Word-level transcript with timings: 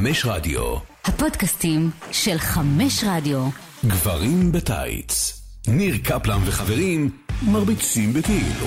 חמש 0.00 0.26
רדיו, 0.26 0.76
הפודקאסטים 1.04 1.90
של 2.12 2.38
חמש 2.38 3.04
רדיו. 3.06 3.48
גברים 3.86 4.52
בטייץ. 4.52 5.40
ניר 5.68 5.94
קפלן 6.04 6.38
וחברים 6.44 7.10
מרביצים 7.42 8.12
בכאילו. 8.12 8.66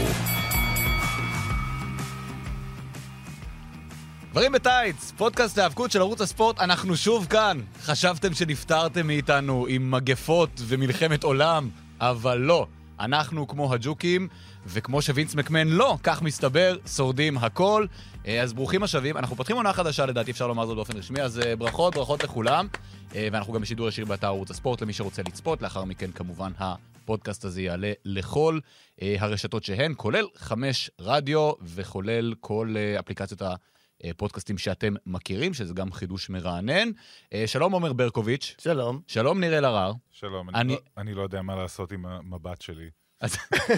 דברים 4.32 4.52
בטייץ, 4.52 5.12
פודקאסט 5.18 5.58
ההאבקות 5.58 5.92
של 5.92 6.00
ערוץ 6.00 6.22
הספורט, 6.22 6.60
אנחנו 6.60 6.98
שוב 6.98 7.28
כאן. 7.30 7.60
חשבתם 7.82 8.34
שנפטרתם 8.34 9.08
מאיתנו 9.08 9.66
עם 9.70 9.92
מגפות 9.92 10.62
ומלחמת 10.68 11.24
עולם, 11.24 11.70
אבל 12.00 12.38
לא. 12.38 12.68
אנחנו 13.00 13.48
כמו 13.48 13.74
הג'וקים, 13.74 14.28
וכמו 14.68 15.02
שווינס 15.02 15.36
מקמן 15.36 15.68
לא, 15.68 15.98
כך 16.04 16.22
מסתבר, 16.22 16.78
שורדים 16.96 17.38
הכל. 17.38 17.86
אה, 18.28 18.42
אז 18.42 18.54
ברוכים 18.54 18.84
השבים, 18.84 19.18
אנחנו 19.18 19.36
פותחים 19.36 19.56
עונה 19.56 19.74
חדשה 19.74 20.06
לדעתי, 20.06 20.32
אפשר 20.32 20.48
לומר 20.48 20.66
זאת 20.66 20.76
באופן 20.76 20.98
רשמי, 20.98 21.22
אז 21.22 21.40
אה, 21.40 21.56
ברכות, 21.56 21.96
ברכות 21.96 22.24
לכולם. 22.24 22.68
אה, 23.16 23.28
ואנחנו 23.32 23.54
גם 23.54 23.62
בשידור 23.62 23.88
ישיר 23.88 24.06
באתר 24.06 24.28
ערוץ 24.28 24.52
הספורט 24.52 24.82
למי 24.82 24.94
שרוצה 24.94 25.22
לצפות, 25.22 25.62
לאחר 25.62 25.84
מכן 25.84 26.12
כמובן 26.12 26.52
הפודקאסט 26.58 27.46
הזה 27.46 27.62
יעלה 27.62 27.92
לכל 28.06 28.60
הרשתות 29.02 29.64
שהן, 29.64 29.94
כולל 29.98 30.26
חמש 30.36 30.92
רדיו 31.00 31.52
וכולל 31.64 32.34
כל 32.40 32.76
אפליקציות 33.00 33.42
הפודקאסטים 34.04 34.58
שאתם 34.58 34.94
מכירים, 35.06 35.54
שזה 35.54 35.74
גם 35.74 35.92
חידוש 35.92 36.30
מרענן. 36.30 36.90
שלום 37.46 37.72
עומר 37.74 37.94
ברקוביץ'. 37.94 38.56
שלום. 38.60 39.02
שלום 39.08 39.40
ניר 39.40 39.58
אלהרר. 39.58 39.94
שלום, 40.12 40.50
אני- 40.50 40.60
אני, 40.60 40.74
לא, 40.74 40.80
אני 40.98 41.14
לא 41.14 41.22
יודע 41.22 41.42
מה 41.42 41.56
לעשות 41.56 41.92
עם 41.92 42.06
המבט 42.06 42.62
שלי. 42.62 42.90
אז 43.24 43.38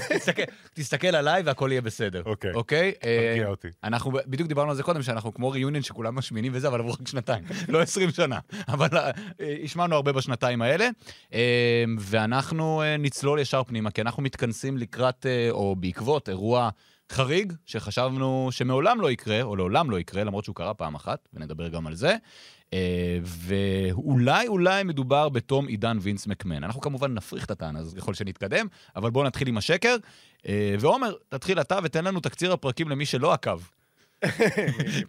תסתכל, 0.09 0.43
תסתכל 0.73 1.07
עליי 1.07 1.43
והכל 1.45 1.69
יהיה 1.71 1.81
בסדר. 1.81 2.21
אוקיי. 2.25 2.53
אוקיי? 2.53 2.93
אה, 3.03 3.27
תרגיע 3.29 3.47
אותי. 3.47 3.67
אנחנו 3.83 4.11
בדיוק 4.11 4.49
דיברנו 4.49 4.69
על 4.69 4.75
זה 4.75 4.83
קודם, 4.83 5.03
שאנחנו 5.03 5.33
כמו 5.33 5.49
ריוניון 5.49 5.83
שכולם 5.83 6.15
משמינים 6.15 6.51
וזה, 6.55 6.67
אבל 6.67 6.79
עברו 6.79 6.93
רק 6.93 7.07
שנתיים, 7.07 7.43
לא 7.69 7.81
20 7.81 8.11
שנה. 8.11 8.39
אבל 8.67 8.97
אה, 8.97 9.11
השמענו 9.63 9.95
הרבה 9.95 10.11
בשנתיים 10.11 10.61
האלה, 10.61 10.89
אה, 11.33 11.83
ואנחנו 11.99 12.81
אה, 12.81 12.97
נצלול 12.97 13.39
ישר 13.39 13.63
פנימה, 13.63 13.91
כי 13.91 14.01
אנחנו 14.01 14.23
מתכנסים 14.23 14.77
לקראת, 14.77 15.25
אה, 15.25 15.47
או 15.51 15.75
בעקבות 15.75 16.29
אירוע 16.29 16.69
חריג, 17.11 17.53
שחשבנו 17.65 18.47
שמעולם 18.51 19.01
לא 19.01 19.11
יקרה, 19.11 19.41
או 19.41 19.55
לעולם 19.55 19.91
לא 19.91 19.99
יקרה, 19.99 20.23
למרות 20.23 20.43
שהוא 20.43 20.55
קרה 20.55 20.73
פעם 20.73 20.95
אחת, 20.95 21.29
ונדבר 21.33 21.67
גם 21.67 21.87
על 21.87 21.95
זה. 21.95 22.15
אה, 22.73 23.19
ואולי 23.23 24.47
אולי 24.47 24.83
מדובר 24.83 25.29
בתום 25.29 25.67
עידן 25.67 25.97
וינס 26.01 26.27
מקמן. 26.27 26.63
אנחנו 26.63 26.81
כמובן 26.81 27.13
נפריך 27.13 27.45
את 27.45 27.51
הטענה 27.51 27.79
הזאת 27.79 27.97
ככל 27.97 28.13
שנתקדם, 28.13 28.67
אבל 28.95 29.09
בואו 29.09 29.25
נתחיל 29.25 29.47
עם 29.47 29.57
השקר. 29.57 29.95
אה, 30.47 30.75
ועומר, 30.79 31.13
תתחיל 31.29 31.61
אתה 31.61 31.79
ותן 31.83 32.05
לנו 32.05 32.19
תקציר 32.19 32.53
הפרקים 32.53 32.89
למי 32.89 33.05
שלא 33.05 33.33
עקב. 33.33 33.59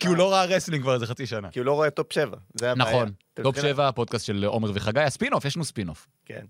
כי 0.00 0.08
הוא 0.08 0.16
לא 0.16 0.32
ראה 0.32 0.44
wrestling 0.44 0.82
כבר 0.82 0.94
איזה 0.94 1.06
חצי 1.06 1.26
שנה. 1.26 1.50
כי 1.50 1.58
הוא 1.58 1.66
לא 1.66 1.72
רואה 1.72 1.90
Top 1.90 2.12
7, 2.12 2.36
זה 2.54 2.72
הבעיה. 2.72 2.90
נכון, 2.94 3.10
Top 3.34 3.54
צריכים- 3.54 3.72
7, 3.74 3.88
הפודקאסט 3.88 4.26
של 4.26 4.44
עומר 4.44 4.70
וחגי, 4.74 5.00
הספינוף, 5.00 5.44
יש 5.44 5.56
לנו 5.56 5.64
ספינוף. 5.64 6.06
כן. 6.24 6.44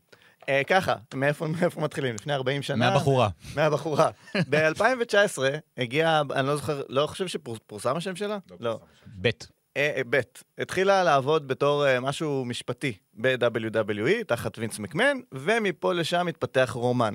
אה, 0.48 0.62
ככה, 0.66 0.94
מאיפה 1.14 1.47
מאיפה 1.47 1.80
מתחילים? 1.80 2.14
לפני 2.14 2.34
40 2.34 2.62
שנה? 2.62 2.91
מהבחורה. 2.91 3.28
מהבחורה. 3.55 4.11
ב-2019 4.50 5.39
הגיע, 5.78 6.22
אני 6.34 6.47
לא 6.47 6.56
זוכר, 6.56 6.83
לא 6.89 7.06
חושב 7.06 7.27
שפורסם 7.27 7.97
השם 7.97 8.16
שלה? 8.16 8.39
לא. 8.61 8.78
ב'. 9.22 9.28
אה, 9.77 9.92
אה, 9.97 10.02
ב', 10.11 10.20
התחילה 10.58 11.05
לעבוד 11.05 11.48
בתור 11.48 11.86
אה, 11.86 12.00
משהו 12.00 12.44
משפטי 12.44 12.92
ב-WWE, 13.14 14.24
תחת 14.27 14.58
וינס 14.58 14.78
מקמן, 14.78 15.17
ומפה 15.33 15.92
לשם 15.92 16.28
התפתח 16.28 16.70
רומן. 16.74 17.14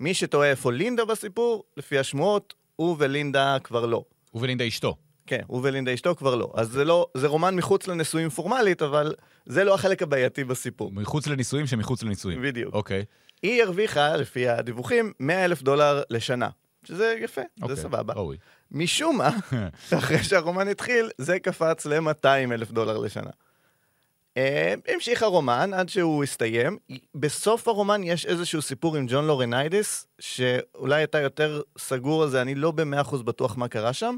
מי 0.00 0.14
שתוהה 0.14 0.50
איפה 0.50 0.72
לינדה 0.72 1.04
בסיפור, 1.04 1.64
לפי 1.76 1.98
השמועות, 1.98 2.54
הוא 2.76 2.96
ולינדה 2.98 3.56
כבר 3.64 3.86
לא. 3.86 4.04
ובלינדה 4.34 4.68
אשתו. 4.68 4.96
כן, 5.26 5.40
הוא 5.46 5.60
ולינדה 5.64 5.94
אשתו 5.94 6.16
כבר 6.16 6.34
לא. 6.34 6.52
אז 6.54 6.68
זה 6.68 6.84
לא, 6.84 7.06
זה 7.14 7.26
רומן 7.26 7.56
מחוץ 7.56 7.86
לנישואים 7.86 8.30
פורמלית, 8.30 8.82
אבל 8.82 9.14
זה 9.46 9.64
לא 9.64 9.74
החלק 9.74 10.02
הבעייתי 10.02 10.44
בסיפור. 10.44 10.92
מחוץ 10.92 11.26
לנישואים 11.26 11.66
שמחוץ 11.66 12.02
לנישואים. 12.02 12.42
בדיוק. 12.42 12.74
אוקיי. 12.74 13.04
היא 13.42 13.62
הרוויחה, 13.62 14.16
לפי 14.16 14.48
הדיווחים, 14.48 15.12
100 15.20 15.44
אלף 15.44 15.62
דולר 15.62 16.02
לשנה. 16.10 16.48
שזה 16.84 17.14
יפה, 17.20 17.40
אוקיי, 17.62 17.76
זה 17.76 17.82
סבבה. 17.82 18.14
ראוי. 18.14 18.36
משום 18.70 19.18
מה, 19.18 19.30
אחרי 19.98 20.24
שהרומן 20.24 20.68
התחיל, 20.68 21.10
זה 21.18 21.38
קפץ 21.38 21.86
ל-200 21.86 22.52
אלף 22.52 22.70
דולר 22.70 22.98
לשנה. 22.98 23.30
אה, 24.36 24.74
המשיך 24.88 25.22
הרומן 25.22 25.70
עד 25.74 25.88
שהוא 25.88 26.24
הסתיים. 26.24 26.78
בסוף 27.14 27.68
הרומן 27.68 28.02
יש 28.04 28.26
איזשהו 28.26 28.62
סיפור 28.62 28.96
עם 28.96 29.06
ג'ון 29.08 29.26
לורניידיס, 29.26 30.06
שאולי 30.18 31.04
אתה 31.04 31.20
יותר 31.20 31.62
סגור 31.78 32.22
על 32.22 32.30
זה, 32.30 32.42
אני 32.42 32.54
לא 32.54 32.70
במאה 32.70 33.00
אחוז 33.00 33.22
בטוח 33.22 33.56
מה 33.56 33.68
קרה 33.68 33.92
שם, 33.92 34.16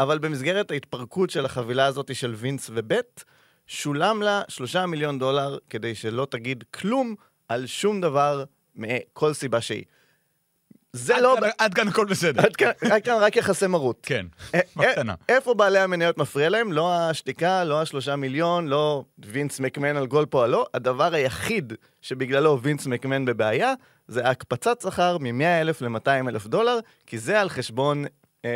אבל 0.00 0.18
במסגרת 0.18 0.70
ההתפרקות 0.70 1.30
של 1.30 1.44
החבילה 1.44 1.86
הזאת 1.86 2.14
של 2.14 2.34
וינס 2.36 2.70
ובט, 2.74 3.24
שולם 3.66 4.22
לה 4.22 4.42
שלושה 4.48 4.86
מיליון 4.86 5.18
דולר 5.18 5.58
כדי 5.70 5.94
שלא 5.94 6.26
תגיד 6.30 6.64
כלום 6.74 7.14
על 7.48 7.66
שום 7.66 8.00
דבר 8.00 8.44
מכל 8.76 9.32
סיבה 9.32 9.60
שהיא. 9.60 9.84
זה 10.92 11.16
עד 11.16 11.22
לא... 11.22 11.36
כאן- 11.40 11.50
עד 11.58 11.74
כאן 11.74 11.88
הכל 11.88 12.04
בסדר. 12.06 12.42
עד 12.42 12.56
כאן, 12.56 12.70
רק 12.90 13.04
כאן 13.04 13.14
רק 13.20 13.36
יחסי 13.36 13.66
מרות. 13.66 13.98
כן, 14.02 14.26
אה, 14.54 14.60
בקטנה. 14.76 15.14
אה, 15.30 15.34
איפה 15.34 15.54
בעלי 15.54 15.78
המניות 15.78 16.18
מפריע 16.18 16.48
להם? 16.48 16.72
לא 16.72 16.94
השתיקה, 17.10 17.64
לא 17.64 17.80
השלושה 17.82 18.16
מיליון, 18.16 18.66
לא 18.68 19.04
וינס 19.18 19.60
מקמן 19.60 19.96
על 19.96 20.06
כל 20.06 20.26
פועלו. 20.26 20.64
הדבר 20.74 21.14
היחיד 21.14 21.72
שבגללו 22.00 22.58
וינס 22.62 22.86
מקמן 22.86 23.24
בבעיה, 23.24 23.72
זה 24.08 24.28
הקפצת 24.28 24.80
שכר 24.80 25.18
מ-100 25.18 25.44
אלף 25.60 25.82
ל-200 25.82 26.28
אלף 26.28 26.46
דולר, 26.46 26.78
כי 27.06 27.18
זה 27.18 27.40
על 27.40 27.48
חשבון 27.48 28.04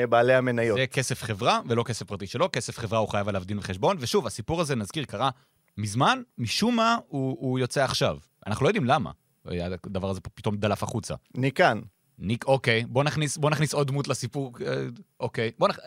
בעלי 0.09 0.35
המניות. 0.35 0.79
זה 0.79 0.87
כסף 0.87 1.23
חברה 1.23 1.61
ולא 1.69 1.83
כסף 1.83 2.07
פרטי 2.07 2.27
שלו, 2.27 2.49
כסף 2.53 2.79
חברה 2.79 2.99
הוא 2.99 3.09
חייב 3.09 3.29
עליו 3.29 3.45
דין 3.45 3.59
וחשבון, 3.59 3.97
ושוב, 4.01 4.27
הסיפור 4.27 4.61
הזה, 4.61 4.77
נזכיר, 4.77 5.05
קרה 5.05 5.31
מזמן, 5.79 6.23
משום 6.39 6.77
מה 6.77 6.99
הוא, 7.09 7.37
הוא 7.41 7.59
יוצא 7.59 7.85
עכשיו. 7.85 8.19
אנחנו 8.47 8.65
לא 8.65 8.69
יודעים 8.69 8.85
למה. 8.85 9.11
הדבר 9.45 10.11
הזה 10.11 10.21
פתאום 10.21 10.57
דלף 10.57 10.83
החוצה. 10.83 11.15
ניקן. 11.35 11.81
ניק, 12.19 12.45
אוקיי, 12.45 12.85
בוא 12.89 13.05
נכניס, 13.05 13.37
בוא 13.37 13.51
נכניס 13.51 13.75
עוד 13.75 13.87
דמות 13.87 14.09
לסיפור, 14.09 14.53
אה, 14.67 14.85
אוקיי. 15.21 15.51
בוא 15.59 15.69
נכ... 15.69 15.79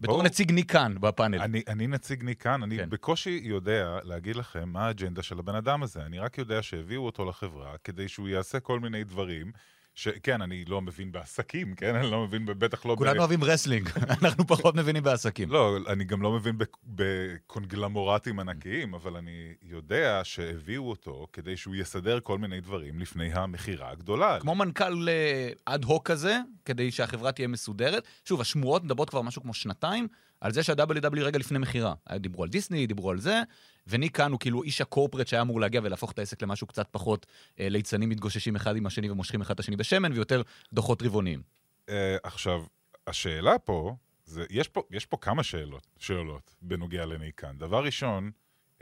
בתור. 0.00 0.22
נציג 0.22 0.52
ניק 0.52 0.72
כאן 0.72 0.94
בפאנל. 1.00 1.40
אני, 1.40 1.62
אני 1.68 1.86
נציג 1.86 2.24
ניקן, 2.24 2.62
אני. 2.62 2.76
כן. 2.76 2.90
בקושי 2.90 3.40
יודע 3.44 3.98
להגיד 4.02 4.36
לכם 4.36 4.68
מה 4.68 4.86
האג'נדה 4.86 5.22
של 5.22 5.38
הבן 5.38 5.54
אדם 5.54 5.82
הזה. 5.82 6.02
אני 6.02 6.18
רק 6.18 6.38
יודע 6.38 6.62
שהביאו 6.62 7.06
אותו 7.06 7.24
לחברה 7.24 7.74
כדי 7.84 8.08
שהוא 8.08 8.28
יעשה 8.28 8.60
כל 8.60 8.80
מיני 8.80 9.04
דברים. 9.04 9.52
שכן, 9.94 10.42
אני 10.42 10.64
לא 10.64 10.80
מבין 10.80 11.12
בעסקים, 11.12 11.74
כן? 11.74 11.94
אני 11.96 12.10
לא 12.10 12.24
מבין, 12.24 12.46
בטח 12.46 12.86
לא... 12.86 12.94
כולנו. 12.98 13.18
אוהבים 13.20 13.44
wrestling, 13.44 13.88
אנחנו 14.22 14.46
פחות 14.46 14.74
מבינים 14.74 15.02
בעסקים. 15.02 15.50
לא, 15.50 15.76
אני 15.88 16.04
גם 16.04 16.22
לא 16.22 16.32
מבין 16.32 16.58
בק- 16.58 16.76
בקונגלומרטים 16.84 18.40
ענקיים, 18.40 18.94
אבל 18.94 19.16
אני 19.16 19.54
יודע 19.62 20.20
שהביאו 20.24 20.90
אותו 20.90 21.26
כדי 21.32 21.56
שהוא 21.56 21.74
יסדר 21.74 22.20
כל 22.20 22.38
מיני 22.38 22.60
דברים 22.60 22.98
לפני 22.98 23.32
המכירה 23.32 23.90
הגדולה. 23.90 24.40
כמו 24.40 24.54
מנכ"ל 24.54 25.08
אה, 25.08 25.48
אד 25.64 25.84
הוק 25.84 26.10
כזה, 26.10 26.38
כדי 26.64 26.90
שהחברה 26.90 27.32
תהיה 27.32 27.48
מסודרת. 27.48 28.04
שוב, 28.24 28.40
השמועות 28.40 28.84
מדברות 28.84 29.10
כבר 29.10 29.22
משהו 29.22 29.42
כמו 29.42 29.54
שנתיים, 29.54 30.08
על 30.40 30.52
זה 30.52 30.62
שה-WWE 30.62 31.20
רגע 31.20 31.38
לפני 31.38 31.58
מכירה. 31.58 31.94
דיברו 32.16 32.42
על 32.42 32.48
דיסני, 32.48 32.86
דיברו 32.86 33.10
על 33.10 33.18
זה, 33.18 33.42
וניק 33.86 34.16
קאן 34.16 34.32
הוא 34.32 34.40
כאילו 34.40 34.62
איש 34.62 34.80
ה 34.80 34.85
corporate 34.85 35.26
שהיה 35.26 35.42
אמור 35.42 35.60
להגיע 35.60 35.80
ולהפוך 35.84 36.12
את 36.12 36.18
העסק 36.18 36.42
למשהו 36.42 36.66
קצת 36.66 36.88
פחות 36.90 37.26
אה, 37.60 37.68
ליצנים 37.68 38.08
מתגוששים 38.08 38.56
אחד 38.56 38.76
עם 38.76 38.86
השני 38.86 39.10
ומושכים 39.10 39.40
אחד 39.40 39.54
את 39.54 39.60
השני 39.60 39.76
בשמן, 39.76 40.12
ויותר 40.12 40.42
דוחות 40.72 41.02
רבעוניים. 41.02 41.42
אה, 41.88 42.16
עכשיו, 42.22 42.64
השאלה 43.06 43.58
פה, 43.58 43.96
זה, 44.24 44.44
יש 44.50 44.68
פה, 44.68 44.82
יש 44.90 45.06
פה 45.06 45.16
כמה 45.16 45.42
שאלות, 45.42 45.86
שאלות 45.98 46.54
בנוגע 46.62 47.06
לניקן. 47.06 47.58
דבר 47.58 47.84
ראשון, 47.84 48.30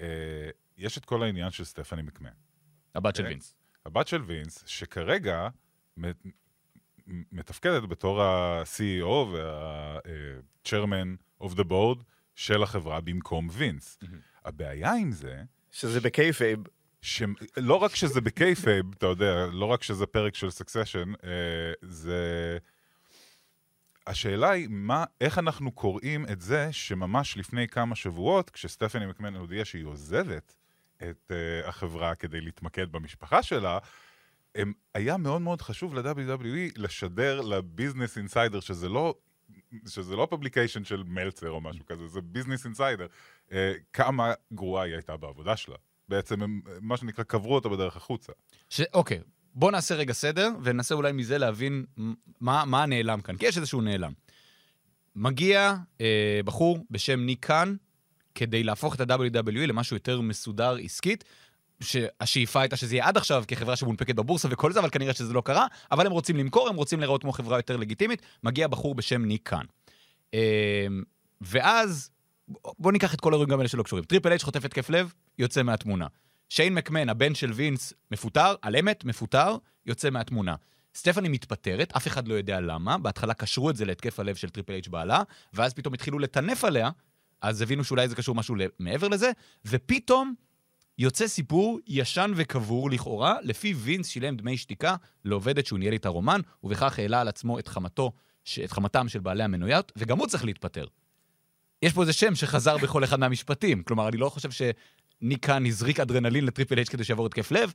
אה, 0.00 0.06
יש 0.76 0.98
את 0.98 1.04
כל 1.04 1.22
העניין 1.22 1.50
של 1.50 1.64
סטפני 1.64 2.02
מקמן. 2.02 2.30
הבת 2.94 3.16
של 3.16 3.22
כן. 3.22 3.28
וינס. 3.28 3.54
הבת 3.86 4.06
של 4.08 4.22
וינס, 4.22 4.64
שכרגע 4.66 5.48
מתפקדת 7.06 7.88
בתור 7.88 8.22
ה-CEO 8.22 9.28
וה-Chairman 9.32 11.42
of 11.42 11.48
the 11.48 11.64
Board 11.64 12.02
של 12.34 12.62
החברה 12.62 13.00
במקום 13.00 13.48
וינס. 13.52 13.98
הבעיה 14.44 14.92
עם 14.92 15.12
זה, 15.12 15.42
שזה 15.70 16.00
ב 16.00 16.07
kayfabe. 16.07 16.58
שלא 17.02 17.74
רק 17.74 17.94
שזה 17.94 18.20
ב 18.20 18.28
kayfabe, 18.28 18.86
אתה 18.98 19.06
יודע, 19.06 19.46
לא 19.52 19.66
רק 19.66 19.82
שזה 19.82 20.06
פרק 20.06 20.34
של 20.34 20.50
Succession, 20.50 21.12
אה, 21.24 21.72
זה... 21.82 22.58
השאלה 24.06 24.50
היא, 24.50 24.68
מה, 24.70 25.04
איך 25.20 25.38
אנחנו 25.38 25.72
קוראים 25.72 26.26
את 26.32 26.40
זה 26.40 26.68
שממש 26.72 27.36
לפני 27.36 27.68
כמה 27.68 27.94
שבועות, 27.94 28.50
כשסטפני 28.50 29.06
מקמן 29.06 29.36
הודיעה 29.36 29.64
שהיא 29.64 29.84
עוזבת 29.84 30.56
את 30.96 31.30
אה, 31.30 31.68
החברה 31.68 32.14
כדי 32.14 32.40
להתמקד 32.40 32.92
במשפחה 32.92 33.42
שלה, 33.42 33.78
הם, 34.54 34.72
היה 34.94 35.16
מאוד 35.16 35.42
מאוד 35.42 35.62
חשוב 35.62 35.94
ל-WWE 35.94 36.72
לשדר 36.76 37.40
ל 37.40 37.49
Business 37.49 38.18
Insider, 38.18 38.60
שזה 38.60 38.88
לא... 38.88 39.14
שזה 39.88 40.16
לא 40.16 40.26
publication 40.30 40.84
של 40.84 41.02
מלצר 41.06 41.50
או 41.50 41.60
משהו 41.60 41.86
כזה, 41.86 42.08
זה 42.08 42.20
Business 42.20 42.64
Insider, 42.64 43.06
אה, 43.48 43.52
כמה 43.92 44.32
גרועה 44.52 44.84
היא 44.84 44.94
הייתה 44.94 45.16
בעבודה 45.16 45.56
שלה. 45.56 45.76
בעצם 46.08 46.42
הם, 46.42 46.60
מה 46.80 46.96
שנקרא, 46.96 47.24
קברו 47.24 47.54
אותה 47.54 47.68
בדרך 47.68 47.96
החוצה. 47.96 48.32
ש... 48.68 48.80
אוקיי, 48.94 49.20
בוא 49.54 49.70
נעשה 49.70 49.94
רגע 49.94 50.12
סדר, 50.12 50.50
וננסה 50.62 50.94
אולי 50.94 51.12
מזה 51.12 51.38
להבין 51.38 51.84
מה, 52.40 52.64
מה 52.64 52.86
נעלם 52.86 53.20
כאן, 53.20 53.36
כי 53.36 53.46
יש 53.46 53.56
איזשהו 53.56 53.80
נעלם. 53.80 54.12
מגיע 55.16 55.74
אה, 56.00 56.40
בחור 56.44 56.78
בשם 56.90 57.20
ניק 57.20 57.46
כדי 58.34 58.62
להפוך 58.62 58.94
את 58.94 59.10
ה-WWE 59.10 59.66
למשהו 59.66 59.96
יותר 59.96 60.20
מסודר 60.20 60.76
עסקית, 60.82 61.24
שהשאיפה 61.82 62.60
הייתה 62.60 62.76
שזה 62.76 62.94
יהיה 62.94 63.08
עד 63.08 63.16
עכשיו 63.16 63.44
כחברה 63.48 63.76
שמונפקת 63.76 64.14
בבורסה 64.14 64.48
וכל 64.50 64.72
זה, 64.72 64.80
אבל 64.80 64.90
כנראה 64.90 65.14
שזה 65.14 65.32
לא 65.32 65.40
קרה, 65.40 65.66
אבל 65.92 66.06
הם 66.06 66.12
רוצים 66.12 66.36
למכור, 66.36 66.68
הם 66.68 66.76
רוצים 66.76 67.00
להיראות 67.00 67.22
כמו 67.22 67.32
חברה 67.32 67.58
יותר 67.58 67.76
לגיטימית, 67.76 68.22
מגיע 68.42 68.68
בחור 68.68 68.94
בשם 68.94 69.24
ניק 69.24 69.48
קאן. 69.48 69.64
אמ, 70.34 70.38
ואז, 71.40 72.10
בואו 72.78 72.92
ניקח 72.92 73.14
את 73.14 73.20
כל 73.20 73.32
האירועים 73.32 73.50
גם 73.50 73.60
אלה 73.60 73.68
שלא 73.68 73.82
קשורים. 73.82 74.04
Triple 74.04 74.28
H 74.28 74.42
חוטף 74.42 74.64
התקף 74.64 74.90
לב, 74.90 75.12
יוצא 75.38 75.62
מהתמונה. 75.62 76.06
שיין 76.48 76.74
מקמן, 76.74 77.08
הבן 77.08 77.34
של 77.34 77.52
וינס, 77.52 77.92
מפוטר, 78.10 78.54
על 78.62 78.76
אמת, 78.76 79.04
מפוטר, 79.04 79.56
יוצא 79.86 80.10
מהתמונה. 80.10 80.54
סטפני 80.94 81.28
מתפטרת, 81.28 81.92
אף 81.96 82.06
אחד 82.06 82.28
לא 82.28 82.34
יודע 82.34 82.60
למה, 82.60 82.98
בהתחלה 82.98 83.34
קשרו 83.34 83.70
את 83.70 83.76
זה 83.76 83.84
להתקף 83.84 84.20
הלב 84.20 84.36
של 84.36 84.48
Triple 84.48 84.72
H 84.72 84.88
בעלה, 84.88 85.22
ואז 85.52 85.74
פתאום 85.74 85.94
התחילו 85.94 86.18
לטנף 86.18 86.64
עליה, 86.64 86.90
אז 87.42 87.62
הבינו 87.62 87.84
שאולי 87.84 88.08
זה 88.08 88.14
קשור 88.14 88.34
משהו 88.34 88.54
מעבר 88.78 89.08
לזה, 89.08 89.30
ופתאום 89.64 90.34
יוצא 90.98 91.26
סיפור 91.26 91.80
ישן 91.86 92.32
וקבור 92.36 92.90
לכאורה, 92.90 93.36
לפיו 93.42 93.74
וינס 93.76 94.08
שילם 94.08 94.36
דמי 94.36 94.56
שתיקה 94.56 94.96
לעובדת 95.24 95.66
שהוא 95.66 95.78
ניהל 95.78 95.92
איתה 95.92 96.08
רומן, 96.08 96.40
ובכך 96.64 96.98
העלה 96.98 97.20
על 97.20 97.28
עצמו 97.28 97.58
את 97.58 97.68
חמתו, 97.68 98.12
את 98.64 98.72
חמתם 98.72 99.08
של 99.08 99.20
בעלי 99.20 99.44
המניות, 99.44 99.92
וגם 99.96 100.18
הוא 100.18 100.26
צריך 100.26 100.44
להתפטר. 100.44 100.84
יש 101.82 101.92
פה 101.92 102.00
איזה 102.00 102.12
שם 102.12 102.34
שחזר 102.34 102.76
בכל 102.76 103.04
אחד 103.04 103.20
מהמשפטים. 103.20 103.82
כלומר, 103.82 104.08
אני 104.08 104.16
לא 104.16 104.28
חושב 104.28 104.48
שניק 104.50 105.23
קאן 105.23 105.66
הזריק 105.66 106.00
אדרנלין 106.00 106.46
ל 106.46 106.51
Triple 106.51 106.76
H 106.76 106.88
כדי 106.88 107.04
שיעבור 107.04 107.26
התקף 107.26 107.50
לב, 107.50 107.72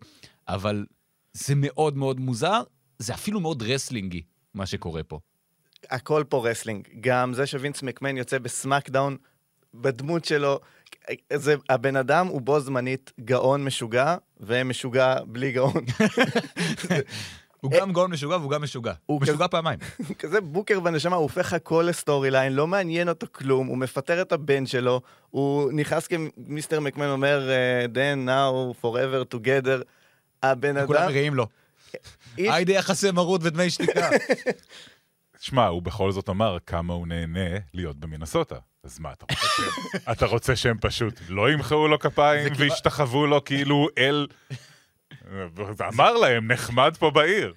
אבל 0.48 0.86
זה 1.34 1.54
מאוד 1.56 1.98
מאוד 1.98 2.20
מוזר, 2.20 2.62
זה 3.00 3.14
אפילו 3.14 3.40
מאוד 3.40 3.64
רסלינגי, 3.64 4.22
מה 4.54 4.66
שקורה 4.66 5.04
פה. 5.04 5.20
הכל 5.90 6.24
פה 6.30 6.50
wrestling. 6.50 6.88
גם 7.00 7.34
זה 7.34 7.46
שווינס 7.46 7.84
מקמן 7.84 8.18
יוצא 8.18 8.40
ב 8.40 8.47
SmackDown 8.47 9.18
בדמות 9.74 10.26
שלו, 10.26 10.60
זה, 11.34 11.56
הבן 11.70 11.96
אדם 11.96 12.28
הוא 12.28 12.42
בו 12.42 12.60
זמנית 12.60 13.12
גאון 13.20 13.64
משוגע, 13.64 14.16
ומשוגע 14.40 15.16
בלי 15.26 15.52
גאון. 15.52 15.86
הוא 17.62 17.72
גם 17.72 17.94
גאון 17.94 18.12
משוגע 18.12 18.38
והוא 18.38 18.52
גם 18.52 18.62
משוגע. 18.62 18.94
הוא 19.06 19.22
משוגע 19.22 19.48
פעמיים. 19.48 19.80
כזה 20.20 20.42
booker 20.42 20.80
בנשמה, 20.80 21.16
הוא 21.16 21.24
הופך 21.24 21.54
הכל 21.54 21.86
ל 21.90 22.32
storyline, 22.32 22.54
לא 22.54 22.68
מעניין 22.68 23.10
אותו 23.10 23.28
כלום, 23.32 23.68
הוא 23.68 23.78
מפטר 23.78 24.22
את 24.22 24.32
הבן 24.32 24.66
שלו, 24.66 25.02
הוא 25.30 25.72
נכנס 25.72 26.08
כמיסטר 26.08 26.80
מקמן 26.80 27.08
אומר, 27.08 27.50
then, 27.94 28.28
now, 28.28 28.84
forever, 28.84 29.36
together. 29.36 29.84
הבן 30.44 30.78
אדם... 30.78 30.88
כולם 30.88 31.06
מראים 31.06 31.36
לו. 31.36 31.48
היידה 32.38 32.74
יחסי 32.74 33.12
מרות 33.12 33.42
ודמי 33.44 33.70
שתיקה. 33.70 34.10
שמע, 35.40 35.66
הוא 35.66 35.82
בכל 35.82 36.12
זאת 36.12 36.30
אמר 36.30 36.58
כמה 36.66 36.94
הוא 36.94 37.08
נהנה 37.08 37.60
להיות 37.74 37.98
במינסוטה. 37.98 38.56
אז 38.88 39.00
מה, 39.00 39.14
אתה 39.14 39.26
רוצה 39.26 39.48
שהם, 39.48 40.02
אתה 40.12 40.26
רוצה 40.26 40.56
שהם 40.56 40.78
פשוט 40.82 41.14
לא 41.30 41.52
ימחאו 41.52 41.88
לו 41.88 42.00
כפיים 42.00 42.54
וישתחוו 42.58 43.28
לו 43.28 43.44
כאילו 43.44 43.88
אל... 43.98 44.28
אמר 45.94 46.14
להם, 46.14 46.52
נחמד 46.52 46.98
פה 47.00 47.12
בעיר. 47.12 47.54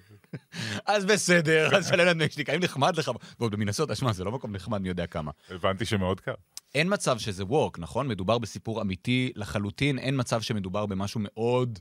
אז 0.85 1.05
בסדר, 1.05 1.75
אז 1.77 1.87
שלם 1.87 2.05
לנו 2.07 2.23
שתיקה, 2.29 2.53
אם 2.53 2.59
נחמד 2.59 2.97
לך, 2.97 3.11
ועוד 3.39 3.51
במינסוטה, 3.51 3.95
שמע, 3.95 4.13
זה 4.13 4.23
לא 4.23 4.31
מקום 4.31 4.55
נחמד, 4.55 4.81
מי 4.81 4.89
יודע 4.89 5.07
כמה. 5.07 5.31
הבנתי 5.49 5.85
שמאוד 5.85 6.19
קר. 6.19 6.33
אין 6.75 6.93
מצב 6.93 7.17
שזה 7.17 7.45
וורק, 7.45 7.79
נכון? 7.79 8.07
מדובר 8.07 8.37
בסיפור 8.37 8.81
אמיתי 8.81 9.31
לחלוטין, 9.35 9.99
אין 9.99 10.19
מצב 10.19 10.41
שמדובר 10.41 10.85
במשהו 10.85 11.21
מאוד 11.23 11.79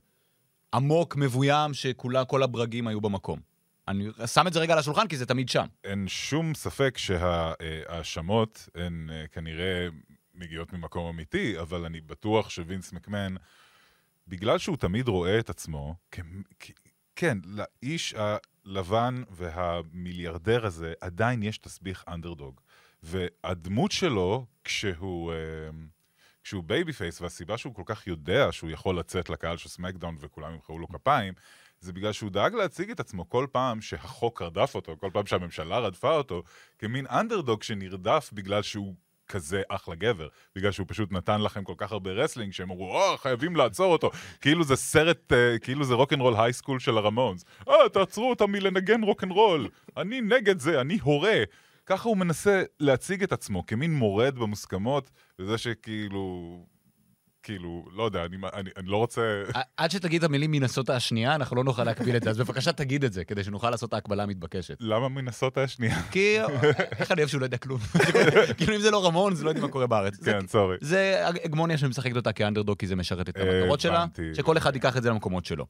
עמוק, 0.74 1.16
מבוים, 1.16 1.74
שכל 1.74 2.42
הברגים 2.42 2.86
היו 2.86 3.00
במקום. 3.00 3.49
אני 3.88 4.08
שם 4.26 4.46
את 4.46 4.52
זה 4.52 4.60
רגע 4.60 4.72
על 4.72 4.78
השולחן, 4.78 5.08
כי 5.08 5.16
זה 5.16 5.26
תמיד 5.26 5.48
שם. 5.48 5.66
אין 5.84 6.08
שום 6.08 6.54
ספק 6.54 6.98
שההאשמות 6.98 8.68
הן 8.74 9.10
אה, 9.12 9.24
כנראה 9.32 9.88
מגיעות 10.34 10.72
ממקום 10.72 11.06
אמיתי, 11.06 11.60
אבל 11.60 11.84
אני 11.84 12.00
בטוח 12.00 12.50
שווינס 12.50 12.92
מקמן, 12.92 13.34
בגלל 14.28 14.58
שהוא 14.58 14.76
תמיד 14.76 15.08
רואה 15.08 15.38
את 15.38 15.50
עצמו, 15.50 15.94
כ... 16.10 16.20
כן, 17.16 17.38
לאיש 17.44 18.14
הלבן 18.16 19.22
והמיליארדר 19.30 20.66
הזה 20.66 20.92
עדיין 21.00 21.42
יש 21.42 21.58
תסביך 21.58 22.04
אנדרדוג. 22.08 22.60
והדמות 23.02 23.92
שלו, 23.92 24.46
כשהוא... 24.64 25.32
אה, 25.32 25.36
כשהוא 26.42 26.64
babyface, 26.64 27.20
והסיבה 27.20 27.58
שהוא 27.58 27.74
כל 27.74 27.82
כך 27.86 28.06
יודע 28.06 28.52
שהוא 28.52 28.70
יכול 28.70 28.98
לצאת 28.98 29.30
לקהל 29.30 29.56
של 29.56 29.68
SmackDown 29.68 30.16
וכולם 30.20 30.54
ימחאו 30.54 30.78
לו 30.78 30.88
כפיים, 30.88 31.34
זה 31.80 31.92
בגלל 31.92 32.12
שהוא 32.12 32.30
דאג 32.30 32.54
להציג 32.54 32.90
את 32.90 33.00
עצמו 33.00 33.28
כל 33.28 33.46
פעם 33.52 33.80
שהחוק 33.80 34.42
רדף 34.42 34.74
אותו, 34.74 34.96
כל 35.00 35.10
פעם 35.12 35.26
שהממשלה 35.26 35.78
רדפה 35.78 36.14
אותו, 36.14 36.42
כמין 36.78 37.06
אנדרדוג 37.06 37.62
שנרדף 37.62 38.30
בגלל 38.32 38.62
שהוא 38.62 38.94
כזה 39.28 39.62
אחלה 39.68 39.94
גבר, 39.94 40.28
בגלל 40.56 40.70
שהוא 40.70 40.86
פשוט 40.88 41.12
נתן 41.12 41.40
לכם 41.40 41.64
כל 41.64 41.74
כך 41.76 41.92
הרבה 41.92 42.10
wrestling, 42.10 42.52
שהם 42.52 42.70
אמרו, 42.70 42.96
או, 42.96 43.16
חייבים 43.18 43.56
לעצור 43.56 43.92
אותו, 43.92 44.10
כאילו 44.40 44.64
זה 44.64 44.76
סרט, 44.76 45.32
אה, 45.32 45.58
כאילו 45.58 45.84
זה 45.84 45.94
Rock 45.94 46.09
'n' 46.09 46.20
Roll 46.20 46.34
High 46.36 46.53
School 46.53 46.78
של 46.78 46.98
הרמונס. 46.98 47.44
אה, 47.68 47.88
תעצרו 47.92 48.30
אותם 48.30 48.52
מלנגן 48.52 49.02
רוקנרול, 49.02 49.68
אני 49.96 50.20
נגד 50.20 50.58
זה, 50.58 50.80
אני 50.80 50.98
הורה. 51.02 51.42
ככה 51.86 52.08
הוא 52.08 52.16
מנסה 52.16 52.62
להציג 52.80 53.22
את 53.22 53.32
עצמו 53.32 53.66
כמין 53.66 53.94
מורד 53.94 54.34
במוסכמות, 54.34 55.10
וזה 55.38 55.58
שכאילו... 55.58 56.66
כאילו, 57.42 57.84
לא 57.92 58.02
יודע, 58.02 58.24
אני, 58.24 58.36
אני, 58.52 58.70
אני 58.76 58.86
לא 58.86 58.96
רוצה... 58.96 59.42
עד 59.76 59.90
שתגיד 59.90 60.24
את 60.24 60.28
המילים 60.28 60.50
מנסוטה 60.50 60.96
השנייה, 60.96 61.34
אנחנו 61.34 61.56
לא 61.56 61.64
נוכל 61.64 61.84
להקביל 61.84 62.16
את 62.16 62.22
זה, 62.22 62.30
אז 62.30 62.38
בבקשה 62.38 62.72
תגיד 62.72 63.04
את 63.04 63.12
זה, 63.12 63.24
כדי 63.24 63.44
שנוכל 63.44 63.70
לעשות 63.70 63.88
את 63.88 63.94
ההקבלה 63.94 64.22
המתבקשת. 64.22 64.76
למה 64.80 65.08
מנסוטה 65.08 65.62
השנייה? 65.62 66.02
כי 66.12 66.38
איך 66.98 67.12
אני 67.12 67.20
אוהב 67.20 67.28
שהוא 67.28 67.40
לא 67.40 67.46
יודע 67.46 67.56
כלום. 67.56 67.78
כאילו 68.58 68.74
אם 68.76 68.80
זה 68.80 68.90
לא 68.90 69.06
רמון, 69.06 69.34
זה 69.34 69.44
לא 69.44 69.50
יודע 69.50 69.60
מה 69.60 69.68
קורה 69.68 69.86
בארץ. 69.86 70.16
כן, 70.24 70.46
סורי. 70.46 70.76
זה 70.80 71.22
הגמוניה 71.44 71.78
שמשחקת 71.78 72.16
אותה 72.16 72.32
כאנדרדוג, 72.32 72.78
כי 72.78 72.86
זה 72.86 72.96
משרת 72.96 73.28
את 73.28 73.36
המטרות 73.36 73.80
שלה, 73.80 74.06
שכל 74.34 74.56
אחד 74.56 74.74
ייקח 74.74 74.96
את 74.96 75.02
זה 75.02 75.10
למקומות 75.10 75.44
שלו. 75.44 75.66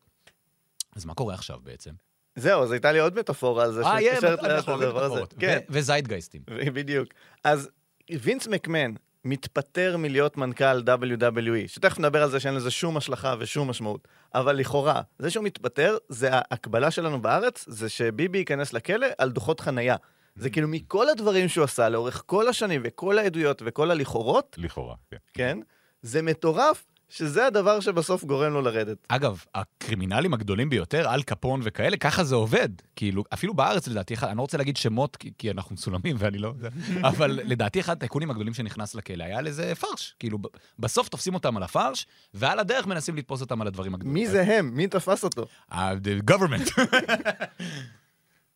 אז 0.97 1.05
מה 1.05 1.15
קורה 1.15 1.35
עכשיו 1.35 1.59
בעצם? 1.63 1.91
זהו, 2.37 2.63
אז 2.63 2.73
הייתה 2.73 2.93
לי 2.93 2.99
עוד 2.99 3.19
מטאפורה 3.19 3.65
על 3.65 3.73
זה, 3.73 3.87
אה, 3.87 4.01
יהיה, 4.01 4.19
אנחנו 4.19 4.73
אוהבים 4.73 4.89
מטאפורות. 4.89 5.35
כן. 5.39 5.59
וזיידגייסטים. 5.69 6.43
בדיוק. 6.75 7.09
אז 7.45 7.71
וינס 8.11 8.47
מקמן 8.47 8.93
מתפטר 9.25 9.97
מלהיות 9.97 10.37
מנכ"ל 10.37 10.81
WWE, 10.81 11.69
שתכף 11.69 11.99
נדבר 11.99 12.23
על 12.23 12.31
זה 12.31 12.41
שאין 12.41 12.55
לזה 12.55 12.71
שום 12.71 12.97
השלכה 12.97 13.35
ושום 13.39 13.71
משמעות, 13.71 14.09
אבל 14.35 14.57
לכאורה, 14.57 15.03
זה 15.19 15.31
שהוא 15.31 15.45
מתפטר, 15.45 15.97
זה 16.09 16.29
ההקבלה 16.33 16.91
שלנו 16.91 17.23
בארץ, 17.23 17.65
זה 17.69 17.89
שביבי 17.89 18.39
ייכנס 18.39 18.73
לכלא 18.73 19.07
על 19.19 19.31
דוחות 19.31 19.61
חנייה. 19.61 19.97
זה 20.37 20.51
כאילו 20.51 20.69
מכל 20.69 21.09
הדברים 21.09 21.49
שהוא 21.49 21.65
עשה 21.65 21.89
לאורך 21.89 22.23
כל 22.27 22.49
השנים 22.49 22.81
וכל 22.85 23.19
העדויות 23.19 23.63
וכל 23.67 23.91
הלכאורות, 23.91 24.57
לכאורה, 24.59 24.95
כן. 25.11 25.17
כן, 25.35 25.59
זה 26.03 26.23
מטורף 26.23 26.87
שזה 27.11 27.47
הדבר 27.47 27.81
שבסוף 27.81 28.25
גורם 28.25 28.53
לו 28.53 28.63
לרדת. 28.63 28.97
אגב, 29.09 29.45
הקרימינלים 29.55 30.35
הגדולים 30.35 30.71
ביותר, 30.71 31.15
אל 31.15 31.23
קפון 31.23 31.61
וכאלה, 31.65 31.97
ככה 31.97 32.25
זה 32.25 32.35
עובד. 32.35 32.69
כאילו, 32.97 33.25
אפילו 33.35 33.55
בארץ 33.55 33.89
לדעתי, 33.89 34.15
אני 34.23 34.37
לא 34.37 34.43
רוצה 34.43 34.59
להגיד 34.59 34.77
שמות 34.77 35.17
כי, 35.17 35.31
כי 35.39 35.51
אנחנו 35.51 35.75
מצולמים 35.75 36.17
ואני 36.19 36.39
לא... 36.39 36.53
אבל 37.11 37.41
לדעתי 37.45 37.81
אחד 37.81 37.93
הטייקונים 37.97 38.31
הגדולים 38.31 38.55
שנכנס 38.55 38.95
לכלא 38.95 39.25
היה 39.25 39.41
לזה 39.41 39.73
פרש. 39.75 40.15
כאילו, 40.19 40.39
בסוף 40.79 41.09
תופסים 41.09 41.35
אותם 41.35 41.57
על 41.57 41.63
הפרש, 41.63 42.07
ועל 42.35 42.59
הדרך 42.59 42.87
מנסים 42.87 43.17
לתפוס 43.17 43.41
אותם 43.41 43.61
על 43.61 43.67
הדברים 43.67 43.95
הגדולים. 43.95 44.15
מי 44.15 44.29
זה 44.29 44.43
הם? 44.43 44.71
מי 44.75 44.87
תפס 44.87 45.25
אותו? 45.25 45.47
ה- 45.71 45.95
government. 46.31 46.71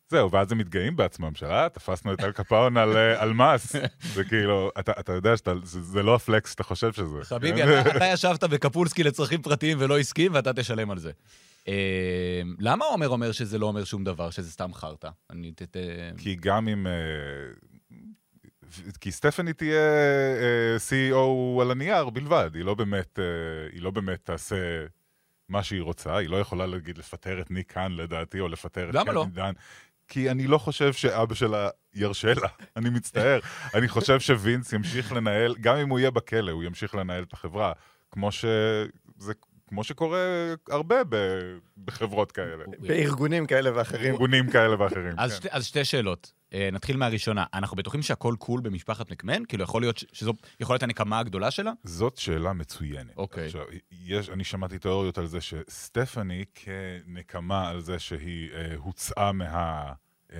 זהו, 0.09 0.31
ואז 0.31 0.51
הם 0.51 0.57
מתגאים 0.57 0.95
בעצמם, 0.95 1.35
שלה, 1.35 1.67
תפסנו 1.69 2.13
את 2.13 2.23
אל 2.23 2.31
קפאון 2.31 2.77
על, 2.77 2.97
אה, 2.97 3.21
על 3.21 3.33
מס. 3.33 3.75
זה 4.13 4.23
כאילו, 4.23 4.71
אתה, 4.79 4.91
אתה 4.99 5.13
יודע 5.13 5.37
שזה 5.37 5.81
זה 5.81 6.03
לא 6.03 6.15
הפלקס 6.15 6.51
שאתה 6.51 6.63
חושב 6.63 6.93
שזה. 6.93 7.23
חביבי, 7.23 7.63
אתה, 7.63 7.97
אתה 7.97 8.05
ישבת 8.05 8.43
בקפולסקי 8.43 9.03
לצרכים 9.03 9.41
פרטיים 9.41 9.77
ולא 9.81 9.99
עסקיים, 9.99 10.33
ואתה 10.33 10.53
תשלם 10.53 10.91
על 10.91 10.99
זה. 10.99 11.11
אה, 11.67 12.41
למה 12.59 12.85
עומר 12.85 13.09
אומר 13.09 13.31
שזה 13.31 13.57
לא 13.57 13.65
אומר 13.65 13.83
שום 13.83 14.03
דבר, 14.03 14.29
שזה 14.29 14.51
סתם 14.51 14.73
חרטא? 14.73 15.09
אני 15.29 15.51
ת... 15.51 15.77
כי 16.17 16.35
גם 16.35 16.67
אם... 16.67 16.87
אה, 16.87 16.93
כי 18.99 19.11
סטפני 19.11 19.53
תהיה 19.53 19.81
אה, 20.41 20.75
CEO 20.89 21.61
על 21.61 21.71
הנייר 21.71 22.09
בלבד, 22.09 22.51
היא 22.53 22.63
לא 22.63 22.73
באמת, 22.73 23.19
אה, 23.19 23.25
היא 23.71 23.81
לא 23.81 23.91
באמת 23.91 24.19
תעשה 24.23 24.55
מה 25.49 25.63
שהיא 25.63 25.81
רוצה, 25.81 26.17
היא 26.17 26.29
לא 26.29 26.37
יכולה 26.37 26.65
להגיד 26.65 26.97
לפטר 26.97 27.41
את 27.41 27.51
ניק 27.51 27.73
קאן 27.73 27.91
לדעתי, 27.91 28.39
או 28.39 28.47
לפטר 28.47 28.89
את 28.89 28.95
למה 28.95 29.13
לא? 29.13 29.25
דן. 29.33 29.53
כי 30.07 30.31
אני 30.31 30.47
לא 30.47 30.57
חושב 30.57 30.93
שאבא 30.93 31.35
שלה 31.35 31.69
ירשה 31.93 32.33
לה, 32.33 32.47
אני 32.77 32.89
מצטער. 32.89 33.39
אני 33.73 33.87
חושב 33.87 34.19
שווינס 34.19 34.73
ימשיך 34.73 35.11
לנהל, 35.11 35.55
גם 35.61 35.77
אם 35.77 35.89
הוא 35.89 35.99
יהיה 35.99 36.11
בכלא, 36.11 36.51
הוא 36.51 36.63
ימשיך 36.63 36.95
לנהל 36.95 37.23
את 37.23 37.33
החברה, 37.33 37.73
כמו 38.11 38.31
שזה... 38.31 39.33
כמו 39.67 39.83
שקורה 39.83 40.19
הרבה 40.69 40.95
ב- 41.09 41.57
בחברות 41.85 42.31
כאלה. 42.31 42.63
בארגונים 42.79 43.45
כאלה 43.45 43.77
ואחרים. 43.77 44.11
ארגונים 44.13 44.49
כאלה 44.51 44.83
ואחרים. 44.83 45.13
אז, 45.17 45.31
כן. 45.31 45.37
שתי, 45.37 45.47
אז 45.51 45.65
שתי 45.65 45.85
שאלות. 45.85 46.33
אה, 46.55 46.69
נתחיל 46.71 46.97
מהראשונה. 46.97 47.45
אנחנו 47.53 47.77
בטוחים 47.77 48.01
שהכל 48.01 48.35
קול 48.39 48.61
במשפחת 48.61 49.11
מקמן? 49.11 49.45
כאילו, 49.45 49.63
יכול 49.63 49.81
להיות 49.81 49.97
שזו 50.13 50.33
יכולה 50.59 50.75
להיות 50.75 50.83
הנקמה 50.83 51.19
הגדולה 51.19 51.51
שלה? 51.51 51.71
זאת 51.83 52.17
שאלה 52.17 52.53
מצוינת. 52.53 53.17
אוקיי. 53.17 53.45
עכשיו, 53.45 53.65
יש, 53.91 54.29
אני 54.29 54.43
שמעתי 54.43 54.79
תיאוריות 54.79 55.17
על 55.17 55.27
זה 55.27 55.41
שסטפני, 55.41 56.45
כנקמה 56.55 57.69
על 57.69 57.81
זה 57.81 57.99
שהיא 57.99 58.51
אה, 58.53 58.75
הוצאה 58.77 59.31
מה, 59.31 59.93
אה, 60.33 60.39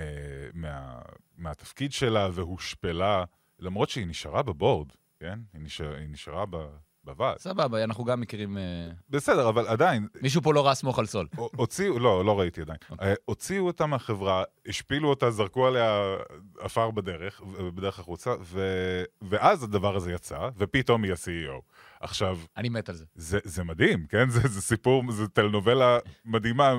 מה, 0.54 0.98
מהתפקיד 1.38 1.92
שלה 1.92 2.28
והושפלה, 2.32 3.24
למרות 3.60 3.90
שהיא 3.90 4.06
נשארה 4.06 4.42
בבורד 4.42 4.88
כן? 5.20 5.38
היא, 5.52 5.62
נשאר, 5.62 5.94
היא 5.94 6.08
נשארה 6.08 6.44
ב, 6.50 6.56
בוועד. 7.06 7.38
סבבה, 7.38 7.84
אנחנו 7.84 8.04
גם 8.04 8.20
מכירים... 8.20 8.58
אה, 8.58 8.62
בסדר, 9.10 9.48
אבל 9.48 9.66
עדיין, 9.66 10.08
מישהו 10.22 10.42
פה 10.42 10.54
לא 10.54 10.66
ראה 10.66 10.74
סמוך 10.74 10.98
על 10.98 11.06
סול. 11.06 11.26
הוציאו, 11.36 11.98
לא, 11.98 12.24
לא 12.24 12.40
ראיתי 12.40 12.60
עדיין. 12.60 12.78
אוקיי. 12.90 13.08
אה, 13.08 13.14
הוציאו 13.24 13.66
אותה 13.66 13.86
מהחברה, 13.86 14.44
השפילו 14.66 15.08
אותה, 15.08 15.30
זרקו 15.30 15.66
עליה 15.66 16.16
עפר 16.60 16.90
בדרך, 16.90 17.40
בדרך 17.74 17.98
החוצה, 17.98 18.34
ו... 18.40 18.60
ואז 19.22 19.62
הדבר 19.62 19.96
הזה 19.96 20.12
יצא, 20.12 20.48
ופתאום 20.56 21.04
היא 21.04 21.12
ה-CEO. 21.12 21.62
עכשיו, 22.00 22.38
אני 22.56 22.68
מת 22.68 22.88
על 22.88 22.94
זה. 22.94 23.04
זה, 23.14 23.38
זה 23.44 23.64
מדהים, 23.64 24.06
כן? 24.06 24.28
זה, 24.28 24.40
זה 24.48 24.62
סיפור, 24.62 25.12
זה 25.12 25.28
טלנובלה 25.28 25.98
מדהימה 26.24 26.68
אה, 26.68 26.78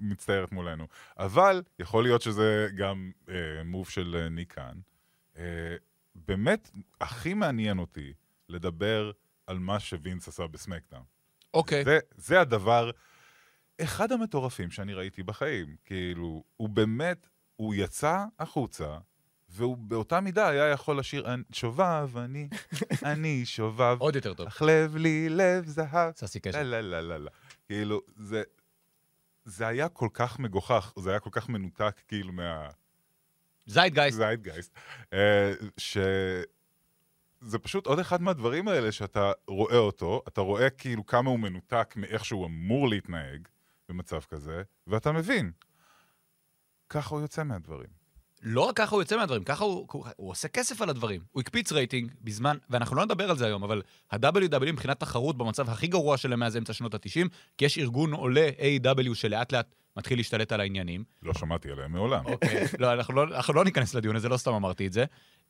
מצטיירת 0.00 0.52
מולנו. 0.52 0.86
אבל 1.18 1.62
יכול 1.78 2.02
להיות 2.02 2.22
שזה 2.22 2.68
גם 2.76 3.10
אה, 3.28 3.34
מוב 3.64 3.88
של 3.88 4.28
ניקן. 4.30 4.72
אה, 5.36 5.76
באמת, 6.14 6.70
הכי 7.00 7.34
מעניין 7.34 7.78
אותי 7.78 8.12
לדבר 8.48 9.10
על 9.52 9.58
מה 9.58 9.80
שווינס 9.80 10.28
עשה 10.28 10.46
בסמקדאון. 10.46 11.02
אוקיי. 11.54 11.84
זה, 11.84 11.98
זה 12.16 12.40
הדבר, 12.40 12.90
אחד 13.82 14.12
המטורפים 14.12 14.70
שאני 14.70 14.94
ראיתי 14.94 15.22
בחיים. 15.22 15.76
כאילו, 15.84 16.44
הוא 16.56 16.68
באמת, 16.68 17.28
הוא 17.56 17.74
יצא 17.74 18.24
החוצה, 18.38 18.98
והוא 19.48 19.76
באותה 19.76 20.20
מידה 20.20 20.48
היה 20.48 20.68
יכול 20.68 20.98
לשיר 20.98 21.34
"אני- 21.34 21.42
שובב, 21.52 22.16
אני, 22.16 22.48
אני 23.12 23.46
שובב, 23.46 23.96
עוד 24.00 24.16
יותר 24.16 24.34
טוב. 24.34 24.46
אך 24.46 24.62
לב 24.62 24.96
לי 24.96 25.28
לב 25.28 25.66
זהב. 25.66 26.12
ססי 26.16 26.40
קשר. 26.40 26.62
לא, 26.62 26.80
לא, 26.80 27.00
לא, 27.00 27.16
לא. 27.18 27.30
כאילו, 27.66 28.00
זה... 28.16 28.42
זה 29.44 29.66
היה 29.66 29.88
כל 29.88 30.08
כך 30.12 30.38
מגוחך, 30.38 30.92
זה 30.98 31.10
היה 31.10 31.20
כל 31.20 31.30
כך 31.32 31.48
מנותק 31.48 32.00
כאילו 32.08 32.32
מה... 32.32 32.68
זיידגייסט. 33.66 34.16
זיידגייסט, 34.16 34.72
אה, 35.12 35.52
ש... 35.76 35.96
זה 37.42 37.58
פשוט 37.58 37.86
עוד 37.86 37.98
אחד 37.98 38.22
מהדברים 38.22 38.68
האלה 38.68 38.92
שאתה 38.92 39.32
רואה 39.48 39.76
אותו, 39.76 40.22
אתה 40.28 40.40
רואה 40.40 40.70
כאילו 40.70 41.06
כמה 41.06 41.30
הוא 41.30 41.38
מנותק 41.38 41.94
מאיך 41.96 42.24
שהוא 42.24 42.46
אמור 42.46 42.88
להתנהג 42.88 43.48
במצב 43.88 44.20
כזה, 44.20 44.62
ואתה 44.86 45.12
מבין. 45.12 45.52
ככה 46.88 47.14
הוא 47.14 47.22
יוצא 47.22 47.44
מהדברים. 47.44 48.02
לא 48.42 48.60
רק 48.60 48.76
ככה 48.76 48.94
הוא 48.94 49.02
יוצא 49.02 49.16
מהדברים, 49.16 49.44
ככה 49.44 49.64
הוא, 49.64 49.86
הוא, 49.92 50.06
הוא 50.16 50.30
עושה 50.30 50.48
כסף 50.48 50.82
על 50.82 50.90
הדברים. 50.90 51.20
הוא 51.32 51.40
הקפיץ 51.40 51.72
רייטינג 51.72 52.12
בזמן, 52.20 52.56
ואנחנו 52.70 52.96
לא 52.96 53.04
נדבר 53.04 53.30
על 53.30 53.36
זה 53.36 53.46
היום, 53.46 53.64
אבל 53.64 53.82
ה-WW 54.10 54.72
מבחינת 54.72 55.00
תחרות 55.00 55.38
במצב 55.38 55.70
הכי 55.70 55.86
גרוע 55.86 56.16
שלהם 56.16 56.40
מאז 56.40 56.56
אמצע 56.56 56.72
שנות 56.72 56.94
ה-90, 56.94 57.28
כי 57.58 57.64
יש 57.64 57.78
ארגון 57.78 58.12
עולה 58.12 58.50
A.W. 58.58 59.14
שלאט 59.14 59.52
לאט 59.52 59.74
מתחיל 59.96 60.18
להשתלט 60.18 60.52
על 60.52 60.60
העניינים. 60.60 61.04
לא 61.22 61.34
שמעתי 61.34 61.70
עליהם 61.70 61.92
מעולם. 61.92 62.26
אוקיי, 62.26 62.66
לא, 62.78 62.92
אנחנו 62.92 63.14
לא, 63.14 63.22
אנחנו 63.22 63.54
לא 63.54 63.64
ניכנס 63.64 63.94
לדיון 63.94 64.16
הזה, 64.16 64.28
לא 64.28 64.36
סתם 64.36 64.52
אמרתי 64.52 64.86
את 64.86 64.92
זה. 64.92 65.04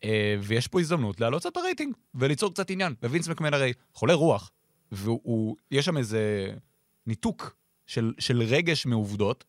אה, 0.05 0.37
ויש 0.41 0.69
פה 0.69 0.81
הזדמנות 0.81 1.21
להעלות 1.21 1.41
קצת 1.41 1.57
הרייטינג 1.57 1.95
וליצור 2.15 2.53
קצת 2.53 2.71
עניין. 2.71 2.95
ווינס 3.03 3.29
מקמן 3.29 3.55
הרי 3.55 3.73
חולה 3.95 4.15
רוח, 4.15 4.51
ויש 4.93 5.85
שם 5.85 5.97
איזה 5.97 6.53
ניתוק 7.07 7.57
של, 7.87 8.13
של 8.19 8.43
רגש 8.43 8.87
מעובדות, 8.87 9.45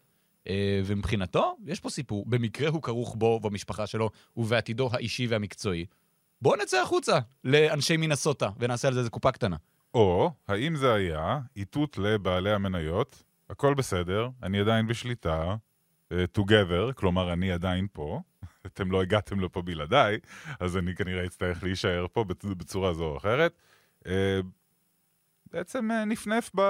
אה, 0.48 0.82
ומבחינתו, 0.86 1.58
יש 1.66 1.80
פה 1.80 1.90
סיפור, 1.90 2.26
במקרה 2.28 2.70
הוא 2.70 2.82
כרוך 2.82 3.16
בו 3.16 3.26
ובמשפחה 3.26 3.88
שלו 3.88 4.10
ובעתידו 4.38 4.90
האישי 4.94 5.28
והמקצועי. 5.28 5.86
בואו 6.42 6.56
נצא 6.56 6.82
החוצה 6.82 7.20
לאנשי 7.44 7.98
מינסוטה 7.98 8.50
ונעשה 8.60 8.88
על 8.88 8.94
זה 8.94 9.00
איזה 9.00 9.10
קופה 9.10 9.32
קטנה. 9.32 9.56
או, 9.94 10.32
האם 10.48 10.76
זה 10.76 10.94
היה 10.94 11.40
איתות 11.56 11.98
לבעלי 11.98 12.52
המניות, 12.52 13.24
הכל 13.54 13.74
בסדר, 13.74 14.30
אני 14.44 14.60
עדיין 14.60 14.88
בשליטה, 14.88 15.56
uh, 16.10 16.16
together, 16.40 16.94
כלומר 16.96 17.34
אני 17.34 17.52
עדיין 17.52 17.88
פה, 17.94 18.22
אתם 18.68 18.92
לא 18.92 19.02
הגעתם 19.02 19.40
לפה 19.40 19.62
בלעדיי, 19.62 20.20
אז 20.60 20.78
אני 20.78 20.96
כנראה 20.96 21.26
אצטרך 21.26 21.64
להישאר 21.64 22.06
פה 22.14 22.26
בצ- 22.30 22.56
בצורה 22.58 22.94
זו 22.94 23.04
או 23.04 23.18
אחרת. 23.18 23.54
Uh, 24.00 24.08
בעצם 25.52 25.90
uh, 25.92 26.06
נפנף 26.06 26.52
ב... 26.56 26.62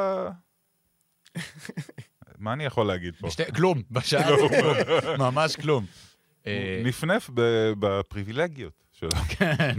מה 2.38 2.54
אני 2.54 2.66
יכול 2.66 2.88
להגיד 2.88 3.16
פה? 3.16 3.28
בשתי, 3.28 3.44
כלום, 3.56 3.82
בשעה 3.92 4.28
הזאת 4.28 4.52
כלום, 4.52 4.76
ממש 5.20 5.56
כלום. 5.56 5.86
אה, 6.48 6.82
נפנף 6.86 7.30
ב- 7.34 7.72
בפריבילגיות 7.80 8.74
שלו, 8.92 9.10
כן, 9.38 9.76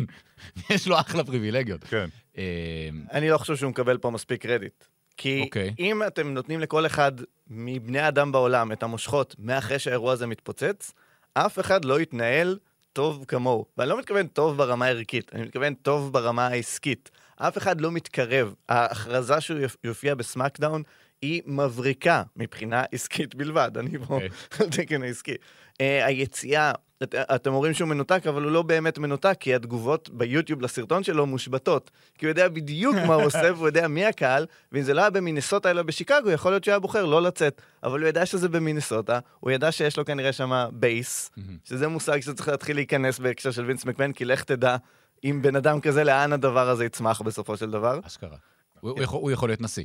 יש 0.71 0.89
לו 0.89 1.01
אחלה 1.01 1.25
פריבילגיות. 1.25 1.85
כן. 1.85 2.07
אה, 2.39 2.89
אני 3.13 3.29
לא 3.31 3.39
חושב 3.39 3.57
שהוא 3.57 3.71
מקבל 3.71 3.99
פה 3.99 4.11
מספיק 4.11 4.43
קרדיט. 4.43 4.85
כי 5.17 5.43
אוקיי. 5.45 5.75
אם 5.79 6.03
אתם 6.07 6.35
נותנים 6.35 6.61
לכל 6.61 6.87
אחד 6.87 7.13
מבני 7.51 7.99
האדם 8.01 8.33
בעולם 8.33 8.73
את 8.73 8.83
המושכות 8.83 9.35
מאחרי 9.39 9.79
שהאירוע 9.79 10.13
הזה 10.13 10.27
מתפוצץ, 10.27 10.93
אף 11.35 11.59
אחד 11.59 11.85
לא 11.85 12.01
יתנהל 12.01 12.59
טוב 12.93 13.25
כמוהו. 13.29 13.67
ואני 13.79 13.91
לא 13.91 13.99
מתכוון 13.99 14.27
טוב 14.27 14.57
ברמה 14.57 14.87
הערכית, 14.87 15.31
אני 15.35 15.43
מתכוון 15.43 15.75
טוב 15.75 16.13
ברמה 16.13 16.47
העסקית. 16.47 17.11
אף 17.37 17.59
אחד 17.59 17.81
לא 17.81 17.91
מתקרב. 17.93 18.55
ההכרזה 18.69 19.41
שהוא 19.41 19.59
יופ- 19.61 19.77
יופיע 19.85 20.15
בסמאקדאון 20.15 20.83
היא 21.23 21.43
מבריקה 21.47 22.23
מבחינה 22.37 22.85
עסקית 22.93 23.35
בלבד, 23.35 23.71
אני 23.79 23.99
פה 23.99 24.15
אוקיי. 24.15 24.29
על 24.61 24.71
תקן 24.71 25.03
העסקי. 25.03 25.35
Uh, 25.73 25.77
היציאה, 26.05 26.73
את, 27.03 27.15
אתם 27.15 27.53
אומרים 27.53 27.75
שהוא 27.75 27.89
מנותק, 27.89 28.27
אבל 28.29 28.43
הוא 28.43 28.53
לא 28.53 28.63
באמת 28.63 28.99
מנותק, 28.99 29.37
כי 29.41 29.55
התגובות 29.55 30.11
ביוטיוב 30.11 30.63
לסרטון 30.63 31.03
שלו 31.03 31.27
מושבתות. 31.27 31.91
כי 32.19 32.27
הוא 32.27 32.31
יודע 32.31 32.49
בדיוק 32.49 32.97
מה 33.07 33.15
הוא 33.15 33.25
עושה, 33.25 33.53
והוא 33.55 33.67
יודע 33.67 33.89
מי 33.89 34.05
הקהל, 34.05 34.47
ואם 34.73 34.83
זה 34.83 34.95
לא 34.95 35.01
היה 35.01 35.11
במינסוטה 35.11 35.71
אלא 35.71 35.83
בשיקגו, 35.83 36.31
יכול 36.31 36.53
להיות 36.53 36.65
שהוא 36.65 36.73
היה 36.73 36.79
בוחר 36.79 37.05
לא 37.05 37.23
לצאת. 37.23 37.63
אבל 37.83 38.01
הוא 38.01 38.09
ידע 38.09 38.27
שזה 38.27 38.49
במינסוטה, 38.49 39.19
הוא 39.41 39.51
ידע 39.51 39.73
שיש 39.73 39.97
לו 39.97 40.05
כנראה 40.05 40.33
שם 40.33 40.69
בייס, 40.73 41.31
שזה 41.65 41.89
מושג 41.89 42.21
שצריך 42.21 42.49
להתחיל 42.49 42.77
להיכנס 42.77 43.19
בהקשר 43.19 43.51
של 43.51 43.65
וינס 43.65 43.85
מקמן, 43.85 44.13
כי 44.13 44.25
לך 44.25 44.45
תדע 44.45 44.77
אם 45.25 45.43
בן 45.43 45.57
אדם 45.57 45.81
כזה, 45.81 46.05
לאן 46.05 46.33
הדבר 46.33 46.69
הזה 46.69 46.85
יצמח 46.85 47.21
בסופו 47.21 47.57
של 47.57 47.71
דבר. 47.71 48.01
אשכרה. 48.07 48.37
הוא, 48.81 48.91
הוא, 48.91 49.03
יכול, 49.03 49.21
הוא 49.21 49.31
יכול 49.31 49.49
להיות 49.49 49.61
נשיא. 49.61 49.85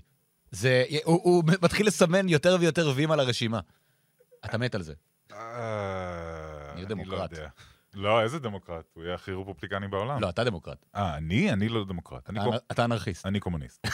זה, 0.51 0.83
הוא, 1.03 1.19
הוא 1.23 1.43
מתחיל 1.61 1.87
לסמן 1.87 2.29
יותר 2.29 2.57
ויותר 2.59 2.91
ויים 2.95 3.11
על 3.11 3.19
הרשימה. 3.19 3.59
אתה 4.45 4.57
מת 4.57 4.75
על 4.75 4.81
זה. 4.81 4.93
אה, 6.79 6.85
אני 6.85 6.89
לא 6.89 7.03
דמוקרט. 7.03 7.39
לא, 7.93 8.21
איזה 8.21 8.39
דמוקרט? 8.39 8.85
הוא 8.93 9.03
יהיה 9.03 9.15
הכי 9.15 9.31
רפובליקני 9.31 9.87
בעולם. 9.87 10.21
לא, 10.21 10.29
אתה 10.29 10.43
דמוקרט. 10.43 10.85
אה, 10.95 11.17
אני? 11.17 11.53
אני 11.53 11.69
לא 11.69 11.85
דמוקרט. 11.85 12.29
אתה, 12.71 12.85
אנרכיסט. 12.85 13.25
אני 13.25 13.39
קומוניסט. 13.39 13.87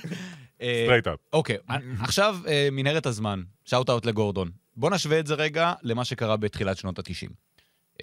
אה, 0.62 0.82
straight 0.84 1.06
up. 1.06 1.18
אוקיי, 1.32 1.56
עכשיו 2.00 2.36
אה, 2.46 2.68
מנהרת 2.72 3.06
הזמן, 3.06 3.42
shout 3.64 3.90
out 3.90 4.06
לגורדון. 4.06 4.50
בוא 4.76 4.90
נשווה 4.90 5.20
את 5.20 5.26
זה 5.26 5.34
רגע 5.34 5.72
למה 5.82 6.04
שקרה 6.04 6.36
בתחילת 6.36 6.76
שנות 6.76 6.98
ה-90. 6.98 7.30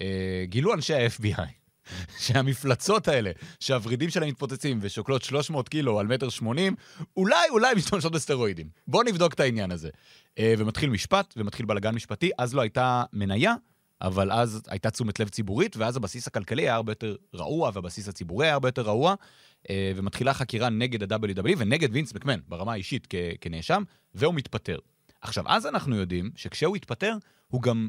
אה, 0.00 0.44
גילו 0.44 0.74
אנשי 0.74 0.94
ה-FBI 0.94 1.48
שהמפלצות 2.24 3.08
האלה, 3.08 3.30
שהוורידים 3.60 4.10
שלהם 4.10 4.28
מתפוצצים 4.28 4.78
ושוקלות 4.82 5.22
300 5.22 5.68
קילו 5.68 6.00
על 6.00 6.06
מטר 6.06 6.28
80, 6.28 6.76
אולי, 7.16 7.48
אולי 7.50 7.74
משתמשות 7.74 8.12
בסטרואידים. 8.12 8.68
בוא 8.86 9.04
נבדוק 9.04 9.34
את 9.34 9.40
העניין 9.40 9.70
הזה. 9.70 9.88
אה, 10.38 10.54
ומתחיל 10.58 10.90
משפט, 10.90 11.34
ומתחיל 11.36 11.66
בלאגן 11.66 11.94
משפטי, 11.94 12.30
אז 12.38 12.54
לא 12.54 12.60
הייתה 12.60 13.04
מניה, 13.12 13.54
אבל 14.02 14.32
אז 14.32 14.62
הייתה 14.68 14.90
תשומת 14.90 15.20
לב 15.20 15.28
ציבורית, 15.28 15.76
ואז 15.76 15.96
הבסיס 15.96 16.26
הכלכלי 16.26 16.62
היה 16.62 16.74
הרבה 16.74 16.92
יותר 16.92 17.16
רעוע, 17.34 17.70
והבסיס 17.74 18.08
הציבורי 18.08 18.46
היה 18.46 18.52
הרבה 18.52 18.68
יותר 18.68 18.82
רעוע, 18.82 19.14
אה, 19.70 19.92
ומתחילה 19.96 20.34
חקירה 20.34 20.68
נגד 20.68 21.12
ה-WWE 21.12 21.54
ונגד 21.58 21.88
וינס 21.92 22.14
מקמן, 22.14 22.40
ברמה 22.48 22.72
האישית 22.72 23.06
כ- 23.10 23.14
כנאשם, 23.40 23.82
והוא 24.14 24.34
מתפטר. 24.34 24.78
עכשיו, 25.20 25.44
אז 25.48 25.66
אנחנו 25.66 25.96
יודעים 25.96 26.30
שכשהוא 26.36 26.76
התפטר, 26.76 27.16
הוא 27.48 27.62
גם 27.62 27.88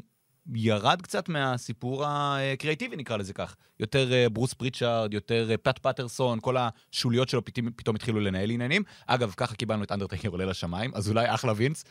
ירד 0.54 1.02
קצת 1.02 1.28
מהסיפור 1.28 2.04
הקריאטיבי, 2.06 2.96
נקרא 2.96 3.16
לזה 3.16 3.32
כך. 3.32 3.56
יותר 3.80 4.12
אה, 4.12 4.28
ברוס 4.28 4.54
פריצ'ארד, 4.54 5.14
יותר 5.14 5.50
אה, 5.50 5.56
פאט 5.56 5.78
פטרסון, 5.78 6.38
כל 6.40 6.56
השוליות 6.58 7.28
שלו 7.28 7.44
פתאום 7.76 7.96
התחילו 7.96 8.20
לנהל 8.20 8.50
עניינים. 8.50 8.82
אגב, 9.06 9.34
ככה 9.36 9.54
קיבלנו 9.54 9.84
את 9.84 9.92
אנדרטייקר 9.92 10.28
עולה 10.28 10.44
לשמיים, 10.44 10.90
אז 10.94 11.08
אולי 11.08 11.34
אחלה 11.34 11.52
וינס. 11.56 11.84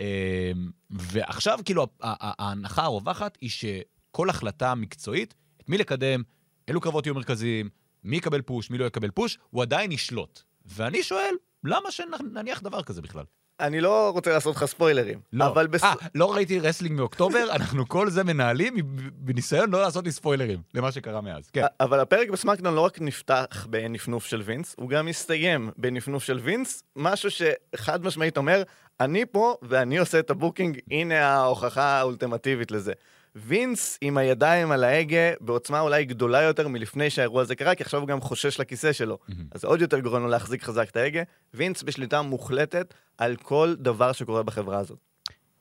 אה, 0.00 0.52
ועכשיו, 0.90 1.58
כאילו, 1.64 1.86
ההנחה 2.00 2.82
הרווחת 2.82 3.38
היא 3.40 3.50
שכל 3.50 4.30
החלטה 4.30 4.74
מקצועית, 4.74 5.34
את 5.56 5.68
מי 5.68 5.78
לקדם, 5.78 6.22
אילו 6.68 6.80
קרבות 6.80 7.06
יהיו 7.06 7.14
מרכזיים, 7.14 7.68
מי 8.04 8.16
יקבל 8.16 8.42
פוש, 8.42 8.70
מי 8.70 8.78
לא 8.78 8.84
יקבל 8.84 9.10
פוש, 9.10 9.38
הוא 9.50 9.62
עדיין 9.62 9.92
ישלוט. 9.92 10.42
ואני 10.64 11.02
שואל, 11.02 11.34
למה 11.64 11.90
שנניח 11.90 12.62
דבר 12.62 12.82
כזה 12.82 13.02
בכלל? 13.02 13.24
אני 13.60 13.80
לא 13.80 14.10
רוצה 14.10 14.32
לעשות 14.32 14.56
לך 14.56 14.64
ספוילרים, 14.64 15.20
לא. 15.32 15.46
אבל 15.46 15.66
בס... 15.66 15.84
אה, 15.84 15.92
לא 16.14 16.34
ראיתי 16.34 16.58
wrestling 16.58 16.96
מאוקטובר, 16.96 17.44
אנחנו 17.56 17.88
כל 17.88 18.10
זה 18.10 18.24
מנהלים 18.24 18.74
בניסיון 19.12 19.70
לא 19.70 19.80
לעשות 19.80 20.04
לי 20.04 20.12
ספוילרים 20.12 20.62
למה 20.74 20.92
שקרה 20.92 21.20
מאז. 21.20 21.50
כן. 21.50 21.64
אבל 21.80 22.00
הפרק 22.00 22.30
ב 22.30 22.34
SmackDown 22.34 22.74
לא 22.74 22.80
רק 22.80 23.00
נפתח 23.00 23.66
בנפנוף 23.70 24.26
של 24.26 24.42
וינס, 24.44 24.74
הוא 24.78 24.88
גם 24.88 25.06
מסתיים 25.06 25.70
בנפנוף 25.76 26.24
של 26.24 26.38
וינס, 26.42 26.82
משהו 26.96 27.30
שחד 27.30 28.04
משמעית 28.04 28.36
אומר, 28.36 28.62
אני 29.00 29.26
פה 29.26 29.56
ואני 29.62 29.98
עושה 29.98 30.18
את 30.18 30.30
ה 30.30 30.35
booking, 30.35 30.78
הנה 30.90 31.26
ההוכחה 31.26 31.84
האולטימטיבית 31.84 32.70
לזה. 32.70 32.92
וינס 33.34 33.98
עם 34.00 34.16
הידיים 34.18 34.70
על 34.72 34.84
ההגה 34.84 35.30
בעוצמה 35.40 35.80
אולי 35.80 36.04
גדולה 36.04 36.42
יותר 36.42 36.68
מלפני 36.68 37.10
שהאירוע 37.10 37.42
הזה 37.42 37.54
קרה, 37.54 37.74
כי 37.74 37.82
עכשיו 37.82 38.00
הוא 38.00 38.08
גם 38.08 38.20
חושש 38.20 38.60
לכיסא 38.60 38.92
שלו. 38.92 39.18
אז 39.52 39.60
זה 39.60 39.66
עוד 39.66 39.80
יותר 39.80 40.00
גורם 40.00 40.22
לו 40.22 40.28
להחזיק 40.28 40.62
חזק 40.62 40.88
את 40.90 40.96
ההגה. 40.96 41.22
וינס 41.54 41.82
בשליטה 41.82 42.22
מוחלטת 42.22 42.94
על 43.18 43.36
כל 43.36 43.74
דבר 43.78 44.12
שקורה 44.12 44.42
בחברה 44.42 44.78
הזאת. 44.78 44.98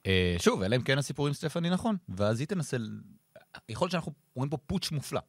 אה, 0.05 0.35
שוב, 0.39 0.61
אלא 0.61 0.75
אם 0.75 0.81
כן 0.81 0.97
הסיפור 0.97 1.27
עם 1.27 1.33
סטפני 1.33 1.69
נכון, 1.69 1.95
ואז 2.09 2.39
היא 2.39 2.47
תנסה... 2.47 2.77
יכול 3.69 3.85
להיות 3.85 3.91
שאנחנו 3.91 4.11
רואים 4.35 4.49
פה 4.49 4.57
פוטש 4.57 4.91
מופלא. 4.91 5.19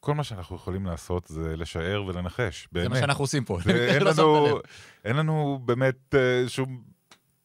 כל 0.00 0.14
מה 0.14 0.24
שאנחנו 0.24 0.56
יכולים 0.56 0.86
לעשות 0.86 1.26
זה 1.26 1.56
לשער 1.56 2.04
ולנחש, 2.04 2.68
באמת. 2.72 2.84
זה 2.84 2.88
מה 2.88 2.96
שאנחנו 3.00 3.24
עושים 3.24 3.44
פה. 3.44 3.58
זה- 3.64 3.86
אין 3.94 4.02
לא 4.06 4.10
לנו. 4.10 4.58
אין 5.04 5.16
לנו 5.16 5.60
באמת 5.64 6.14
אה, 6.14 6.44
שום, 6.48 6.82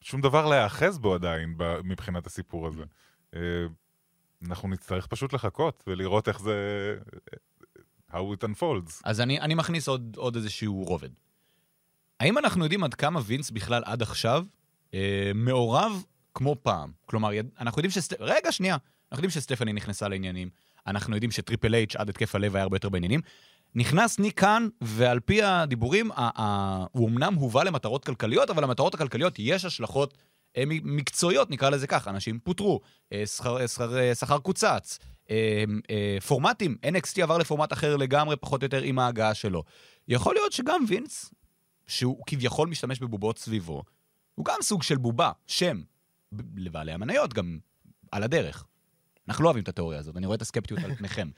שום 0.00 0.20
דבר 0.20 0.46
להיאחז 0.48 0.98
בו 0.98 1.14
עדיין 1.14 1.54
ב- 1.56 1.80
מבחינת 1.84 2.26
הסיפור 2.26 2.66
הזה. 2.68 2.82
אנחנו 4.46 4.68
נצטרך 4.68 5.06
פשוט 5.06 5.32
לחכות 5.32 5.84
ולראות 5.86 6.28
איך 6.28 6.40
זה... 6.40 6.54
how 8.10 8.14
it 8.14 8.44
unfolds. 8.44 9.00
אז 9.04 9.20
אני, 9.20 9.40
אני 9.40 9.54
מכניס 9.54 9.88
עוד, 9.88 10.16
עוד 10.16 10.36
איזשהו 10.36 10.84
רובד. 10.86 11.08
האם 12.20 12.38
אנחנו 12.38 12.64
יודעים 12.64 12.84
עד 12.84 12.94
כמה 12.94 13.20
וינס 13.24 13.50
בכלל 13.50 13.82
עד 13.86 14.02
עכשיו 14.02 14.44
אה, 14.94 15.30
מעורב 15.34 16.04
כמו 16.34 16.56
פעם? 16.62 16.92
כלומר, 17.06 17.32
יד, 17.32 17.48
אנחנו 17.60 17.78
יודעים 17.78 17.90
שסט... 17.90 18.14
רגע, 18.20 18.52
שנייה. 18.52 18.76
אנחנו 19.12 19.24
יודעים 19.24 19.30
שסטפני 19.30 19.72
נכנסה 19.72 20.08
לעניינים, 20.08 20.50
אנחנו 20.86 21.14
יודעים 21.14 21.30
שטריפל 21.30 21.74
אייץ' 21.74 21.96
עד 21.96 22.08
התקף 22.08 22.34
הלב 22.34 22.56
היה 22.56 22.62
הרבה 22.62 22.76
יותר 22.76 22.88
בעניינים. 22.88 23.20
נכנס 23.74 24.18
ניק 24.18 24.40
כאן, 24.40 24.68
ועל 24.80 25.20
פי 25.20 25.42
הדיבורים, 25.42 26.12
ה- 26.12 26.42
ה- 26.42 26.86
הוא 26.92 27.08
אמנם 27.08 27.34
הובא 27.34 27.62
למטרות 27.62 28.04
כלכליות, 28.04 28.50
אבל 28.50 28.62
למטרות 28.62 28.94
הכלכליות 28.94 29.34
יש 29.38 29.64
השלכות 29.64 30.18
מקצועיות, 30.66 31.50
נקרא 31.50 31.70
לזה 31.70 31.86
כך. 31.86 32.08
אנשים 32.08 32.38
פוטרו, 32.38 32.80
אה, 33.12 33.20
אה, 33.60 34.14
שכר, 34.14 34.34
אה, 34.34 34.38
קוצץ, 34.38 34.98
אה, 35.30 35.64
אה, 35.90 36.18
פורמטים, 36.26 36.76
NXT 36.86 37.22
עבר 37.22 37.38
לפורמט 37.38 37.72
אחר 37.72 37.96
לגמרי, 37.96 38.36
פחות 38.36 38.62
או 38.62 38.64
יותר, 38.64 38.82
עם 38.82 38.98
ההגעה 38.98 39.34
שלו. 39.34 39.64
יכול 40.08 40.34
להיות 40.34 40.52
שגם 40.52 40.84
וינס, 40.88 41.34
שהוא 41.86 42.22
כביכול 42.26 42.68
משתמש 42.68 43.00
בבובות 43.00 43.38
סביבו, 43.38 43.82
הוא 44.34 44.44
גם 44.44 44.56
סוג 44.62 44.82
של 44.82 44.96
בובה, 44.96 45.32
שם, 45.46 45.82
לבעלי 46.56 46.92
המניות 46.92 47.34
גם 47.34 47.58
על 48.12 48.22
הדרך. 48.22 48.64
אנחנו 49.28 49.44
לא 49.44 49.48
אוהבים 49.48 49.62
את 49.62 49.68
התיאוריה 49.68 49.98
הזאת, 49.98 50.16
אני 50.16 50.26
רואה 50.26 50.36
את 50.36 50.42
הסקפטיות 50.42 50.80
על 50.84 50.94
פניכם. 50.94 51.28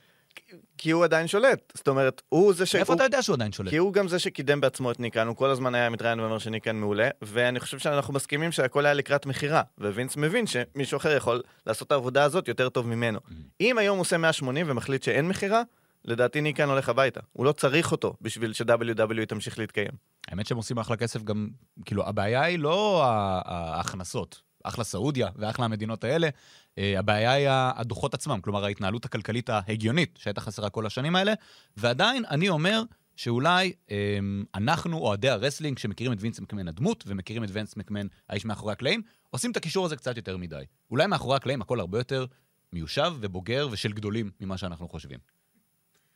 כי 0.77 0.91
הוא 0.91 1.03
עדיין 1.03 1.27
שולט. 1.27 1.73
זאת 1.75 1.87
אומרת, 1.87 2.21
הוא 2.29 2.53
זה 2.53 2.65
ש... 2.65 2.75
מאיפה 2.75 2.93
הוא- 2.93 2.97
אתה 2.97 3.03
יודע 3.03 3.21
שהוא 3.21 3.33
עדיין 3.33 3.51
שולט? 3.51 3.69
כי 3.69 3.77
הוא 3.77 3.93
גם 3.93 4.07
זה 4.07 4.19
שקידם 4.19 4.61
בעצמו 4.61 4.91
את 4.91 4.99
ניקן, 4.99 5.27
הוא 5.27 5.35
כל 5.35 5.49
הזמן 5.49 5.75
היה 5.75 5.89
מתראיין 5.89 6.19
ואומר 6.19 6.37
שניקן 6.39 6.75
מעולה, 6.75 7.09
ואני 7.21 7.59
חושב 7.59 7.79
שאנחנו 7.79 8.13
מסכימים 8.13 8.51
שהכל 8.51 8.85
היה 8.85 8.93
לקראת 8.93 9.25
מכירה, 9.25 9.61
ווינס 9.77 10.17
מבין 10.17 10.45
שמישהו 10.47 10.97
אחר 10.97 11.11
יכול 11.17 11.41
לעשות 11.67 11.87
את 11.87 11.91
העבודה 11.91 12.23
הזאת 12.23 12.47
יותר 12.47 12.69
טוב 12.69 12.87
ממנו. 12.87 13.19
אם 13.61 13.77
היום 13.77 13.97
הוא 13.97 14.01
עושה 14.01 14.17
180 14.17 14.65
ומחליט 14.69 15.03
שאין 15.03 15.27
מכירה, 15.27 15.61
לדעתי 16.05 16.41
ניק 16.41 16.55
קאן 16.55 16.69
הולך 16.69 16.89
הביתה. 16.89 17.19
הוא 17.33 17.45
לא 17.45 17.51
צריך 17.51 17.91
אותו 17.91 18.13
בשביל 18.21 18.53
ש-WWE 18.53 19.25
תמשיך 19.27 19.59
להתקיים. 19.59 19.91
האמת 20.27 20.45
שהם 20.47 20.57
עושים 20.57 20.77
אחלה 20.77 20.97
כסף 20.97 21.23
גם, 21.23 21.49
כאילו, 21.85 22.07
הבעיה 22.07 22.41
היא 22.43 22.59
לא 22.59 23.03
ההכנסות. 23.05 24.41
אחלה 24.63 24.83
סעודיה 24.83 25.27
ואחלה 25.35 25.65
המדינות 25.65 26.03
האלה, 26.03 26.29
הבעיה 26.77 27.31
היא 27.31 27.47
הדוחות 27.49 28.13
עצמם, 28.13 28.39
כלומר 28.41 28.65
ההתנהלות 28.65 29.05
הכלכלית 29.05 29.49
ההגיונית 29.49 30.19
שהייתה 30.21 30.41
חסרה 30.41 30.69
כל 30.69 30.85
השנים 30.85 31.15
האלה, 31.15 31.33
ועדיין 31.77 32.23
אני 32.29 32.49
אומר 32.49 32.83
שאולי 33.15 33.73
אה, 33.91 34.19
אנחנו, 34.55 34.97
אוהדי 34.97 35.29
ה 35.29 35.33
wrestling, 35.33 35.77
שמכירים 35.77 36.13
את 36.13 36.17
וינס 36.21 36.39
מקמן 36.39 36.67
הדמות 36.67 37.03
ומכירים 37.07 37.43
את 37.43 37.49
וינס 37.51 37.77
מקמן 37.77 38.07
האיש 38.29 38.45
מאחורי 38.45 38.73
הקלעים, 38.73 39.01
עושים 39.29 39.51
את 39.51 39.57
הקישור 39.57 39.85
הזה 39.85 39.95
קצת 39.95 40.17
יותר 40.17 40.37
מדי. 40.37 40.63
אולי 40.91 41.07
מאחורי 41.07 41.35
הקלעים 41.35 41.61
הכל 41.61 41.79
הרבה 41.79 41.97
יותר 41.97 42.25
מיושב 42.73 43.13
ובוגר 43.19 43.67
ושל 43.71 43.91
גדולים 43.91 44.31
ממה 44.41 44.57
שאנחנו 44.57 44.89
חושבים. 44.89 45.19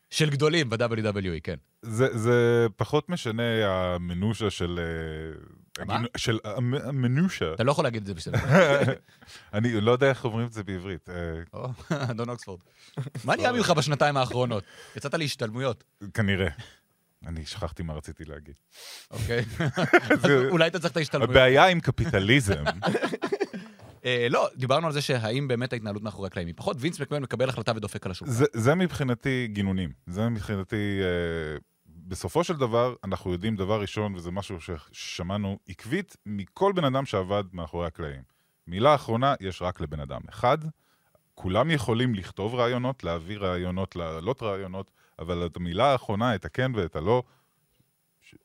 של 0.10 0.30
גדולים 0.30 0.70
ב-WWE, 0.70 1.40
כן. 1.44 1.56
זה, 1.82 2.18
זה 2.18 2.68
פחות 2.76 3.10
משנה 3.10 3.44
המנושה 3.68 4.50
של... 4.50 4.80
אה, 5.80 5.86
מה? 5.86 6.00
של 6.18 6.40
המ- 6.44 6.74
המנושה. 6.74 7.54
אתה 7.54 7.64
לא 7.64 7.72
יכול 7.72 7.84
להגיד 7.84 8.02
את 8.02 8.08
זה 8.08 8.14
בשביל... 8.14 8.36
אני 9.54 9.82
לא 9.82 9.92
יודע 9.92 10.10
איך 10.10 10.26
אומרים 10.26 10.48
את 10.48 10.54
זה 10.54 10.64
בעברית. 10.64 11.10
אה, 11.10 11.72
אדון 12.12 12.30
אוקספורד. 12.30 12.60
מה 13.24 13.36
נהיה 13.36 13.52
ממך 13.52 13.70
בשנתיים 13.70 14.18
האחרונות? 14.18 14.64
יצאת 14.96 15.14
להשתלמויות, 15.14 15.84
כנראה. 16.14 16.50
אני 17.28 17.46
שכחתי 17.46 17.84
מה 17.84 17.94
רציתי 17.94 18.24
להגיד. 18.26 18.54
אוקיי? 19.12 19.46
אולי 20.52 20.68
אתה 20.68 20.80
צריך 20.80 20.92
את 20.92 20.98
ההשתלמויות. 20.98 21.30
הבעיה 21.32 21.68
עם 21.68 21.80
קפיטליזם, 21.80 22.64
אה, 22.68 22.72
לא, 24.30 24.50
דיברנו 24.56 24.88
על 24.88 24.94
זה 24.94 25.02
שהאם 25.02 25.48
באמת 25.48 25.74
ההתנהלות 25.74 26.04
מאחורי 26.04 26.28
הקלעים 26.28 26.48
היא 26.48 26.56
פחות, 26.58 26.78
וינס 26.80 27.02
מקמן 27.02 27.22
מקבל 27.22 27.50
החלטה 27.50 27.72
ודופק 27.76 28.06
על 28.06 28.12
השולחן. 28.12 28.34
זה, 28.34 28.46
זה 28.54 28.76
מבחינתי 28.76 29.48
גינונים. 29.52 29.92
זה 30.08 30.30
מבחינתי... 30.30 31.00
אה, 31.02 31.58
בסופו 32.10 32.44
של 32.44 32.58
דבר, 32.58 32.96
אנחנו 33.04 33.32
יודעים 33.32 33.56
דבר 33.56 33.82
ראשון, 33.82 34.16
וזה 34.16 34.32
משהו 34.32 34.58
ששמענו 34.62 35.60
עקבית 35.68 36.18
מכל 36.26 36.72
בן 36.76 36.84
אדם 36.84 37.06
שעבד 37.06 37.44
מאחורי 37.54 37.88
הקלעים. 37.88 38.22
מילה 38.68 38.96
אחרונה 38.96 39.34
יש 39.40 39.62
רק 39.62 39.82
לבן 39.82 40.00
אדם. 40.00 40.22
אחד, 40.30 40.58
כולם 41.36 41.72
יכולים 41.72 42.16
לכתוב 42.16 42.56
רעיונות, 42.56 43.04
להביא 43.04 43.38
רעיונות, 43.38 43.96
להעלות 43.96 44.44
רעיונות, 44.44 44.92
אבל 45.20 45.46
את 45.46 45.58
המילה 45.58 45.86
האחרונה, 45.86 46.36
את 46.36 46.46
הכן 46.46 46.72
ואת 46.76 46.96
הלא, 46.96 47.24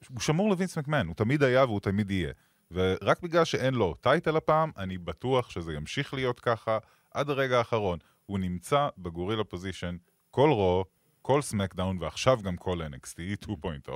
הוא 0.08 0.20
שמור 0.20 0.50
לווינס 0.50 0.78
מקמן, 0.78 1.06
הוא 1.06 1.14
תמיד 1.14 1.42
היה 1.42 1.64
והוא 1.64 1.80
תמיד 1.80 2.10
יהיה. 2.10 2.32
ורק 2.70 3.20
בגלל 3.22 3.44
שאין 3.44 3.74
לו 3.74 3.94
title 3.94 4.37
הפעם, 4.37 4.70
אני 4.77 4.98
בטוח 4.98 5.50
שזה 5.50 5.72
ימשיך 5.72 6.14
להיות 6.14 6.40
ככה 6.40 6.79
עד 7.11 7.31
הרגע 7.31 7.59
האחרון. 7.59 7.98
הוא 8.27 8.38
נמצא 8.38 8.88
ב 8.98 9.04
gorilla 9.04 9.44
position 9.44 9.96
כל 10.31 10.50
Raw, 10.50 10.85
כל 11.22 11.42
SmackDown, 11.42 11.98
ועכשיו 12.00 12.38
גם 12.42 12.57
כל 12.57 12.79
NXT 12.83 13.44
2.0, 13.44 13.90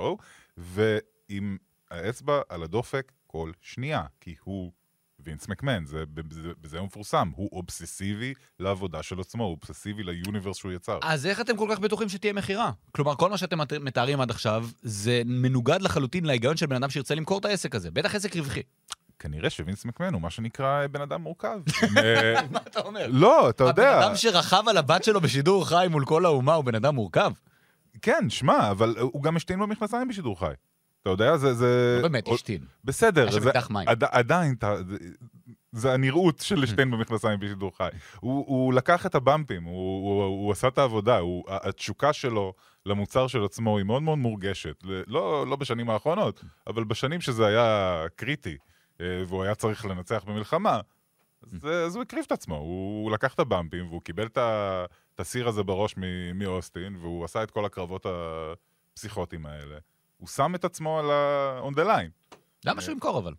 ועם 0.57 1.57
האצבע 1.91 2.41
על 2.49 2.63
הדופק 2.63 3.11
כל 3.27 3.51
שנייה, 3.61 4.05
כי 4.21 4.35
הוא 4.43 4.71
וינס 5.25 5.47
מקמן, 5.47 5.85
זה, 5.85 6.03
בזה, 6.13 6.49
בזה 6.61 6.79
הוא 6.79 6.85
מפורסם, 6.85 7.31
הוא 7.35 7.49
אובססיבי 7.51 8.33
לעבודה 8.59 9.03
של 9.03 9.19
עצמו, 9.19 9.43
הוא 9.43 9.57
אובססיבי 9.61 10.03
ליוניברס 10.03 10.57
שהוא 10.57 10.71
יצר. 10.71 10.99
אז 11.03 11.25
איך 11.25 11.41
אתם 11.41 11.57
כל 11.57 11.67
כך 11.71 11.79
בטוחים 11.79 12.09
שתהיה 12.09 12.33
מכירה? 12.33 12.71
כלומר, 12.91 13.15
כל 13.15 13.29
מה 13.29 13.37
שאתם 13.37 13.57
מת- 13.61 13.73
מתארים 13.73 14.21
עד 14.21 14.29
עכשיו, 14.31 14.67
זה 14.81 15.21
מנוגד 15.25 15.81
לחלוטין 15.81 16.25
להיגיון 16.25 16.57
של 16.57 16.65
בן 16.65 16.75
אדם 16.75 16.89
שירצה 16.89 17.15
למכור 17.15 17.39
את 17.39 17.45
העסק 17.45 17.75
הזה. 17.75 17.91
בטח 17.91 18.15
עסק 18.15 18.35
רווחי. 18.35 18.61
כנראה 19.19 19.49
שווינס 19.49 19.85
מקמן 19.85 20.13
הוא 20.13 20.21
מה 20.21 20.29
שנקרא 20.29 20.87
בן 20.87 21.01
אדם 21.01 21.21
מורכב. 21.21 21.59
אה, 21.97 22.41
מה 22.51 22.59
אתה 22.67 22.79
אומר? 22.79 23.07
לא, 23.09 23.49
אתה 23.49 23.63
יודע. 23.63 23.89
הבן 23.91 24.03
אדם 24.03 24.15
שרכב 24.15 24.63
על 24.67 24.77
הבת 24.77 25.03
שלו 25.03 25.21
בשידור 25.21 25.67
חי 25.67 25.87
מול 25.89 26.05
כל 26.05 26.25
האומה 26.25 26.53
הוא 26.53 26.65
בן 26.65 26.75
אדם 26.75 26.95
מורכב? 26.95 27.31
כן, 28.01 28.29
שמע, 28.29 28.71
אבל 28.71 28.95
הוא 28.99 29.23
גם 29.23 29.35
השתין 29.35 29.59
במכנסיים 29.59 30.07
בשידור 30.07 30.39
חי. 30.39 30.53
אתה 31.13 31.23
יודע, 31.23 31.37
זה... 31.37 31.53
זה... 31.53 31.99
לא 32.01 32.07
באמת, 32.07 32.27
השתין. 32.27 32.61
בסדר, 32.83 33.31
זה, 33.31 33.51
מים. 33.69 33.87
עד, 33.87 34.03
עדיין, 34.03 34.53
אתה- 34.53 34.75
זה, 35.71 35.93
הנראות 35.93 36.39
של 36.39 36.59
לשתין 36.59 36.91
במכנסיים 36.93 37.39
בשידור 37.39 37.77
חי. 37.77 37.89
הוא, 38.19 38.45
הוא 38.47 38.73
לקח 38.73 39.05
את 39.05 39.15
הבמפים, 39.15 39.63
הוא, 39.63 39.73
הוא, 40.09 40.23
הוא 40.23 40.51
עשה 40.51 40.67
את 40.67 40.77
העבודה, 40.77 41.17
הוא, 41.17 41.43
התשוקה 41.47 42.13
שלו 42.13 42.53
למוצר 42.85 43.27
של 43.27 43.43
עצמו 43.43 43.77
היא 43.77 43.85
מאוד 43.85 44.01
מאוד 44.03 44.17
מורגשת. 44.17 44.83
לא, 45.07 45.47
לא 45.47 45.55
בשנים 45.55 45.89
האחרונות, 45.89 46.43
אבל 46.67 46.83
בשנים 46.83 47.21
שזה 47.21 47.45
היה 47.45 48.05
קריטי, 48.15 48.57
אה, 49.01 49.23
והוא 49.27 49.43
היה 49.43 49.55
צריך 49.55 49.85
לנצח 49.85 50.23
במלחמה, 50.27 50.79
אז, 51.43 51.65
אז 51.65 51.95
הוא 51.95 52.01
הקריב 52.01 52.23
את 52.27 52.31
עצמו, 52.31 52.55
הוא, 52.55 53.03
הוא 53.03 53.11
לקח 53.11 53.33
את 53.33 53.39
הבמפים 53.39 53.87
והוא 53.87 54.01
קיבל 54.01 54.25
את, 54.25 54.37
את 55.15 55.19
הסיר 55.19 55.47
הזה 55.47 55.63
בראש 55.63 55.95
מאוסטין, 56.35 56.95
והוא 56.95 57.25
עשה 57.25 57.43
את 57.43 57.51
כל 57.51 57.65
הקרבות 57.65 58.05
הפסיכוטיים 58.93 59.45
האלה. 59.45 59.75
הוא 60.19 60.27
שם 60.27 60.55
את 60.55 60.65
עצמו 60.65 60.99
על 60.99 61.11
ה... 61.11 61.61
on 61.69 61.73
the 61.73 61.85
line. 61.87 62.35
למה 62.65 62.81
שהוא 62.81 62.93
ימכור 62.93 63.17
אבל? 63.19 63.33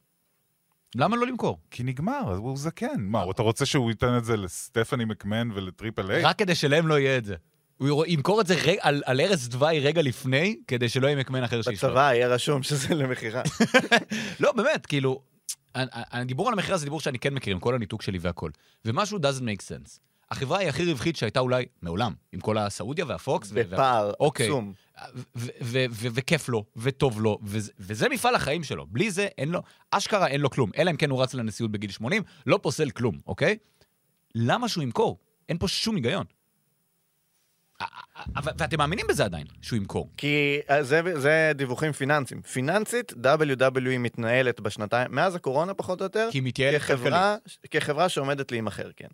למה 0.95 1.17
לא 1.17 1.27
למכור? 1.27 1.59
כי 1.71 1.83
נגמר, 1.83 2.33
אז 2.33 2.39
הוא 2.39 2.57
זקן. 2.59 2.97
מה, 2.99 3.25
אתה 3.31 3.43
רוצה 3.43 3.67
שהוא 3.67 3.91
ייתן 3.91 4.17
את 4.19 4.25
זה 4.25 4.37
לסטפני 4.37 5.05
מקמן 5.05 5.51
ולטריפל 5.55 6.11
איי? 6.11 6.23
רק 6.23 6.39
כדי 6.39 6.55
שלהם 6.55 6.87
לא 6.87 6.99
יהיה 6.99 7.19
את 7.19 7.25
זה. 7.25 7.35
הוא 7.77 8.05
ימכור 8.07 8.41
את 8.41 8.47
זה 8.47 8.55
רג- 8.55 8.77
על 8.81 9.03
על 9.07 9.21
ערש 9.21 9.47
דווי 9.47 9.81
רגע 9.81 10.03
לפני, 10.03 10.61
כדי 10.67 10.89
שלא 10.89 11.07
יהיה 11.07 11.17
מקמן 11.17 11.43
אחר 11.45 11.63
שישלוט. 11.63 11.91
בצבא 11.91 12.13
יהיה 12.15 12.29
רשום 12.29 12.63
שזה 12.63 12.95
למכירה. 12.95 13.43
לא, 14.41 14.53
באמת, 14.53 14.87
כאילו, 14.87 15.23
הדיבור 15.75 16.49
על 16.49 16.55
המכירה 16.55 16.79
זה 16.79 16.85
דיבור 16.85 17.01
שאני 17.01 17.19
כן 17.19 17.35
מכיר, 17.35 17.55
עם 17.55 17.61
כל 17.61 17.75
הניתוק 17.75 18.03
שלי 18.03 18.19
והכל. 18.19 18.51
ומשהו 18.85 19.19
doesn't 19.19 19.43
make 19.43 19.63
sense. 19.63 19.99
החברה 20.31 20.59
היא 20.59 20.69
הכי 20.69 20.85
רווחית 20.93 21.17
שהייתה 21.17 21.41
אולי 21.41 21.65
מעולם, 21.83 22.13
עם 22.33 22.41
כל 22.41 22.59
הסעודיה 22.59 23.05
והפוקס. 23.09 23.51
ו- 23.53 23.55
בפער 23.55 24.13
אוקיי. 24.21 24.47
עצום. 24.47 24.73
וכיף 26.15 26.49
לו, 26.49 26.65
וטוב 26.77 27.21
לו, 27.21 27.39
וזה- 27.43 27.73
וזה 27.79 28.09
מפעל 28.09 28.35
החיים 28.35 28.65
שלו. 28.65 28.87
בלי 28.87 29.11
זה 29.11 29.29
אין 29.39 29.49
לו, 29.49 29.63
אשכרה 29.91 30.27
אין 30.27 30.41
לו 30.41 30.51
כלום. 30.51 30.71
אלא 30.79 30.91
אם 30.91 30.97
כן 30.97 31.11
הוא 31.11 31.23
רץ 31.23 31.35
לנשיאות 31.35 31.71
בגיל 31.73 31.91
80, 31.91 32.23
לא 32.47 32.59
פוסל 32.63 32.91
כלום, 32.91 33.21
אוקיי? 33.27 33.57
למה 34.35 34.69
שהוא 34.69 34.83
ימכור? 34.83 35.19
אין 35.49 35.59
פה 35.59 35.69
שום 35.69 35.97
היגיון. 35.97 36.25
ואתם 38.45 38.79
מאמינים 38.79 39.07
בזה 39.09 39.25
עדיין, 39.25 39.47
שהוא 39.63 39.77
ימכור. 39.77 40.11
כי 40.17 40.59
אה, 40.71 40.83
זה, 40.83 41.01
זה 41.21 41.53
דיווחים 41.55 41.93
פיננסיים. 41.93 42.43
פיננסית, 42.43 43.13
WWE 43.13 43.99
מתנהלת 43.99 44.61
בשנתיים, 44.61 45.07
מאז 45.15 45.35
הקורונה 45.35 45.75
פחות 45.75 46.01
או 46.01 46.05
יותר, 46.05 46.29
כי 46.33 46.39
היא 46.39 46.43
מתייעלת 46.43 46.81
כלכלית. 46.83 46.99
כחברה, 47.01 47.37
כחברה 47.71 48.09
שעומדת 48.09 48.53
להימכר, 48.53 48.91
כן. 48.97 49.09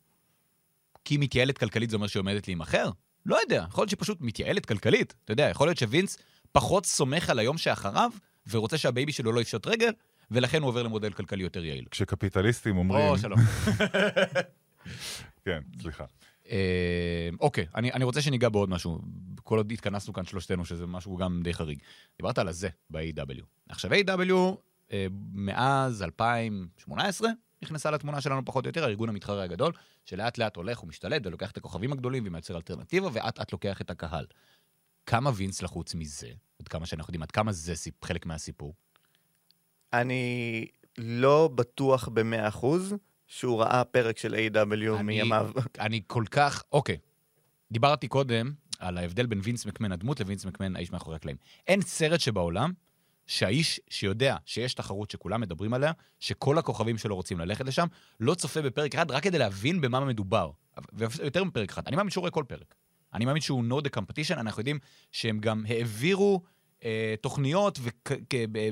כי 1.05 1.15
היא 1.15 1.21
מתייעלת 1.21 1.59
כלכלית 1.59 1.91
זה 1.91 1.97
אומר 1.97 2.07
שהיא 2.07 2.21
עומדת 2.21 2.49
להימכר? 2.49 2.91
לא 3.27 3.41
יודע, 3.41 3.65
יכול 3.69 3.83
להיות 3.83 3.91
שהיא 3.91 4.01
פשוט 4.01 4.19
מתייעלת 4.21 4.67
כלכלית. 4.67 5.15
אתה 5.25 5.33
יודע, 5.33 5.49
יכול 5.51 5.69
להיות 5.69 5.79
שווינס 5.79 6.19
פחות 6.53 6.87
סומך 6.87 7.31
על 7.31 7.39
היום 7.39 7.59
שאחריו, 7.59 8.11
ורוצה 8.51 8.79
שה 8.79 8.94
baby 8.94 9.13
שלו 9.13 9.33
לא 9.33 9.41
יפשוט 9.41 9.67
רגל, 9.67 9.91
ולכן 10.31 10.63
הוא 10.63 10.69
עובר 10.69 10.83
למודל 10.83 11.13
כלכלי 11.13 11.43
יותר 11.43 11.65
יעיל. 11.65 11.85
כשקפיטליסטים 11.91 12.77
אומרים... 12.77 13.07
או, 13.07 13.19
שלום. 13.19 13.39
כן, 15.45 15.61
סליחה. 15.83 16.05
אה, 16.51 17.29
אוקיי, 17.41 17.67
אני, 17.75 17.93
אני 17.93 18.05
רוצה 18.05 18.23
שניגע 18.23 18.49
בעוד 18.49 18.69
משהו. 18.69 19.01
כל 19.43 19.57
עוד 19.57 19.73
התכנסנו 19.73 20.13
כאן 20.13 20.25
שלושתנו, 20.25 20.65
שזה 20.65 20.87
משהו 20.87 21.17
גם 21.17 21.41
די 21.45 21.55
חריג. 21.55 21.79
דיברת 22.19 22.39
על 22.39 22.49
הזה 22.49 22.69
ב-AEW. 22.91 23.43
עכשיו, 23.69 23.91
AEW, 23.93 24.33
אה, 24.93 25.07
מאז 25.33 26.03
2018, 26.03 27.31
נכנסה 27.63 27.91
לתמונה 27.91 28.21
שלנו 28.21 28.45
פחות 28.45 28.65
או 28.65 28.69
יותר, 28.69 28.85
הארגון 28.85 29.09
המתחרה 29.09 29.43
הגדול, 29.43 29.73
שלאט 30.05 30.39
לאט 30.39 30.57
הולך 30.57 30.83
ומשתלט 30.83 31.27
ולוקח 31.27 31.51
את 31.51 31.57
הכוכבים 31.57 31.93
הגדולים 31.93 32.23
ומייצר 32.27 32.57
אלטרנטיבה, 32.57 33.09
ואט 33.13 33.39
אט 33.41 33.53
לוקח 33.53 33.81
את 33.81 33.91
הקהל. 33.91 34.27
כמה 35.07 35.31
וינס 35.35 35.63
לחוץ 35.63 35.95
מזה, 35.95 36.31
עד 36.61 36.69
כמה 36.69 36.87
שאנחנו 36.87 37.11
יודעים, 37.11 37.23
עד 37.23 37.31
כמה 37.31 37.53
זה 37.53 37.75
חלק 38.05 38.27
מהסיפור? 38.27 38.75
אני 39.93 40.67
לא 40.99 41.51
בטוח 41.55 42.09
במאה 42.09 42.49
אחוז 42.49 42.95
שהוא 43.27 43.61
ראה 43.61 43.85
פרק 43.85 44.19
של 44.19 44.35
A.W. 44.35 45.03
מימיו. 45.03 45.51
אני 45.79 46.01
כל 46.07 46.25
כך, 46.31 46.63
אוקיי. 46.73 46.99
דיברתי 47.73 48.09
קודם 48.09 48.53
על 48.79 48.99
ההבדל 48.99 49.27
בין 49.27 49.41
וינס 49.43 49.67
מקמן 49.67 49.93
הדמות 49.93 50.21
לווינס 50.21 50.45
מקמן 50.45 50.77
האיש 50.77 50.91
מאחורי 50.91 51.17
הקלעים. 51.17 51.37
אין 51.67 51.83
סרט 51.83 52.21
שבעולם 52.21 52.73
שהאיש 53.27 53.81
שיודע 53.91 54.37
שיש 54.45 54.75
תחרות 54.75 55.11
שכולם 55.11 55.41
מדברים 55.41 55.75
עליה, 55.75 55.93
שכל 56.21 56.59
הכוכבים 56.59 56.99
שלו 56.99 57.17
רוצים 57.17 57.39
ללכת 57.39 57.65
לשם, 57.65 57.87
לא 58.21 58.35
צופה 58.35 58.63
בפרק 58.63 58.95
אחד 58.95 59.11
רק 59.11 59.23
כדי 59.23 59.39
להבין 59.39 59.81
במה 59.81 60.01
מדובר. 60.01 60.51
ויותר 60.93 61.45
מפרק 61.45 61.71
אחד. 61.71 61.83
אני 61.87 61.97
מאמין 61.97 62.11
שהוא 62.11 62.23
רואה 62.23 62.31
כל 62.31 62.45
פרק. 62.49 62.75
אני 63.15 63.25
מאמין 63.25 63.43
שהוא 63.43 63.65
know 63.65 63.83
the 63.87 63.99
competition, 63.99 64.41
אנחנו 64.41 64.61
יודעים 64.61 64.79
שהם 65.13 65.39
גם 65.39 65.65
העבירו 65.69 66.43
אה, 66.85 67.15
תוכניות 67.21 67.79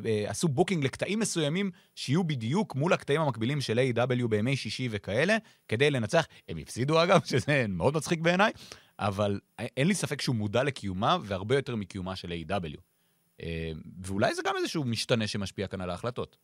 ועשו 0.02 0.48
booking 0.48 0.84
לקטעים 0.84 1.18
מסוימים 1.18 1.70
שיהיו 1.94 2.24
בדיוק 2.24 2.74
מול 2.74 2.92
הקטעים 2.92 3.20
המקבילים 3.20 3.60
של 3.60 3.78
AEW 3.78 4.26
בימי 4.28 4.56
שישי 4.56 4.88
וכאלה, 4.90 5.36
כדי 5.68 5.90
לנצח. 5.90 6.26
הם 6.48 6.58
הפסידו 6.58 7.02
אגב, 7.02 7.20
שזה 7.30 7.66
מאוד 7.68 7.96
מצחיק 7.96 8.20
בעיניי, 8.20 8.52
אבל 8.98 9.40
אין 9.58 9.88
לי 9.88 9.94
ספק 9.94 10.20
שהוא 10.20 10.36
מודע 10.36 10.62
לקיומה, 10.62 11.18
והרבה 11.24 11.56
יותר 11.56 11.76
מקיומה 11.76 12.16
של 12.16 12.32
AEW. 12.32 12.93
אה, 13.42 13.72
ואולי 14.02 14.34
זה 14.34 14.42
גם 14.44 14.54
איזשהו 14.56 14.84
משתנה 14.84 15.26
שמשפיע 15.26 15.66
כאן 15.66 15.80
על 15.80 15.90
ההחלטות. 15.90 16.36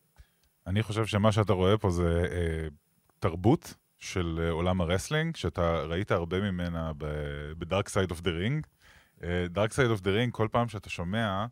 אני 0.67 0.83
חושב 0.83 1.07
שמה 1.07 1.33
שאתה 1.33 1.53
רואה 1.53 1.79
פה 1.79 1.91
זה 1.91 2.27
אה, 2.31 2.69
תרבות 3.19 3.75
של 3.99 4.41
אה, 4.43 4.51
עולם 4.51 4.81
ה 4.81 4.86
wrestling, 4.86 5.37
שאתה 5.37 5.83
ראית 5.83 6.11
הרבה 6.11 6.41
ממנה 6.41 6.93
ב-Dark 6.99 7.87
Side 7.87 8.13
of 8.13 8.21
the 8.21 8.29
Ring. 8.29 8.67
אה, 9.23 9.47
Dark 9.55 9.71
Side 9.71 9.99
of 9.99 10.03
the 10.03 10.07
Ring, 10.09 10.31
כל 10.31 10.49
פעם 10.53 10.69
שאתה 10.69 10.91
שומע 10.91 11.47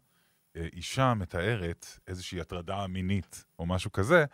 אה, 0.56 0.66
אישה 0.72 1.14
מתארת 1.14 1.86
איזושהי 2.06 2.40
הטרדה 2.40 2.86
מינית 2.86 3.44
או 3.58 3.66
משהו 3.66 3.92
כזה, 3.92 4.24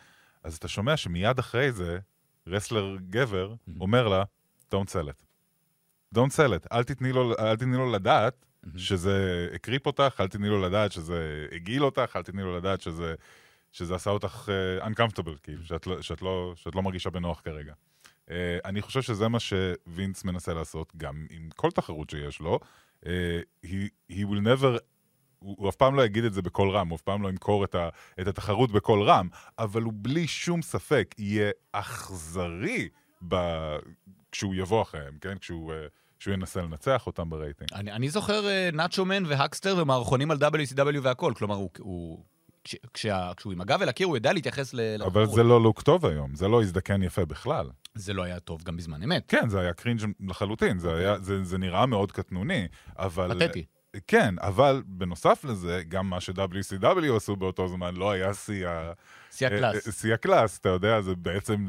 אז 0.42 0.56
אתה 0.56 0.68
שומע 0.68 0.96
שמיד 0.96 1.38
אחרי 1.38 1.72
זה, 1.72 1.98
wrestler 2.46 2.96
גבר 3.10 3.54
אומר 3.80 4.08
לה, 4.08 4.24
Don't 4.74 4.88
sell 4.88 5.08
it. 5.08 5.24
Don't 6.14 6.32
sell 6.36 6.52
it. 6.62 6.66
אל 6.72 6.84
תתני 6.84 7.12
לו, 7.12 7.38
אל 7.38 7.56
תתני 7.56 7.76
לו 7.76 7.92
לדעת 7.92 8.46
שזה 8.76 9.48
הקריפ 9.54 9.86
אותך, 9.86 10.20
אל 10.20 10.28
תתני 10.28 10.48
לו 10.48 10.60
לדעת 10.62 10.92
שזה 10.92 11.46
הגעיל 11.52 11.84
אותך, 11.84 12.16
אל 12.16 12.22
תתני 12.22 12.42
לו 12.42 12.56
לדעת 12.56 12.80
שזה, 12.80 13.14
שזה 13.72 13.94
עשה 13.94 14.10
אותך 14.10 14.48
uh, 14.80 14.84
uncomfortable, 14.86 15.38
כאילו, 15.42 15.64
שאת 15.64 15.86
לא, 15.86 16.02
שאת, 16.02 16.22
לא, 16.22 16.52
שאת 16.56 16.74
לא 16.74 16.82
מרגישה 16.82 17.10
בנוח 17.10 17.40
כרגע. 17.44 17.72
Uh, 18.26 18.30
אני 18.64 18.82
חושב 18.82 19.02
שזה 19.02 19.28
מה 19.28 19.38
שווינס 19.40 20.24
מנסה 20.24 20.54
לעשות, 20.54 20.92
גם 20.96 21.26
עם 21.30 21.48
כל 21.56 21.70
תחרות 21.70 22.10
שיש 22.10 22.40
לו. 22.40 22.58
Uh, 23.04 23.06
he, 23.66 23.88
he 24.10 24.24
will 24.24 24.44
never... 24.44 24.78
הוא, 25.38 25.56
הוא 25.58 25.68
אף 25.68 25.76
פעם 25.76 25.94
לא 25.94 26.04
יגיד 26.04 26.24
את 26.24 26.32
זה 26.32 26.42
בקול 26.42 26.70
רם, 26.70 26.88
הוא 26.88 26.96
אף 26.96 27.02
פעם 27.02 27.22
לא 27.22 27.28
ימכור 27.28 27.64
את, 27.64 27.74
ה, 27.74 27.88
את 28.20 28.26
התחרות 28.26 28.72
בקול 28.72 29.02
רם, 29.02 29.28
אבל 29.58 29.82
הוא 29.82 29.92
בלי 29.96 30.26
שום 30.26 30.62
ספק 30.62 31.14
יהיה 31.18 31.50
אכזרי 31.72 32.88
ב, 33.28 33.36
כשהוא 34.32 34.54
יבוא 34.54 34.82
אחריהם, 34.82 35.18
כן? 35.20 35.38
כשהוא, 35.38 35.72
אה, 35.72 36.03
כשהוא 36.18 36.34
ינסה 36.34 36.62
לנצח 36.62 37.06
אותם 37.06 37.30
ברייטינג. 37.30 37.70
אני, 37.74 37.92
אני 37.92 38.08
זוכר 38.08 38.48
אה, 38.48 38.70
נאצ'ו 38.72 39.04
מן 39.04 39.26
והאקסטר 39.26 39.74
ומערכונים 39.78 40.30
על 40.30 40.38
WCW 40.38 40.98
והכל, 41.02 41.32
כלומר, 41.36 41.54
הוא... 41.54 41.70
הוא... 41.78 42.24
כש, 42.64 42.76
כשה, 42.94 43.32
כשהוא 43.36 43.52
עם 43.52 43.60
הגב 43.60 43.82
אל 43.82 43.88
הקיר, 43.88 44.06
הוא 44.06 44.16
ידע 44.16 44.32
להתייחס 44.32 44.74
ל... 44.74 44.80
אבל 44.80 45.20
לתחרות. 45.20 45.36
זה 45.36 45.42
לא 45.42 45.62
look 45.62 45.82
טוב 45.82 46.06
היום, 46.06 46.34
זה 46.34 46.48
לא 46.48 46.62
הזדקן 46.62 47.02
יפה 47.02 47.24
בכלל. 47.24 47.70
זה 47.94 48.12
לא 48.12 48.22
היה 48.22 48.40
טוב 48.40 48.62
גם 48.62 48.76
בזמן 48.76 49.02
אמת. 49.02 49.24
כן, 49.28 49.48
זה 49.48 49.60
היה 49.60 49.72
קרינג' 49.72 50.00
לחלוטין, 50.28 50.78
זה, 50.78 50.94
היה, 50.94 51.18
זה, 51.18 51.44
זה 51.44 51.58
נראה 51.58 51.86
מאוד 51.86 52.12
קטנוני, 52.12 52.66
אבל... 52.98 53.46
פתטי. 53.46 53.64
כן, 54.06 54.34
אבל 54.40 54.82
בנוסף 54.86 55.44
לזה, 55.44 55.82
גם 55.88 56.10
מה 56.10 56.20
ש-WCW 56.20 57.16
עשו 57.16 57.36
באותו 57.36 57.68
זמן 57.68 57.96
לא 57.96 58.10
היה 58.10 58.34
שיא 58.34 58.68
ה... 58.68 58.92
שיא 59.30 59.46
הקלאס. 59.46 59.74
אה, 59.74 59.80
אה, 59.86 59.92
שיא 59.92 60.14
הקלאס, 60.14 60.58
אתה 60.58 60.68
יודע, 60.68 61.00
זה 61.00 61.14
בעצם 61.14 61.66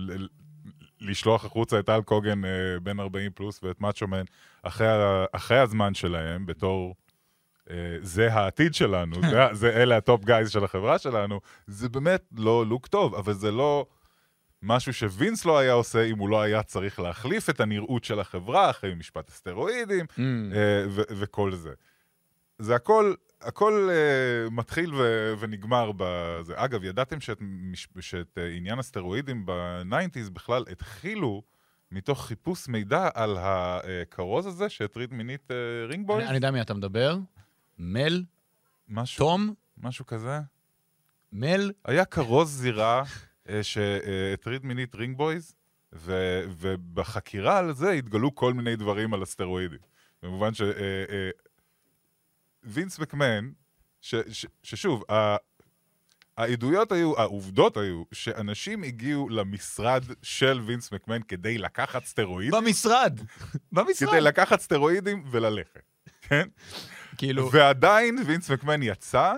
לשלוח 1.02 1.46
החוצה 1.46 1.80
את 1.80 1.90
האלק 1.90 2.10
הוגן 2.10 2.46
אה, 2.46 2.50
בן 2.84 3.00
40 3.00 3.32
פלוס 3.36 3.60
ואת 3.64 3.82
מאצ'ומן 3.82 4.24
אחרי, 4.64 4.88
אחרי 5.32 5.60
הזמן 5.60 5.94
שלהם, 5.94 6.46
בתור 6.46 6.96
אה, 7.70 7.76
זה 8.02 8.34
העתיד 8.34 8.74
שלנו, 8.74 9.16
זה, 9.30 9.40
זה 9.52 9.70
אלה 9.70 9.98
ה 9.98 10.05
top 10.05 10.26
guys 10.26 10.50
של 10.52 10.64
החברה 10.64 11.00
שלנו, 11.00 11.40
זה 11.68 11.90
באמת 11.90 12.24
לא 12.38 12.66
look 12.66 12.88
טוב, 12.88 13.16
אבל 13.16 13.34
זה 13.34 13.52
לא 13.52 13.86
משהו 14.64 14.94
שווינס 14.94 15.46
לא 15.46 15.58
היה 15.58 15.74
עושה 15.74 16.04
אם 16.06 16.18
הוא 16.18 16.30
לא 16.30 16.42
היה 16.42 16.64
צריך 16.64 17.00
להחליף 17.00 17.50
את 17.50 17.60
הנראות 17.60 18.04
של 18.04 18.20
החברה 18.20 18.70
אחרי 18.70 18.96
משפט 18.96 19.30
הסטרואידים 19.30 20.06
ממ. 20.10 20.20
אה, 20.56 20.86
ו- 20.90 21.02
וכל 21.10 21.52
זה. 21.56 21.70
זה 22.60 22.76
הכל, 22.76 23.14
הכל 23.42 23.90
אה, 23.90 24.54
מתחיל 24.54 24.96
ו- 24.96 25.34
ונגמר 25.40 25.92
בזה. 25.98 26.54
אגב, 26.56 26.84
ידעתם 26.84 27.20
שאת, 27.20 27.42
שאת 28.00 28.38
אה, 28.38 28.58
עניין 28.58 28.80
הסטרואידים 28.80 29.46
ב 29.46 29.55
nineties 29.55 30.30
בכלל 30.30 30.64
התחילו 30.72 31.44
מתוך 31.92 32.26
חיפוש 32.26 32.68
מידע 32.68 33.10
על 33.14 33.38
הכרוז 33.40 34.46
הזה 34.46 34.70
שהטריד 34.70 35.14
מינית 35.14 35.52
אה, 35.52 35.54
ring 35.90 36.04
boy? 36.04 36.18
אני, 36.18 36.28
אני 36.28 36.36
יודע 36.36 36.52
מי 36.52 36.62
אתה 36.62 36.74
מדבר. 36.74 37.18
מל, 37.80 38.24
משהו, 38.90 39.26
תום, 39.26 39.54
משהו 39.78 40.06
כזה? 40.06 40.40
מל, 41.32 41.72
היה 41.86 42.06
כרוז 42.06 42.50
זירה 42.50 43.04
אה, 43.04 43.50
שהטריד 43.62 44.66
מינית 44.66 44.96
ring 44.96 45.23
boys, 45.23 45.56
ו- 45.94 46.44
ובחקירה 46.60 47.58
על 47.58 47.74
זה 47.74 47.92
התגלו 47.92 48.36
כל 48.36 48.54
מיני 48.54 48.76
דברים 48.76 49.14
על 49.14 49.24
הסטרואידים. 49.24 49.80
במובן 50.24 50.54
ש... 50.54 50.62
uh, 50.62 50.64
uh, 50.64 51.45
וינס 52.66 53.00
מקמן, 53.00 53.50
ש, 54.02 54.16
ש, 54.32 54.46
ששוב, 54.64 55.04
ה, 55.12 55.36
העדויות 56.38 56.92
היו, 56.92 57.20
העובדות 57.20 57.78
היו, 57.78 58.04
שאנשים 58.12 58.84
הגיעו 58.84 59.30
למשרד 59.30 60.04
של 60.22 60.62
וינס 60.66 60.92
מקמן 60.92 61.22
כדי 61.28 61.58
לקחת 61.58 62.06
סטרואיד, 62.06 62.56
במשרד. 62.56 63.20
במשרד. 63.72 64.10
כדי 64.10 64.22
לקחת 64.22 64.60
סטרואידים 64.60 65.24
וללכת, 65.32 65.82
כן? 66.22 66.48
כאילו, 67.18 67.52
ועדיין 67.52 68.18
וינס 68.26 68.52
מקמן 68.52 68.84
יצא 68.84 69.34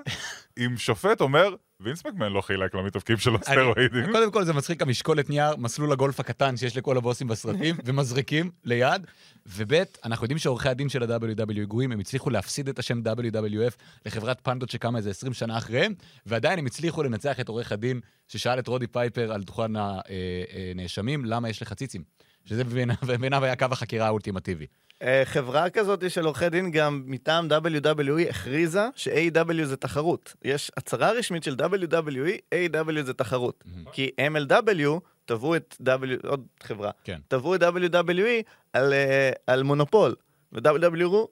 עם 0.58 0.78
שופט 0.78 1.22
אומר, 1.22 1.56
וינס 1.80 2.06
מקמן 2.06 2.32
לא 2.32 2.42
חילק 2.42 2.76
למתאבקים 2.76 3.18
שלו 3.18 3.38
סטרואידים. 3.44 4.12
קודם 4.12 4.32
כל 4.32 4.44
זה 4.44 4.54
מצחיק 4.54 4.82
המשקולת 4.82 5.30
נייר, 5.30 5.56
מסלול 5.56 5.92
הגולף 5.92 6.20
הקטן 6.20 6.58
שיש 6.58 6.78
לכל 6.78 6.98
הבוסים 6.98 7.28
בסרטים, 7.28 7.76
ומזריקים 7.86 8.52
ליד. 8.64 9.08
וב', 9.46 9.74
אנחנו 10.06 10.24
יודעים 10.24 10.38
שעורכי 10.38 10.70
הדין 10.70 10.90
של 10.90 11.12
ה-WW 11.12 11.66
גרועים, 11.66 11.92
הם 11.92 12.00
הצליחו 12.00 12.30
להפסיד 12.30 12.70
את 12.70 12.80
השם 12.80 13.02
WWF 13.02 13.74
לחברת 14.06 14.40
פנדות 14.44 14.70
שקמה 14.70 14.98
איזה 14.98 15.10
20 15.10 15.34
שנה 15.34 15.58
אחריהם, 15.58 15.94
ועדיין 16.26 16.60
הם 16.60 16.66
הצליחו 16.66 17.04
לנצח 17.04 17.40
את 17.40 17.50
עורך 17.50 17.72
הדין 17.72 18.00
ששאל 18.28 18.60
את 18.60 18.68
רודי 18.68 18.88
פייפר 18.88 19.32
על 19.34 19.44
דוכן 19.44 19.72
הנאשמים, 19.76 21.26
למה 21.26 21.50
יש 21.50 21.62
לך 21.62 21.74
ציצים? 21.74 22.04
שזה 22.46 22.64
בעיניו 22.64 22.96
בעיניו 23.20 23.44
היה 23.44 23.56
קו 23.56 23.66
החקירה 23.72 24.08
האולטימטיבי. 24.08 24.66
אה, 25.02 25.22
חברה 25.26 25.70
כזאת 25.70 26.12
של 26.12 26.26
עורכי 26.26 26.50
דין 26.50 26.72
גם 26.72 27.04
מטעם 27.06 27.48
WWE 27.52 28.30
הכריזה 28.30 28.88
ש-AW 28.96 29.64
זה 29.64 29.78
תחרות. 29.78 30.36
יש 30.44 30.72
הצהרה 30.78 31.12
רשמית 31.12 31.44
של 31.44 31.56
WWE, 31.56 32.54
AW 32.54 33.02
זה 33.04 33.14
תחרות. 33.14 33.64
כי 33.92 34.12
MLW 34.22 35.00
תבעו 35.26 35.56
את 35.56 35.76
W, 35.82 36.28
עוד 36.28 36.46
חברה, 36.64 36.92
כן. 37.04 37.20
תבעו 37.28 37.56
את 37.56 37.64
WWE 37.64 38.44
על, 38.74 38.94
אה, 38.94 39.32
על 39.48 39.64
מונופול. 39.64 40.16
ו-WWE 40.54 41.28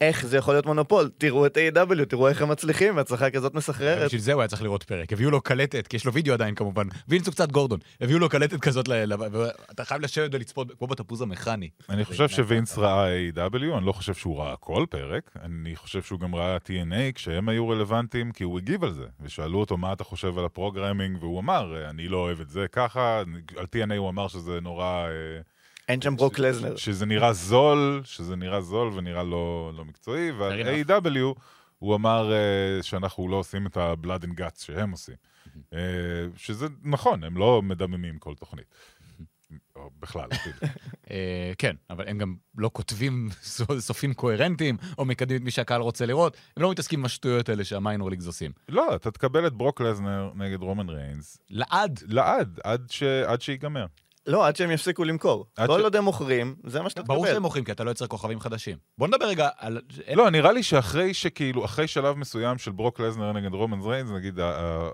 איך 0.00 0.26
זה 0.26 0.36
יכול 0.36 0.54
להיות 0.54 0.66
מונופול? 0.66 1.10
תראו 1.18 1.46
את 1.46 1.56
AEW, 1.56 2.04
תראו 2.04 2.28
איך 2.28 2.42
הם 2.42 2.48
מצליחים, 2.48 2.98
הצלחה 2.98 3.30
כזאת 3.30 3.54
מסחררת. 3.54 4.06
בשביל 4.06 4.20
זה 4.20 4.32
הוא 4.32 4.42
היה 4.42 4.48
צריך 4.48 4.62
לראות 4.62 4.82
פרק. 4.82 5.12
הביאו 5.12 5.30
לו 5.30 5.40
קלטת, 5.40 5.86
כי 5.86 5.96
יש 5.96 6.04
לו 6.04 6.12
וידאו 6.12 6.34
עדיין 6.34 6.54
כמובן. 6.54 6.86
וינס 7.08 7.26
הוא 7.26 7.32
קצת 7.32 7.52
גורדון. 7.52 7.78
הביאו 8.00 8.18
לו 8.18 8.28
קלטת 8.28 8.60
כזאת, 8.60 8.88
ואתה 8.88 9.84
חייב 9.84 10.02
לשבת 10.02 10.34
ולצפות, 10.34 10.68
כמו 10.78 10.86
בתפוז 10.86 11.22
המכני. 11.22 11.68
אני 11.88 12.04
חושב 12.04 12.28
שווינס 12.28 12.78
ראה 12.78 13.30
AEW, 13.30 13.78
אני 13.78 13.86
לא 13.86 13.92
חושב 13.92 14.14
שהוא 14.14 14.38
ראה 14.38 14.56
כל 14.56 14.86
פרק, 14.90 15.36
אני 15.42 15.76
חושב 15.76 16.02
שהוא 16.02 16.20
גם 16.20 16.34
ראה 16.34 16.56
TNA 16.56 17.12
כשהם 17.14 17.48
היו 17.48 17.68
רלוונטיים, 17.68 18.32
כי 18.32 18.44
הוא 18.44 18.58
הגיב 18.58 18.84
על 18.84 18.92
זה, 18.92 19.04
ושאלו 19.20 19.60
אותו 19.60 19.76
מה 19.76 19.92
אתה 19.92 20.04
חושב 20.04 20.38
על 20.38 20.44
ה 20.44 20.49
programming, 20.49 21.16
והוא 21.20 21.40
אמר, 21.40 21.90
אני 21.90 22.08
לא 22.08 22.16
אוהב 22.16 22.40
את 22.40 22.48
זה 22.48 22.66
ככה, 22.72 23.22
על 23.56 23.64
TNA 23.64 23.94
הוא 23.96 24.08
אמר 24.08 24.28
שזה 24.28 24.60
נורא... 24.60 25.06
אין 25.88 26.00
שם 26.02 26.16
ברוק 26.16 26.38
לזנר. 26.38 26.76
שזה 26.76 27.06
נראה 27.06 27.32
זול, 27.32 28.00
שזה 28.04 28.36
נראה 28.36 28.60
זול 28.60 28.88
ונראה 28.94 29.22
לא, 29.22 29.72
לא 29.76 29.84
מקצועי, 29.84 30.30
ועל 30.32 30.60
Fair 30.62 30.88
A.W. 30.88 31.40
הוא 31.78 31.94
אמר 31.94 32.30
uh, 32.30 32.82
שאנחנו 32.82 33.28
לא 33.28 33.36
עושים 33.36 33.66
את 33.66 33.76
ה-blood 33.76 34.24
and 34.24 34.40
guts 34.40 34.64
שהם 34.64 34.90
עושים. 34.90 35.14
uh, 35.70 35.74
שזה 36.36 36.66
נכון, 36.82 37.24
הם 37.24 37.36
לא 37.36 37.62
מדממים 37.62 38.18
כל 38.18 38.34
תוכנית. 38.34 38.74
או, 39.76 39.90
בכלל. 40.00 40.28
אה, 41.10 41.52
כן, 41.58 41.76
אבל 41.90 42.08
הם 42.08 42.18
גם 42.18 42.36
לא 42.58 42.70
כותבים 42.72 43.28
סו- 43.42 43.80
סופים 43.80 44.14
קוהרנטיים, 44.14 44.76
או 44.98 45.04
מקדמים 45.04 45.36
את 45.38 45.44
מי 45.44 45.50
שהקהל 45.50 45.80
רוצה 45.80 46.06
לראות. 46.06 46.36
הם 46.56 46.62
לא 46.62 46.70
מתעסקים 46.70 46.98
עם 46.98 47.04
השטויות 47.04 47.48
האלה 47.48 47.64
שהמיינור 47.64 48.10
ליגס 48.10 48.26
עושים. 48.26 48.52
לא, 48.68 48.94
אתה 48.94 49.10
תקבל 49.10 49.46
את 49.46 49.52
ברוק 49.52 49.80
לזנר 49.80 50.30
נגד 50.34 50.62
רומן 50.62 50.88
ריינס, 50.88 51.38
לעד. 51.50 52.00
לעד, 52.06 52.60
עד 52.64 52.86
ש- 52.90 53.02
עד 53.02 53.40
שיגמר. 53.42 53.86
לא, 54.28 54.46
עד 54.46 54.56
שהם 54.56 54.70
יפסיקו 54.70 55.04
למכור. 55.04 55.46
כל 55.66 55.82
עוד 55.82 55.96
הם 55.96 56.04
מוכרים, 56.04 56.56
זה 56.64 56.82
מה 56.82 56.90
שאתה 56.90 57.02
תקבל. 57.02 57.14
ברור 57.14 57.26
שהם 57.26 57.42
מוכרים, 57.42 57.64
כי 57.64 57.72
אתה 57.72 57.84
לא 57.84 57.90
יוצר 57.90 58.06
כוכבים 58.06 58.40
חדשים. 58.40 58.76
בוא 58.98 59.08
נדבר 59.08 59.26
רגע 59.26 59.48
על... 59.58 59.80
לא, 60.14 60.30
נראה 60.30 60.52
לי 60.52 60.62
שאחרי 60.62 61.14
שכאילו, 61.14 61.64
אחרי 61.64 61.88
שלב 61.88 62.16
מסוים 62.16 62.58
של 62.58 62.72
ברוק 62.72 63.00
לסנר 63.00 63.32
נגד 63.32 63.54
רומן 63.54 63.80
ריינס, 63.80 64.10
נגיד 64.10 64.38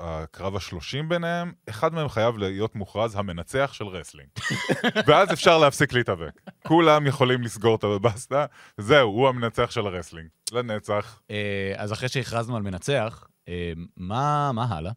הקרב 0.01 0.57
השלושים 0.57 1.09
ביניהם, 1.09 1.53
אחד 1.68 1.94
מהם 1.94 2.09
חייב 2.09 2.38
להיות 2.38 2.77
מוכרז 2.77 3.16
המנצח 3.16 3.70
של 3.73 3.85
wrestling. 3.85 4.29
ואז 5.07 5.33
אפשר 5.33 5.59
להפסיק 5.59 5.92
להתאבק. 5.92 6.40
כולם 6.66 7.07
יכולים 7.07 7.42
לסגור 7.42 7.77
את 7.77 7.85
הבסטה, 7.85 8.47
זהו, 8.79 9.09
הוא 9.09 9.29
המנצח 9.29 9.70
של 9.70 9.87
ה 9.87 9.90
wrestling. 9.90 10.29
לנצח. 10.53 11.20
אה, 11.31 11.73
אז 11.77 11.92
אחרי 11.92 12.09
שהכרזנו 12.09 12.57
על 12.57 12.62
מנצח, 12.62 13.27
אה, 13.49 13.73
מה 13.97 14.53
מה 14.53 14.64
הלאה? 14.64 14.92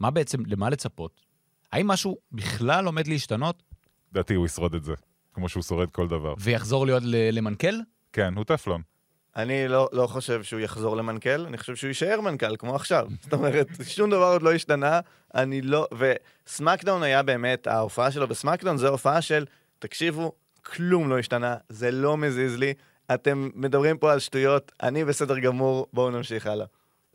מה 0.00 0.10
בעצם, 0.10 0.42
למה 0.46 0.70
לצפות? 0.70 1.20
האם 1.72 1.86
משהו 1.86 2.16
בכלל 2.32 2.86
עומד 2.86 3.06
להשתנות 3.06 3.62
לדעתי 4.12 4.34
הוא 4.34 4.46
ישרוד 4.46 4.74
את 4.74 4.84
זה, 4.84 4.92
כמו 5.34 5.48
שהוא 5.48 5.62
שורד 5.62 5.90
כל 5.90 6.08
דבר. 6.08 6.34
ויחזור 6.38 6.86
להיות 6.86 7.02
למנכ"ל? 7.06 7.74
כן, 8.12 8.34
הוא 8.36 8.44
טפלון. 8.44 8.82
אני 9.36 9.68
לא, 9.68 9.88
לא 9.92 10.06
חושב 10.06 10.42
שהוא 10.42 10.60
יחזור 10.60 10.96
למנכ"ל, 10.96 11.46
אני 11.46 11.58
חושב 11.58 11.76
שהוא 11.76 11.88
יישאר 11.88 12.20
מנכ"ל, 12.20 12.56
כמו 12.56 12.74
עכשיו. 12.74 13.08
זאת 13.22 13.32
אומרת, 13.32 13.68
שום 13.82 14.10
דבר 14.10 14.32
עוד 14.32 14.42
לא 14.42 14.52
השתנה, 14.52 15.00
אני 15.34 15.62
לא... 15.62 15.86
ו 15.98 16.08
SmackDown 16.08 17.02
היה 17.02 17.22
באמת, 17.22 17.66
ההופעה 17.66 18.10
שלו 18.10 18.28
ב 18.28 18.33
SmackDown 18.33 18.76
זו 18.76 18.88
הופעה 18.88 19.22
של, 19.22 19.44
תקשיבו, 19.78 20.32
כלום 20.62 21.10
לא 21.10 21.18
השתנה, 21.18 21.56
זה 21.68 21.90
לא 21.90 22.16
מזיז 22.16 22.56
לי, 22.56 22.74
אתם 23.14 23.48
מדברים 23.54 23.98
פה 23.98 24.12
על 24.12 24.18
שטויות, 24.18 24.72
אני 24.82 25.04
בסדר 25.04 25.38
גמור, 25.38 25.86
בואו 25.92 26.10
נמשיך 26.10 26.46
הלאה. 26.46 26.66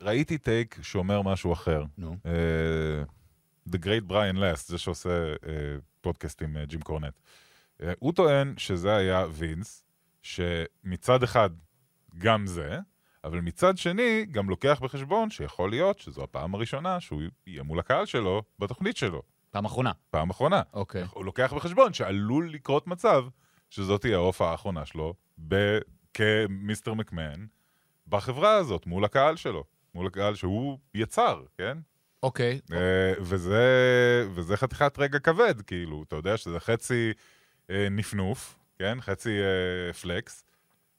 ראיתי 0.02 0.38
טייק 0.38 0.78
שאומר 0.82 1.22
משהו 1.22 1.52
אחר. 1.52 1.84
נו. 1.98 2.16
אה, 2.26 2.32
The 3.72 3.78
Great 3.78 4.10
Brian 4.10 4.36
Last, 4.36 4.66
זה 4.66 4.78
שעושה 4.78 5.28
אה, 5.28 5.52
פודקאסט 6.00 6.42
עם 6.42 6.56
אה, 6.56 6.64
ג'ים 6.64 6.80
קורנט. 6.80 7.18
אה, 7.82 7.92
הוא 7.98 8.12
טוען 8.12 8.54
שזה 8.56 8.96
היה 8.96 9.26
וינס, 9.30 9.84
שמצד 10.22 11.22
אחד 11.22 11.50
גם 12.18 12.46
זה, 12.46 12.78
אבל 13.24 13.40
מצד 13.40 13.78
שני 13.78 14.26
גם 14.30 14.50
לוקח 14.50 14.80
בחשבון 14.82 15.30
שיכול 15.30 15.70
להיות 15.70 15.98
שזו 15.98 16.22
הפעם 16.22 16.54
הראשונה 16.54 17.00
שהוא 17.00 17.22
יהיה 17.46 17.62
מול 17.62 17.78
הקהל 17.78 18.06
שלו 18.06 18.42
בתוכנית 18.58 18.96
שלו, 18.96 19.22
פעם 19.50 19.64
אחרונה. 19.64 19.92
פעם 20.10 20.30
אחרונה. 20.30 20.62
אוקיי. 20.72 21.04
הוא 21.10 21.24
לוקח 21.24 21.52
בחשבון 21.56 21.92
שעלול 21.92 22.50
לקרות 22.50 22.86
מצב 22.86 23.24
שזאת 23.70 24.00
תהיה 24.00 24.16
ההופעה 24.16 24.50
האחרונה 24.50 24.86
שלו 24.86 25.14
ב- 25.48 25.78
כמיסטר 26.14 26.94
מקמן 26.94 27.46
בחברה 28.06 28.54
הזאת, 28.54 28.86
מול 28.86 29.04
הקהל 29.04 29.36
שלו, 29.36 29.64
מול 29.94 30.06
הקהל 30.06 30.34
שהוא 30.34 30.78
יצר, 30.94 31.42
כן? 31.58 31.78
אוקיי. 32.22 32.60
אה, 32.72 33.12
וזה, 33.20 33.64
וזה 34.34 34.56
חתיכת 34.56 34.98
רגע 34.98 35.18
כבד, 35.18 35.60
כאילו, 35.60 36.02
אתה 36.08 36.16
יודע 36.16 36.36
שזה 36.36 36.60
חצי 36.60 37.12
אה, 37.70 37.88
נפנוף, 37.90 38.58
כן? 38.78 39.00
חצי 39.00 39.30
אה, 39.40 39.92
פלקס, 39.92 40.44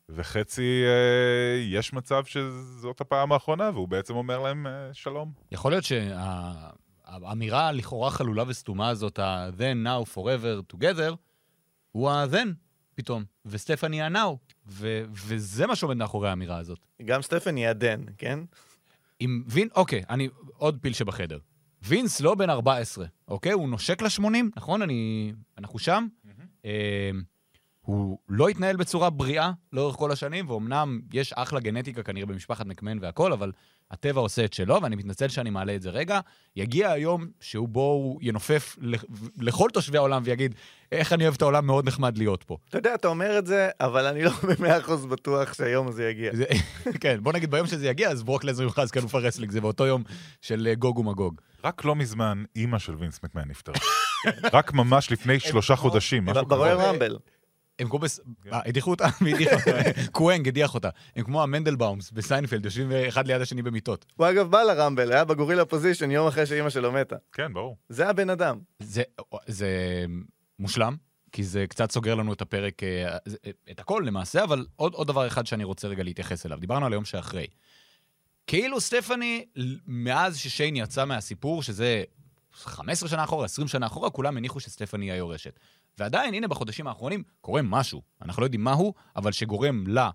וחצי 0.09 0.83
אה, 0.85 1.61
יש 1.61 1.93
מצב 1.93 2.25
שזאת 2.25 3.01
הפעם 3.01 3.31
האחרונה, 3.31 3.69
והוא 3.73 3.87
בעצם 3.87 4.15
אומר 4.15 4.39
להם 4.39 4.67
אה, 4.67 4.89
שלום. 4.93 5.31
יכול 5.51 5.71
להיות 5.71 5.83
שהאמירה 5.83 7.67
הלכאורה 7.67 8.11
חלולה 8.11 8.43
וסתומה 8.47 8.89
הזאת, 8.89 9.19
ה-then, 9.19 9.87
now, 9.87 10.15
forever, 10.15 10.75
together, 10.75 11.15
הוא 11.91 12.09
ה-then 12.09 12.47
פתאום, 12.95 13.23
וסטפני 13.45 14.01
ה-now, 14.01 14.35
ו- 14.67 15.03
וזה 15.11 15.67
מה 15.67 15.75
שעומד 15.75 15.97
מאחורי 15.97 16.29
האמירה 16.29 16.57
הזאת. 16.57 16.79
גם 17.05 17.21
סטפני 17.21 17.67
עדן, 17.67 18.01
כן? 18.17 18.39
עם 19.19 19.43
וין, 19.47 19.67
אוקיי, 19.75 20.03
אני, 20.09 20.29
עוד 20.57 20.77
פיל 20.81 20.93
שבחדר. 20.93 21.39
וינס 21.83 22.21
לא 22.21 22.35
בן 22.35 22.49
14, 22.49 23.05
אוקיי? 23.27 23.51
הוא 23.51 23.69
נושק 23.69 24.01
ל-80, 24.01 24.23
נכון? 24.55 24.81
אני, 24.81 25.31
אנחנו 25.57 25.79
שם. 25.79 26.07
אה, 26.65 27.11
הוא 27.81 28.17
לא 28.29 28.49
התנהל 28.49 28.75
בצורה 28.75 29.09
בריאה 29.09 29.51
לאורך 29.73 29.95
כל 29.95 30.11
השנים, 30.11 30.49
ואומנם 30.49 31.01
יש 31.13 31.33
אחלה 31.33 31.59
גנטיקה 31.59 32.03
כנראה 32.03 32.25
במשפחת 32.25 32.65
מקמן 32.65 32.97
והכל, 33.01 33.33
אבל 33.33 33.51
הטבע 33.91 34.21
עושה 34.21 34.45
את 34.45 34.53
שלו, 34.53 34.79
ואני 34.83 34.95
מתנצל 34.95 35.27
שאני 35.27 35.49
מעלה 35.49 35.75
את 35.75 35.81
זה 35.81 35.89
רגע. 35.89 36.19
יגיע 36.55 36.91
היום 36.91 37.27
שהוא 37.39 37.67
בו 37.69 37.81
הוא 37.81 38.19
ינופף 38.21 38.75
לכ- 38.81 39.03
לכל 39.39 39.69
תושבי 39.73 39.97
העולם 39.97 40.21
ויגיד, 40.25 40.55
איך 40.91 41.13
אני 41.13 41.23
אוהב 41.23 41.33
את 41.35 41.41
העולם, 41.41 41.65
מאוד 41.65 41.87
נחמד 41.87 42.17
להיות 42.17 42.43
פה. 42.43 42.57
אתה 42.69 42.77
יודע, 42.77 42.95
אתה 42.95 43.07
אומר 43.07 43.39
את 43.39 43.45
זה, 43.45 43.69
אבל 43.79 44.05
אני 44.05 44.23
לא 44.23 44.31
במאה 44.43 44.77
אחוז 44.77 45.05
בטוח 45.05 45.53
שהיום 45.53 45.87
הזה 45.87 46.09
יגיע. 46.09 46.31
זה, 46.35 46.45
כן, 47.01 47.17
בוא 47.23 47.33
נגיד 47.33 47.51
ביום 47.51 47.67
שזה 47.67 47.87
יגיע, 47.87 48.09
אז 48.09 48.23
ברוק 48.23 48.43
לסנר 48.43 48.63
יוכרז 48.63 48.91
כאלוף 48.91 49.15
ה 49.15 49.19
wrestling, 49.19 49.51
זה 49.51 49.61
באותו 49.61 49.85
יום 49.85 50.03
של 50.41 50.67
אה, 50.69 50.75
גוג 50.75 50.97
ומגוג. 50.99 51.41
רק 51.63 51.85
לא 51.85 51.95
מזמן, 51.95 52.43
אימא 52.55 52.79
של 52.79 52.95
וינס 52.95 53.19
מקמן 53.23 53.43
נפטרה. 53.47 53.75
רק 54.53 54.73
ממש 54.73 55.11
לפני 55.11 55.39
שלושה 55.39 55.75
חודשים, 55.83 56.29
כזה. 56.29 56.39
Rumble. 56.89 57.17
הם 57.79 57.89
כמו 57.89 57.99
בס... 57.99 58.19
אה, 58.51 58.59
הדיחו 58.65 58.91
אותה? 58.91 59.07
מי 59.21 59.33
הדיח 59.33 59.67
אותה? 59.67 59.81
קוונג 60.11 60.47
הדיח 60.47 60.73
אותה. 60.73 60.89
הם 61.15 61.23
כמו 61.23 61.43
המנדלבאומס 61.43 62.11
בסיינפלד, 62.11 62.65
יושבים 62.65 62.91
אחד 63.07 63.27
ליד 63.27 63.41
השני 63.41 63.61
במיטות. 63.61 64.05
הוא 64.15 64.29
אגב 64.29 64.51
בא 64.51 64.61
ל 64.63 64.69
Rumble, 64.69 65.11
היה 65.11 65.25
ב 65.25 65.30
gorilla 65.30 65.65
position 65.65 66.11
יום 66.11 66.27
אחרי 66.27 66.45
שאימא 66.45 66.69
שלו 66.69 66.91
מתה. 66.91 67.15
כן, 67.31 67.53
ברור. 67.53 67.77
זה 67.89 68.09
הבן 68.09 68.29
אדם. 68.29 68.59
זה, 68.79 70.05
מושלם, 70.59 70.95
כי 71.31 71.43
זה 71.43 71.65
קצת 71.69 71.91
סוגר 71.91 72.15
לנו 72.15 72.33
את 72.33 72.41
הפרק, 72.41 72.83
אה, 72.83 73.17
זה- 73.25 73.37
את 73.71 73.79
הכל 73.79 74.03
למעשה, 74.05 74.43
אבל 74.43 74.65
עוד, 74.75 74.93
עוד 74.93 75.07
דבר 75.07 75.27
אחד 75.27 75.47
שאני 75.47 75.63
רוצה 75.63 75.87
רגע 75.87 76.03
להתייחס 76.03 76.45
אליו. 76.45 76.59
דיברנו 76.59 76.85
על 76.85 76.93
היום 76.93 77.05
שאחרי. 77.05 77.47
כאילו 78.47 78.81
סטפני, 78.81 79.45
מאז 79.87 80.37
ששיין 80.37 80.75
יצא 80.75 81.05
מהסיפור, 81.05 81.63
שזה 81.63 82.03
15 82.53 83.09
שנה 83.09 83.23
אחורה, 83.23 83.45
20 83.45 83.67
שנה 83.67 83.85
אחורה, 83.85 84.09
כולם 84.09 84.37
הניחו 84.37 84.59
שסטפני 84.59 85.05
היא 85.05 85.11
היורשת. 85.11 85.59
ועדיין, 85.97 86.33
הנה, 86.33 86.47
בחודשים 86.47 86.87
האחרונים 86.87 87.23
קורה 87.41 87.61
משהו. 87.61 88.01
אנחנו 88.21 88.41
לא 88.41 88.45
יודעים 88.45 88.63
מהו, 88.63 88.93
אבל 89.15 89.31
שגורם 89.31 89.83
לה 89.87 90.09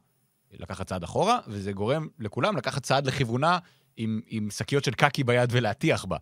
לקחת 0.52 0.86
צעד 0.86 1.02
אחורה, 1.02 1.38
וזה 1.46 1.72
גורם 1.72 2.08
לכולם 2.18 2.56
לקחת 2.56 2.82
צעד 2.82 3.06
לכיוונה 3.06 3.58
עם, 3.96 4.20
עם 4.26 4.50
שקיות 4.50 4.84
של 4.84 4.92
קקי 4.92 5.24
ביד 5.24 5.48
ולהטיח 5.52 6.04
בה. 6.04 6.16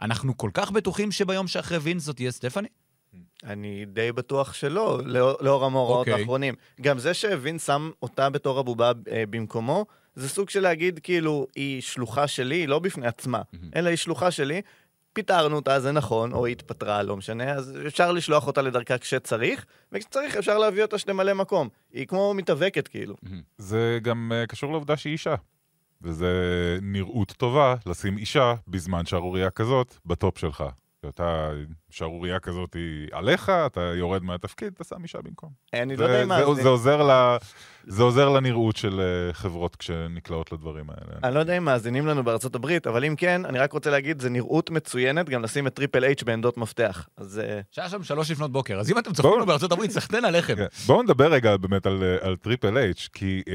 אנחנו 0.00 0.36
כל 0.36 0.50
כך 0.54 0.70
בטוחים 0.70 1.12
שביום 1.12 1.46
שאחרי 1.46 1.78
וינס 1.78 2.02
זאת 2.02 2.16
תהיה 2.16 2.30
סטפני? 2.30 2.68
אני 3.44 3.84
די 3.84 4.12
בטוח 4.12 4.54
שלא, 4.54 5.00
לאור 5.04 5.36
לאור 5.40 5.64
המאורעות 5.64 6.08
אוקיי. 6.08 6.20
האחרונים. 6.20 6.54
גם 6.80 6.98
זה 6.98 7.14
שווין 7.14 7.58
שם 7.58 7.90
אותה 8.02 8.30
בתור 8.30 8.58
הבובה 8.58 8.92
אה, 9.10 9.24
במקומו, 9.30 9.86
זה 10.14 10.28
סוג 10.28 10.50
של 10.50 10.60
להגיד, 10.60 11.00
כאילו, 11.02 11.46
היא 11.56 11.82
שלוחה 11.82 12.26
שלי, 12.26 12.66
לא 12.66 12.78
בפני 12.78 13.06
עצמה, 13.06 13.42
אלא 13.76 13.88
היא 13.88 13.96
שלוחה 13.96 14.30
שלי. 14.30 14.62
פיטרנו 15.18 15.56
אותה, 15.56 15.80
זה 15.80 15.92
נכון, 15.92 16.32
או 16.32 16.46
היא 16.46 16.52
התפטרה, 16.52 17.02
לא 17.02 17.16
משנה, 17.16 17.52
אז 17.52 17.78
אפשר 17.86 18.12
לשלוח 18.12 18.46
אותה 18.46 18.62
לדרכה 18.62 18.98
כשצריך, 18.98 19.64
וכשצריך 19.92 20.36
אפשר 20.36 20.58
להביא 20.58 20.82
אותה 20.82 20.98
שתמלא 20.98 21.34
מקום. 21.34 21.68
היא 21.92 22.06
כמו 22.06 22.34
מתאבקת, 22.34 22.88
כאילו. 22.88 23.14
זה 23.58 23.98
גם 24.02 24.32
אה, 24.34 24.46
קשור 24.46 24.72
לעובדה 24.72 24.96
שהיא 24.96 25.12
אישה. 25.12 25.34
וזה 26.02 26.28
נראות 26.82 27.32
טובה 27.32 27.74
לשים 27.86 28.18
אישה 28.18 28.54
בזמן 28.68 29.06
שערורייה 29.06 29.50
כזאת 29.50 29.94
ב 30.06 30.14
top 30.14 30.38
שלך. 30.38 30.64
אתה, 31.08 31.50
שערורייה 31.90 32.40
כזאת 32.40 32.74
היא 32.74 33.08
עליך, 33.12 33.48
אתה 33.66 33.80
יורד 33.80 34.22
מהתפקיד, 34.22 34.72
אתה 34.74 34.84
שם 34.84 35.02
אישה 35.02 35.18
במקום. 35.22 35.50
אני 35.74 35.96
לא 35.96 36.04
יודע 36.04 36.16
זה, 36.16 36.22
אם 36.22 36.28
זה, 36.28 36.34
מאזין- 36.46 36.62
זה, 36.62 36.68
עוזר 36.68 37.02
ל, 37.02 37.36
זה 37.84 38.02
עוזר 38.02 38.28
לנראות 38.28 38.76
של 38.76 39.00
אה, 39.00 39.32
חברות 39.32 39.76
כשנקלעות 39.76 40.52
לדברים 40.52 40.90
האלה. 40.90 41.18
אני 41.24 41.34
לא 41.34 41.40
יודע 41.40 41.56
אם 41.56 41.64
מאזינים 41.64 42.06
לנו 42.06 42.24
בארצות 42.24 42.54
הברית, 42.54 42.86
אבל 42.86 43.04
אם 43.04 43.16
כן, 43.16 43.44
אני 43.44 43.58
רק 43.58 43.72
רוצה 43.72 43.90
להגיד, 43.90 44.20
זה 44.20 44.30
נראות 44.30 44.70
מצוינת 44.70 45.28
גם 45.28 45.42
לשים 45.42 45.66
את 45.66 45.74
טריפל 45.74 46.04
אייץ' 46.04 46.22
בעמדות 46.22 46.56
מפתח. 46.56 47.08
אז 47.16 47.38
אה, 47.38 47.60
שהיה 47.70 47.88
שם 47.88 48.02
שלוש 48.02 48.30
לפנות 48.30 48.52
בוקר, 48.52 48.78
אז 48.80 48.90
אם 48.90 48.98
אתם 48.98 49.12
צוחקים 49.12 49.38
לו 49.38 49.46
בארצות 49.46 49.72
הברית, 49.72 49.90
סחטיין 49.90 50.24
עליכם. 50.24 50.56
כן. 50.56 50.66
בואו 50.86 51.02
נדבר 51.02 51.32
רגע 51.32 51.56
באמת 51.56 51.86
על, 51.86 52.02
אה, 52.02 52.26
על 52.26 52.36
טריפל 52.36 52.78
אייץ', 52.78 53.08
כי 53.12 53.42
אה, 53.48 53.54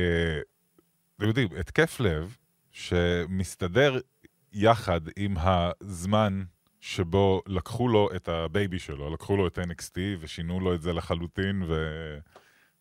אתם 1.18 1.28
יודעים, 1.28 1.48
התקף 1.60 2.00
לב 2.00 2.36
שמסתדר 2.72 4.00
יחד 4.54 5.02
עם 5.18 5.36
הזמן 5.38 6.44
שבו 6.84 7.42
לקחו 7.48 7.88
לו 7.88 8.10
את 8.16 8.28
ה 8.28 8.38
baby 8.38 8.80
שלו, 8.80 9.14
לקחו 9.14 9.38
לו 9.38 9.48
את 9.48 9.60
NXT 9.60 9.98
ושינו 10.20 10.60
לו 10.60 10.76
את 10.76 10.82
זה 10.82 10.94
לחלוטין, 10.94 11.64
ו... 11.68 11.76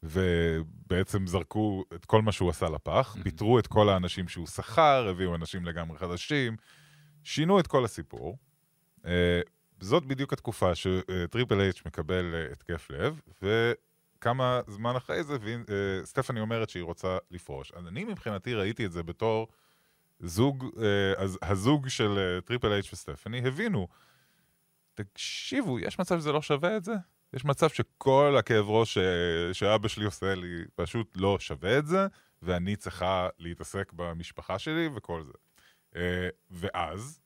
ובעצם 0.02 1.26
זרקו 1.26 1.84
את 1.94 2.04
כל 2.04 2.22
מה 2.22 2.32
שהוא 2.32 2.50
עשה 2.50 2.68
לפח, 2.68 3.16
פיטרו 3.22 3.58
את 3.58 3.66
כל 3.66 3.88
האנשים 3.88 4.28
שהוא 4.28 4.46
שכר, 4.46 5.08
הביאו 5.08 5.34
אנשים 5.34 5.64
לגמרי 5.64 5.98
חדשים, 5.98 6.56
שינו 7.24 7.60
את 7.60 7.66
כל 7.66 7.84
הסיפור. 7.84 8.38
אה, 9.06 9.40
זאת 9.80 10.06
בדיוק 10.06 10.32
התקופה 10.32 10.74
שטריפל 10.74 11.60
אייץ' 11.60 11.82
מקבל 11.86 12.34
אה, 12.34 12.52
התקף 12.52 12.90
לב, 12.90 13.20
וכמה 13.42 14.60
זמן 14.66 14.96
אחרי 14.96 15.24
זה 15.24 15.36
אה, 15.44 16.04
סטפני 16.04 16.40
אומרת 16.40 16.70
שהיא 16.70 16.82
רוצה 16.82 17.18
לפרוש. 17.30 17.72
אז 17.72 17.86
אני 17.86 18.04
מבחינתי 18.04 18.54
ראיתי 18.54 18.86
את 18.86 18.92
זה 18.92 19.02
בתור 19.02 19.48
זוג, 20.22 20.64
אה, 20.82 21.22
אז 21.22 21.38
הזוג 21.42 21.88
של 21.88 22.18
אה, 22.18 22.40
טריפל 22.40 22.72
אייץ' 22.72 22.92
וסטפני 22.92 23.48
הבינו, 23.48 23.88
תקשיבו, 24.94 25.78
יש 25.78 25.98
מצב 25.98 26.18
שזה 26.18 26.32
לא 26.32 26.42
שווה 26.42 26.76
את 26.76 26.84
זה? 26.84 26.94
יש 27.32 27.44
מצב 27.44 27.68
שכל 27.68 28.36
הכאב 28.38 28.64
ראש 28.68 28.98
שאבא 29.52 29.88
שלי 29.88 30.04
עושה 30.04 30.34
לי 30.34 30.64
פשוט 30.74 31.16
לא 31.16 31.38
שווה 31.38 31.78
את 31.78 31.86
זה, 31.86 32.06
ואני 32.42 32.76
צריכה 32.76 33.28
להתעסק 33.38 33.92
במשפחה 33.92 34.58
שלי 34.58 34.88
וכל 34.94 35.24
זה. 35.24 35.32
אה, 35.96 36.28
ואז 36.50 37.20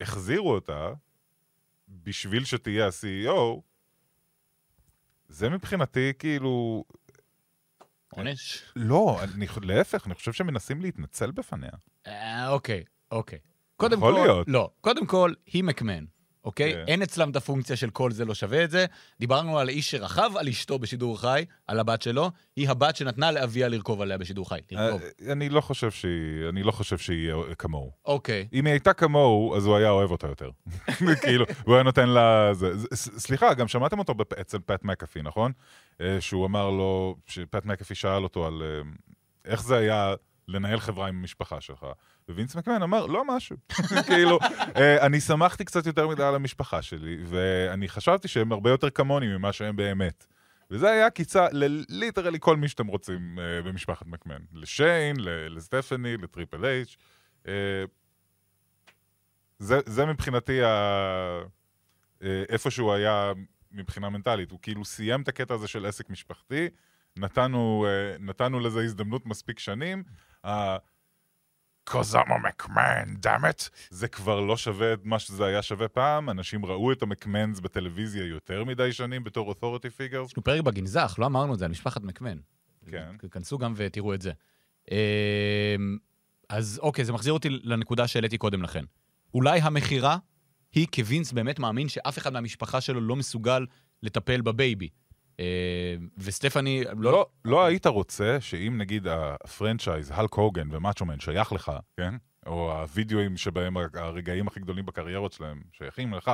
החזירו 0.00 0.54
אותה 0.54 0.92
בשביל 1.88 2.44
שתהיה 2.44 2.86
ה-CEO, 2.86 3.60
זה 5.28 5.48
מבחינתי 5.48 6.12
כאילו... 6.18 6.84
עונש? 8.14 8.62
לא, 8.76 9.20
אני, 9.22 9.46
להפך, 9.62 10.06
אני 10.06 10.14
חושב 10.14 10.32
שמנסים 10.32 10.80
להתנצל 10.80 11.30
בפניה. 11.30 11.70
אה, 12.06 12.48
אוקיי, 12.48 12.84
אוקיי. 13.10 13.38
קודם 13.76 13.98
יכול 13.98 14.14
כל, 14.14 14.20
להיות. 14.20 14.48
לא. 14.48 14.70
קודם 14.80 15.06
כל, 15.06 15.32
היא 15.46 15.64
מקמן, 15.64 16.04
אוקיי? 16.44 16.72
כן. 16.72 16.84
אין 16.86 17.02
אצלם 17.02 17.30
את 17.30 17.36
הפונקציה 17.36 17.76
של 17.76 17.90
כל 17.90 18.10
זה 18.10 18.24
לא 18.24 18.34
שווה 18.34 18.64
את 18.64 18.70
זה. 18.70 18.86
דיברנו 19.20 19.58
על 19.58 19.68
האיש 19.68 19.90
שרכב 19.90 20.30
על 20.36 20.48
אשתו 20.48 20.78
בשידור 20.78 21.20
חי, 21.20 21.44
על 21.66 21.80
הבת 21.80 22.02
שלו. 22.02 22.30
היא 22.56 22.68
הבת 22.68 22.96
שנתנה 22.96 23.32
לאביה 23.32 23.68
לרכוב 23.68 24.00
עליה 24.00 24.18
בשידור 24.18 24.48
חי. 24.48 24.60
לרכוב. 24.70 25.02
אה, 25.02 25.32
אני 25.32 25.48
לא 25.48 25.60
חושב 25.60 25.90
שהיא, 25.90 26.48
אני 26.48 26.62
לא 26.62 26.70
חושב 26.70 26.98
שהיא 26.98 27.32
אה, 27.32 27.54
כמוהו. 27.54 27.92
אוקיי. 28.04 28.48
אם 28.52 28.66
היא 28.66 28.72
הייתה 28.72 28.92
כמוהו, 28.92 29.56
אז 29.56 29.66
הוא 29.66 29.76
היה 29.76 29.90
אוהב 29.90 30.10
אותה 30.10 30.26
יותר. 30.26 30.50
כאילו, 31.22 31.44
הוא 31.64 31.74
היה 31.74 31.82
נותן 31.82 32.08
לה... 32.08 32.54
זה, 32.54 32.72
סליחה, 32.94 33.54
גם 33.54 33.68
שמעתם 33.68 33.98
אותו 33.98 34.14
אצל 34.40 34.58
פט 34.58 34.84
מקאפי, 34.84 35.22
נכון? 35.22 35.52
אה, 36.00 36.20
שהוא 36.20 36.46
אמר 36.46 36.70
לו, 36.70 37.16
שפט 37.26 37.64
מקאפי 37.64 37.94
שאל 37.94 38.22
אותו 38.22 38.46
על 38.46 38.62
איך 39.44 39.62
זה 39.62 39.76
היה 39.76 40.14
לנהל 40.48 40.80
חברה 40.80 41.08
עם 41.08 41.18
המשפחה 41.18 41.60
שלך. 41.60 41.86
ווינס 42.32 42.56
מקמן 42.56 42.82
אמר, 42.82 43.06
לא 43.06 43.24
משהו. 43.36 43.56
כאילו, 44.06 44.38
אה, 44.76 45.06
אני 45.06 45.20
שמחתי 45.20 45.64
קצת 45.64 45.86
יותר 45.86 46.08
מדי 46.08 46.22
על 46.22 46.34
המשפחה 46.34 46.82
שלי, 46.82 47.16
ואני 47.24 47.88
חשבתי 47.88 48.28
שהם 48.28 48.52
הרבה 48.52 48.70
יותר 48.70 48.90
כמוני 48.90 49.26
ממה 49.26 49.52
שהם 49.52 49.76
באמת. 49.76 50.26
וזה 50.70 50.90
היה 50.90 51.06
עקיצה 51.06 51.46
לליטרלי 51.52 52.38
כל 52.40 52.56
מי 52.56 52.68
שאתם 52.68 52.86
רוצים 52.86 53.38
אה, 53.38 53.62
במשפחת 53.62 54.06
מקמן. 54.06 54.38
לשיין, 54.52 55.16
לסטפני, 55.50 56.16
לטריפל 56.16 56.64
אייץ'. 56.64 56.96
אה, 57.48 57.84
זה, 59.58 60.06
מבחינתי 60.06 60.62
ה... 60.64 60.68
איפה 62.48 62.70
שהוא 62.70 62.92
היה 62.92 63.32
מבחינה 63.72 64.10
מנטלית. 64.10 64.50
הוא 64.50 64.58
כאילו 64.62 64.84
סיים 64.84 65.22
את 65.22 65.28
הקטע 65.28 65.54
הזה 65.54 65.68
של 65.68 65.86
עסק 65.86 66.10
משפחתי, 66.10 66.68
נתנו, 67.16 67.86
אה, 67.88 68.16
נתנו 68.18 68.60
לזה 68.60 68.80
הזדמנות 68.80 69.26
מספיק 69.26 69.58
שנים. 69.58 70.02
ה- 70.46 70.76
Cause 71.90 72.14
I'm 72.14 72.30
a 72.30 72.38
McMahon, 72.48 73.26
damn 73.26 73.44
it. 73.44 73.70
זה 73.90 74.08
כבר 74.08 74.40
לא 74.40 74.56
שווה 74.56 74.92
את 74.92 75.04
מה 75.04 75.18
שזה 75.18 75.44
היה 75.46 75.62
שווה 75.62 75.88
פעם. 75.88 76.30
אנשים 76.30 76.66
ראו 76.66 76.92
את 76.92 77.02
המקמנס 77.02 77.60
בטלוויזיה 77.60 78.26
יותר 78.26 78.64
מדי 78.64 78.92
שנים 78.92 79.24
בתור 79.24 79.52
authority 79.52 79.86
figures. 79.98 80.26
יש 80.26 80.36
לנו 80.36 80.44
פרק 80.44 80.60
בגנזך, 80.60 81.14
לא 81.18 81.26
אמרנו 81.26 81.54
את 81.54 81.58
זה, 81.58 81.64
על 81.64 81.70
משפחת 81.70 82.02
מקמן. 82.02 82.38
כן. 82.86 83.28
כנסו 83.30 83.58
גם 83.58 83.72
ותראו 83.76 84.14
את 84.14 84.22
זה. 84.22 84.32
אמ, 84.90 84.96
אז 86.48 86.80
אוקיי, 86.82 87.04
זה 87.04 87.12
מחזיר 87.12 87.32
אותי 87.32 87.48
לנקודה 87.50 88.08
שהעליתי 88.08 88.38
קודם 88.38 88.62
לכן. 88.62 88.84
אולי 89.34 89.60
המכירה 89.60 90.16
היא 90.72 90.86
כי 90.94 91.10
וינס 91.10 91.32
באמת 91.32 91.58
מאמין 91.58 91.88
שאף 91.88 92.18
אחד 92.18 92.32
מהמשפחה 92.32 92.80
שלו 92.80 93.00
לא 93.00 93.16
מסוגל 93.16 93.66
לטפל 94.02 94.40
ב 94.40 94.48
baby. 94.48 94.88
אמ, 95.40 96.08
וסטפני, 96.18 96.84
לא... 96.98 97.12
לא, 97.12 97.26
לא 97.44 97.64
היית 97.64 97.86
רוצה 97.86 98.40
שאם 98.40 98.78
נגיד 98.78 99.06
ה 99.06 99.16
franchise, 99.16 100.12
הלק 100.14 100.34
הוגן 100.34 100.68
ומאצ'ו 100.70 101.04
מן 101.04 101.20
שייך 101.20 101.52
לך, 101.52 101.72
כן? 101.96 102.14
או 102.46 102.72
הווידאוים 102.72 103.36
שבהם 103.36 103.76
הרגעים 103.76 104.48
הכי 104.48 104.60
גדולים 104.60 104.86
בקריירות 104.86 105.32
שלהם 105.32 105.60
שייכים 105.72 106.14
לך, 106.14 106.30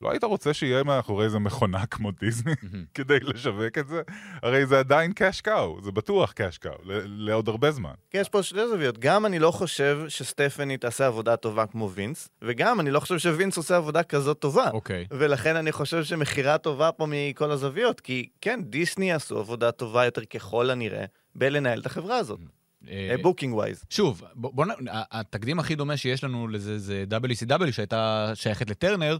לא 0.00 0.10
היית 0.10 0.24
רוצה 0.24 0.54
שיהיה 0.54 0.82
מאחורי 0.82 1.24
איזה 1.24 1.38
מכונה 1.38 1.86
כמו 1.86 2.10
דיסני 2.10 2.52
כדי 2.94 3.20
לשווק 3.20 3.78
את 3.78 3.88
זה? 3.88 4.02
הרי 4.42 4.66
זה 4.66 4.78
עדיין 4.78 5.12
cash 5.12 5.40
cow, 5.40 5.78
זה 5.82 5.92
בטוח 5.92 6.32
cash 6.32 6.58
cow, 6.58 6.72
לעוד 7.04 7.48
הרבה 7.48 7.70
זמן. 7.70 7.94
כי 8.10 8.18
יש 8.18 8.28
פה 8.28 8.42
שתי 8.42 8.68
זוויות. 8.68 8.98
גם 8.98 9.26
אני 9.26 9.38
לא 9.38 9.50
חושב 9.50 10.00
שסטפני 10.08 10.76
תעשה 10.76 11.06
עבודה 11.06 11.36
טובה 11.36 11.66
כמו 11.66 11.90
וינס, 11.90 12.28
וגם 12.42 12.80
אני 12.80 12.90
לא 12.90 13.00
חושב 13.00 13.18
שווינס 13.18 13.56
עושה 13.56 13.76
עבודה 13.76 14.02
כזאת 14.02 14.38
טובה. 14.38 14.70
אוקיי. 14.70 15.06
ולכן 15.10 15.56
אני 15.56 15.72
חושב 15.72 16.04
שמכירה 16.04 16.58
טובה 16.58 16.92
פה 16.92 17.06
מכל 17.08 17.50
הזוויות, 17.50 18.00
כי 18.00 18.28
כן, 18.40 18.60
דיסני 18.64 19.12
עשו 19.12 19.38
עבודה 19.38 19.72
טובה 19.72 20.04
יותר 20.04 20.24
ככל 20.24 20.70
הנראה 20.70 21.04
בלנהל 21.34 21.80
את 21.80 21.86
החברה 21.86 22.16
הזאת, 22.16 22.40
אה, 22.88 23.14
booking 23.22 23.54
wise. 23.54 23.84
שוב, 23.90 24.22
בוא, 24.34 24.50
בוא, 24.54 24.64
התקדים 24.90 25.58
הכי 25.58 25.74
דומה 25.74 25.96
שיש 25.96 26.24
לנו 26.24 26.48
לזה 26.48 26.78
זה 26.78 27.04
WCW 27.10 27.72
שהייתה 27.72 28.32
שייכת 28.34 28.70
לטרנר, 28.70 29.18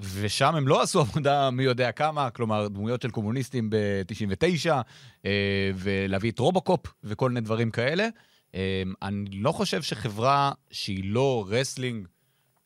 ושם 0.00 0.54
הם 0.54 0.68
לא 0.68 0.82
עשו 0.82 1.00
עבודה 1.00 1.50
מי 1.50 1.62
יודע 1.62 1.92
כמה, 1.92 2.30
כלומר, 2.30 2.68
דמויות 2.68 3.02
של 3.02 3.10
קומוניסטים 3.10 3.70
ב-99, 3.70 4.70
אה, 5.26 5.70
ולהביא 5.74 6.30
את 6.30 6.38
רובוקופ 6.38 6.80
וכל 7.04 7.30
מיני 7.30 7.40
דברים 7.40 7.70
כאלה. 7.70 8.08
אה, 8.54 8.82
אני 9.02 9.30
לא 9.32 9.52
חושב 9.52 9.82
שחברה 9.82 10.52
שהיא 10.70 11.04
לא 11.04 11.44
wrestling 11.48 12.08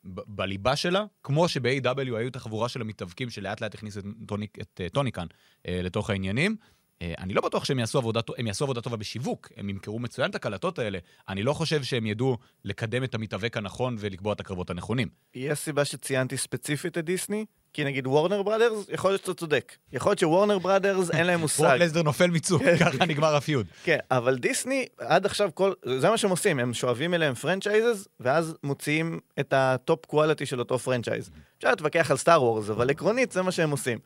בליבה 0.04 0.76
שלה, 0.76 1.04
כמו 1.22 1.48
שב-AEW 1.48 2.16
היו 2.16 2.28
את 2.28 2.36
החבורה 2.36 2.68
של 2.68 2.80
המתאבקים 2.80 3.30
שלאט 3.30 3.60
לאט 3.60 3.74
הכניסו 3.74 4.00
את, 4.00 4.04
טוני 4.26 4.48
ק, 4.48 4.58
את 4.60 4.80
טוני 4.92 5.12
קאן 5.12 5.26
אה, 5.68 5.80
לתוך 5.82 6.10
העניינים. 6.10 6.56
אה, 7.02 7.14
אני 7.18 7.34
לא 7.34 7.42
בטוח 7.42 7.64
שהם 7.64 7.78
יעשו 7.78 7.98
עבודה, 7.98 8.20
הם 8.38 8.46
יעשו 8.46 8.64
עבודה 8.64 8.80
טובה 8.80 8.96
בשיווק, 8.96 9.48
הם 9.56 9.68
ימכרו 9.70 9.98
מצוין 9.98 10.30
את 10.30 10.34
הקלטות 10.34 10.78
האלה. 10.78 10.98
אני 11.28 11.42
לא 11.42 11.52
חושב 11.52 11.82
שהם 11.82 12.06
ידעו 12.06 12.38
לקדם 12.64 13.04
את 13.04 13.14
המתאבק 13.14 13.56
הנכון 13.56 13.96
ולקבוע 13.98 14.32
את 14.32 14.40
הקרבות 14.40 14.70
הנכונים. 14.70 15.08
יש 15.34 15.58
סיבה 15.58 15.84
שציינתי 15.84 16.37
ספציפית 16.37 16.98
את 16.98 17.04
דיסני? 17.04 17.44
כי 17.72 17.84
נגיד 17.84 18.06
וורנר 18.06 18.42
בראדרס, 18.42 18.87
יכול 18.88 19.11
להיות 19.11 19.20
שאתה 19.20 19.34
צודק. 19.34 19.76
יכול 19.92 20.11
להיות 20.11 20.18
שוורנר 20.18 20.58
בראדרס 20.58 21.11
אין 21.11 21.26
להם 21.26 21.40
מושג. 21.44 21.76
לסדר 21.80 22.02
נופל 22.02 22.26
מצוק, 22.30 22.62
ככה 22.80 23.06
נגמר 23.06 23.37
ה 23.37 23.41
feud. 23.41 23.66
כן, 23.84 23.98
אבל 24.11 24.38
דיסני, 24.38 24.87
עד 24.98 25.26
עכשיו 25.26 25.50
כל... 25.54 25.72
זה 25.98 26.11
מה 26.11 26.18
שהם 26.18 26.30
עושים, 26.30 26.58
הם 26.58 26.74
שואבים 26.74 27.14
אליהם 27.14 27.34
franchises, 27.34 28.08
ואז 28.20 28.54
מוציאים 28.62 29.20
את 29.40 29.52
ה 29.52 29.66
top 29.66 30.06
quality 30.06 30.46
של 30.46 30.58
אותו 30.58 30.78
franchise. 30.78 31.30
אפשר 31.58 31.70
להתווכח 31.70 32.11
על 32.11 32.16
סטאר 32.16 32.42
וורס, 32.42 32.70
אבל 32.70 32.90
עקרונית 32.90 33.32
זה 33.32 33.42
מה 33.42 33.52
שהם 33.52 33.70
עושים. 33.70 33.98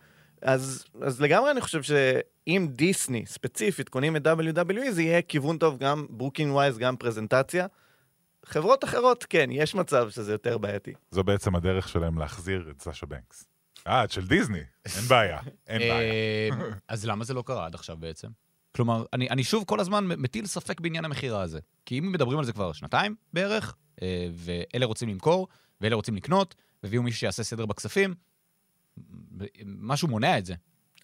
אז, 0.42 0.84
אז 1.02 1.20
לגמרי 1.20 1.50
אני 1.50 1.60
חושב 1.60 1.82
שאם 1.82 2.68
דיסני 2.70 3.26
ספציפית 3.26 3.88
קונים 3.88 4.16
את 4.16 4.26
WWE, 4.26 4.90
זה 4.90 5.02
יהיה 5.02 5.22
כיוון 5.22 5.58
טוב 5.58 5.78
גם 5.78 6.06
booking 6.10 6.52
wise, 6.52 6.78
גם 6.78 6.96
פרזנטציה. 6.96 7.66
חברות 8.46 8.84
אחרות, 8.84 9.24
כן, 9.24 9.48
יש 9.52 9.74
מצב 9.74 10.10
שזה 10.10 10.32
יותר 10.32 10.58
בעייתי. 10.58 10.92
זו 11.10 11.24
בעצם 11.24 11.56
הדרך 11.56 11.88
שלהם 11.88 12.18
להחזיר 12.18 12.68
את 12.70 12.82
סאשה 12.82 13.06
בנקס. 13.06 13.44
אה, 13.86 14.04
את 14.04 14.10
של 14.10 14.26
דיסני, 14.26 14.62
אין 14.96 15.04
בעיה, 15.08 15.38
אין 15.66 15.78
בעיה. 15.78 16.12
אה, 16.12 16.48
אז 16.88 17.06
למה 17.06 17.24
זה 17.24 17.34
לא 17.34 17.42
קרה 17.46 17.66
עד 17.66 17.74
עכשיו 17.74 17.96
בעצם? 17.96 18.28
כלומר, 18.76 19.04
אני, 19.12 19.28
אני 19.30 19.44
שוב 19.44 19.64
כל 19.64 19.80
הזמן 19.80 20.04
מטיל 20.06 20.46
ספק 20.46 20.80
בעניין 20.80 21.04
המכירה 21.04 21.42
הזה. 21.42 21.60
כי 21.86 21.98
אם 21.98 22.12
מדברים 22.12 22.38
על 22.38 22.44
זה 22.44 22.52
כבר 22.52 22.72
שנתיים 22.72 23.14
בערך, 23.32 23.74
אה, 24.02 24.28
ואלה 24.34 24.86
רוצים 24.86 25.08
למכור, 25.08 25.48
ואלה 25.80 25.96
רוצים 25.96 26.16
לקנות, 26.16 26.54
והביאו 26.82 27.02
מישהו 27.02 27.20
שיעשה 27.20 27.42
סדר 27.42 27.66
בכספים, 27.66 28.14
משהו 29.64 30.08
מונע 30.08 30.38
את 30.38 30.46
זה. 30.46 30.54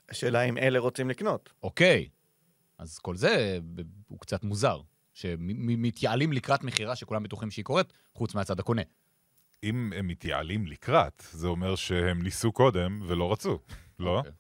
השאלה 0.09 0.43
אם 0.43 0.59
אלה 0.59 0.79
רוצים 0.79 1.11
לקנות. 1.11 1.53
אוקיי, 1.63 2.09
אז 2.79 2.99
כל 2.99 3.17
זה 3.17 3.59
הוא 4.09 4.19
קצת 4.21 4.45
מוזר. 4.45 4.81
שמתייעלים 5.19 6.33
לקראת 6.33 6.65
מכירה 6.65 6.97
שכולם 6.97 7.23
בטוחים 7.23 7.51
שהיא 7.51 7.65
קורית, 7.65 7.93
חוץ 8.15 8.35
מהצד 8.35 8.61
הקונה. 8.61 8.83
אם 9.65 9.93
הם 9.97 10.09
מתייעלים 10.09 10.67
לקראת, 10.67 11.23
זה 11.33 11.47
אומר 11.47 11.77
שהם 11.77 12.23
ניסו 12.23 12.53
קודם 12.53 13.03
ולא 13.07 13.33
רצו, 13.33 13.59
לא? 13.99 14.19
אוקיי. 14.19 14.33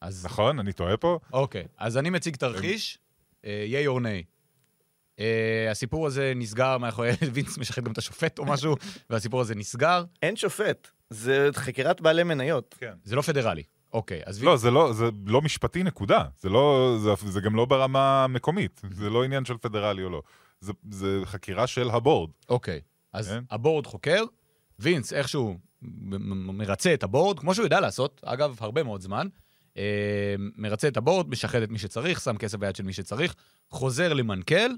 אז, 0.00 0.26
נכון? 0.26 0.58
אני 0.58 0.72
טועה 0.72 0.96
פה? 0.96 1.18
אוקיי, 1.32 1.66
אז 1.76 1.96
אני 1.96 2.10
מציג 2.10 2.36
תרחיש, 2.36 2.98
יאי 3.44 3.86
או 3.86 4.00
ניי. 4.00 4.24
אה, 5.18 5.68
הסיפור 5.70 6.06
הזה 6.06 6.32
נסגר 6.36 6.78
מאחורי, 6.78 7.10
וינס 7.32 7.58
משחרר 7.58 7.84
גם 7.84 7.92
את 7.92 7.98
השופט 7.98 8.38
או 8.38 8.44
משהו, 8.44 8.76
והסיפור 9.10 9.40
הזה 9.40 9.54
נסגר. 9.54 10.04
אין 10.22 10.36
שופט, 10.36 10.90
זה 11.10 11.48
חקירת 11.54 12.00
בעלי 12.00 12.22
מניות. 12.22 12.74
כן. 12.78 12.92
זה 13.04 13.16
לא 13.16 13.22
פדרלי. 13.22 13.62
אוקיי, 13.92 14.22
אז 14.26 14.44
לא, 14.44 14.56
זה 14.56 14.70
לא, 14.70 14.92
זה 14.92 15.04
לא 15.26 15.42
משפטי, 15.42 15.82
נקודה. 15.82 16.24
זה 16.40 16.48
לא, 16.48 16.96
זה, 17.02 17.10
זה 17.30 17.40
גם 17.40 17.56
לא 17.56 17.64
ברמה 17.64 18.26
מקומית. 18.26 18.82
זה 18.90 19.10
לא 19.10 19.24
עניין 19.24 19.44
של 19.44 19.56
פדרלי 19.60 20.02
או 20.02 20.10
לא. 20.10 20.22
זה, 20.60 20.72
זה 20.90 21.20
חקירה 21.24 21.66
של 21.66 21.90
ה 21.90 21.96
board. 21.96 22.30
אוקיי, 22.48 22.80
אז 23.12 23.28
כן. 23.28 23.44
ה 23.50 23.56
board 23.56 23.86
חוקר, 23.86 24.24
וינס 24.78 25.12
איכשהו 25.12 25.58
מרצה 25.82 26.94
את 26.94 27.02
ה 27.02 27.07
board, 27.07 27.38
כמו 27.38 27.54
שהוא 27.54 27.64
יודע 27.64 27.80
לעשות, 27.80 28.20
אגב, 28.24 28.56
הרבה 28.60 28.82
מאוד 28.82 29.00
זמן. 29.00 29.26
אה, 29.76 30.34
מרצה 30.38 30.88
את 30.88 30.96
ה 30.96 31.01
board, 31.01 31.28
משחד 31.28 31.62
את 31.62 31.70
מי 31.70 31.78
שצריך, 31.78 32.20
שם 32.20 32.36
כסף 32.36 32.58
ביד 32.58 32.76
של 32.76 32.82
מי 32.82 32.92
שצריך, 32.92 33.34
חוזר 33.70 34.12
למנכ"ל. 34.12 34.70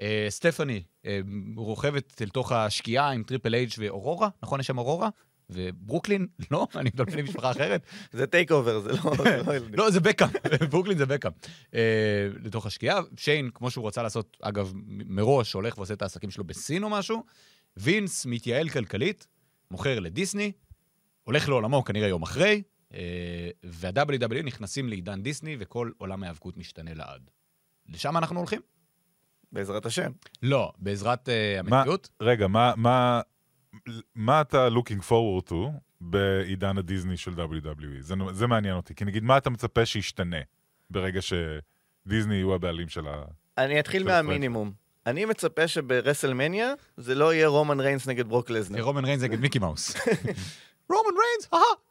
אה, 0.00 0.26
סטפני 0.28 0.82
אה, 1.06 1.20
רוכבת 1.56 2.22
אל 2.22 2.28
תוך 2.28 2.52
השקיעה 2.52 3.10
עם 3.10 3.22
טריפל 3.22 3.54
אייץ' 3.54 3.70
ואורורה, 3.78 4.28
נכון? 4.42 4.60
יש 4.60 4.66
שם 4.66 4.78
אורורה? 4.78 5.08
וברוקלין? 5.50 6.26
לא? 6.50 6.66
אני 6.80 6.90
מדבר 6.94 7.18
עם 7.18 7.24
משפחה 7.24 7.50
אחרת. 7.50 7.82
זה 8.12 8.26
takeover, 8.26 8.80
זה 8.80 8.92
לא... 8.92 8.98
לא. 9.46 9.52
לא, 9.78 9.90
זה 9.90 10.00
בקאם, 10.00 10.28
ברוקלין 10.70 10.98
זה 10.98 11.06
בקאם. 11.06 11.32
אה, 11.74 12.28
לתוך 12.44 12.66
השקיעה. 12.66 13.00
שיין, 13.16 13.50
כמו 13.54 13.70
שהוא 13.70 13.86
רצה 13.86 14.02
לעשות, 14.02 14.36
אגב, 14.42 14.72
מראש, 14.86 15.52
הולך 15.52 15.78
ועושה 15.78 15.94
את 15.94 16.02
העסקים 16.02 16.30
שלו 16.30 16.44
בסין 16.44 16.82
או 16.82 16.90
משהו. 16.90 17.24
וינס 17.76 18.26
מתייעל 18.26 18.68
כלכלית, 18.68 19.26
מוכר 19.70 20.00
לדיסני, 20.00 20.52
הולך 21.24 21.48
לעולמו 21.48 21.84
כנראה 21.84 22.08
יום 22.08 22.22
אחרי, 22.22 22.62
אה, 22.94 23.50
וה-WWE 23.64 24.42
נכנסים 24.42 24.88
לעידן 24.88 25.22
דיסני, 25.22 25.56
וכל 25.58 25.90
עולם 25.98 26.22
ההיאבקות 26.22 26.56
משתנה 26.56 26.94
לעד. 26.94 27.30
לשם 27.88 28.16
אנחנו 28.16 28.38
הולכים? 28.38 28.60
בעזרת 29.52 29.86
השם. 29.86 30.10
לא, 30.42 30.72
בעזרת 30.78 31.28
אה, 31.28 31.60
המציאות. 31.60 32.08
רגע, 32.20 32.46
מה, 32.46 32.72
מה, 32.76 33.20
מה 34.14 34.40
אתה 34.40 34.68
looking 34.68 35.10
forward 35.10 35.50
to 35.50 35.54
בעידן 36.00 36.78
הדיסני 36.78 37.16
של 37.16 37.30
WWE? 37.30 38.00
זה, 38.00 38.14
זה 38.32 38.46
מעניין 38.46 38.76
אותי. 38.76 38.94
כי 38.94 39.04
נגיד, 39.04 39.22
מה 39.22 39.38
אתה 39.38 39.50
מצפה 39.50 39.86
שישתנה 39.86 40.40
ברגע 40.90 41.20
שדיסני 41.22 42.34
יהיו 42.34 42.54
הבעלים 42.54 42.88
של 42.88 43.06
ה... 43.08 43.24
אני 43.58 43.80
אתחיל 43.80 44.04
מהמינימום. 44.04 44.72
אני 45.06 45.24
מצפה 45.24 45.68
שברסלמניה 45.68 46.72
זה 46.96 47.14
לא 47.14 47.34
יהיה 47.34 47.48
רומן 47.48 47.80
ריינס 47.80 48.08
נגד 48.08 48.28
ברוק 48.28 48.50
לזנר. 48.50 48.82
רומן 48.82 49.04
ריינס 49.04 49.22
נגד 49.22 49.40
מיקי 49.40 49.58
מאוס. 49.58 49.94
רומן 50.92 51.16
ריינס, 51.18 51.48
אהה. 51.52 51.85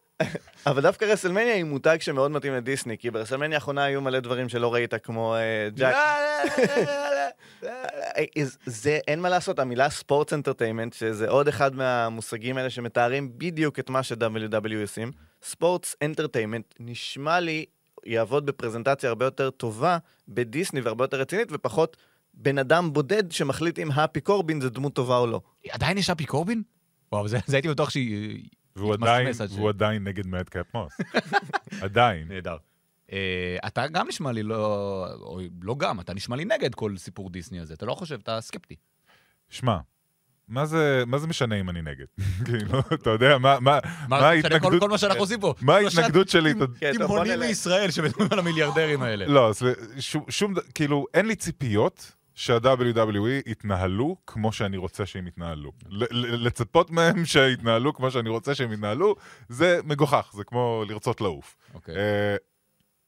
אבל 0.66 0.82
דווקא 0.82 1.05
רסלמניה 1.05 1.53
היא 1.53 1.63
מותג 1.63 1.97
שמאוד 1.99 2.32
מתאים 2.32 2.53
לדיסני, 2.53 2.97
כי 2.97 3.11
ברסלמניה 3.11 3.57
האחרונה 3.57 3.84
היו 3.84 4.01
מלא 4.01 4.20
דברים 4.20 4.49
שלא 4.49 4.74
ראית, 4.74 4.93
כמו 4.93 5.36
אה, 5.36 5.70
ג'אק. 5.76 5.95
אה, 7.66 8.43
זה, 8.66 8.99
אין 9.07 9.20
מה 9.20 9.30
לעשות, 9.30 9.59
המילה 9.59 9.89
sports 9.89 10.34
entertainment, 10.34 10.93
שזה 10.93 11.30
עוד 11.30 11.47
אחד 11.47 11.76
מהמושגים 11.76 12.57
האלה 12.57 12.70
שמתארים 12.70 13.32
בדיוק 13.38 13.80
את 13.80 13.89
מה 13.89 14.03
ש-WWE 14.04 14.82
עושים, 14.82 15.11
sports 15.43 15.96
entertainment 16.02 16.74
נשמע 16.80 17.39
לי 17.39 17.66
יעבוד 18.05 18.45
בפרזנטציה 18.45 19.09
הרבה 19.09 19.26
יותר 19.26 19.49
טובה 19.49 19.97
בדיסני 20.28 20.82
והרבה 20.82 21.03
יותר 21.03 21.18
רצינית, 21.18 21.47
ופחות 21.51 21.97
בן 22.34 22.57
אדם 22.57 22.93
בודד 22.93 23.32
שמחליט 23.32 23.80
אם 23.80 23.91
האפי 23.91 24.22
קורבין 24.22 24.61
זה 24.61 24.70
דמות 24.70 24.93
טובה 24.93 25.18
או 25.18 25.28
לא. 25.28 25.41
עדיין 25.70 25.97
יש 25.97 26.09
אפי 26.09 26.26
קורבין? 26.26 26.63
וואו, 27.11 27.28
זה 27.28 27.38
זה 27.45 27.55
הייתי 27.57 27.70
בטוח 27.70 27.89
שהיא... 27.89 28.43
והוא 28.76 28.94
עדיין, 28.94 29.28
עד 29.28 29.34
ש- 29.50 29.54
והוא 29.56 29.70
עדיין 29.70 30.04
נגד 30.04 30.28
מדקאפ 30.28 30.66
מוס. 30.74 30.94
עדיין. 31.82 32.28
נהדר. 32.28 32.58
אה, 33.12 33.58
אתה 33.68 33.88
גם 33.88 34.08
נשמע 34.08 34.32
לי 34.32 34.44
לא... 34.44 35.06
או 35.22 35.40
לא 35.62 35.76
גם, 35.78 36.00
אתה 36.00 36.14
נשמע 36.14 36.36
לי 36.36 36.46
נגד 36.46 36.76
כל 36.76 36.98
סיפור 36.98 37.30
דיסני 37.30 37.60
הזה. 37.60 37.74
אתה 37.74 37.86
לא 37.86 37.94
חושב, 37.96 38.20
אתה 38.24 38.42
סקפטי. 38.42 38.76
שמע, 39.50 39.78
מה 40.48 40.66
זה, 40.66 41.04
מה 41.08 41.18
זה 41.18 41.28
משנה 41.28 41.60
אם 41.60 41.70
אני 41.70 41.82
נגד? 41.82 42.06
כאילו, 42.46 42.80
אתה 42.94 43.10
יודע, 43.10 43.38
מה, 43.38 43.60
מה, 43.60 43.80
מה 44.10 44.18
ההתנגדות... 44.18 44.80
כל 44.80 44.90
מה 44.90 44.98
שאנחנו 44.98 45.20
עושים 45.20 45.40
פה. 45.40 45.54
מה 45.62 45.76
ההתנגדות 45.76 46.30
שלי? 46.30 46.54
כן, 46.80 46.92
תימהונים 46.92 47.34
נלך. 47.34 47.48
מישראל 47.48 47.92
שמדברים 47.92 48.28
על 48.32 48.40
המיליארדרים 48.40 49.02
האלה. 49.02 49.26
לא, 49.26 49.52
שום, 50.30 50.54
כאילו, 50.76 51.06
אין 51.14 51.26
לי 51.26 51.36
ציפיות 51.36 52.12
שה-WWE 52.36 53.50
יתנהלו 53.52 54.18
כמו 54.28 54.52
שאני 54.52 54.78
רוצה 54.78 55.06
שהם 55.06 55.28
יתנהלו. 55.28 55.72
לצפות 56.12 56.92
מהם 56.92 57.26
שיתנהלו 57.36 57.94
כמו 57.94 58.12
שאני 58.12 58.30
רוצה 58.30 58.56
שהם 58.56 58.74
יתנהלו, 58.74 59.16
זה 59.50 59.80
מגוחך, 59.84 60.32
זה 60.34 60.44
כמו 60.44 60.84
לרצות 60.88 61.22
לעוף. 61.22 61.58
אוקיי. 61.74 61.96
אה, 61.96 62.36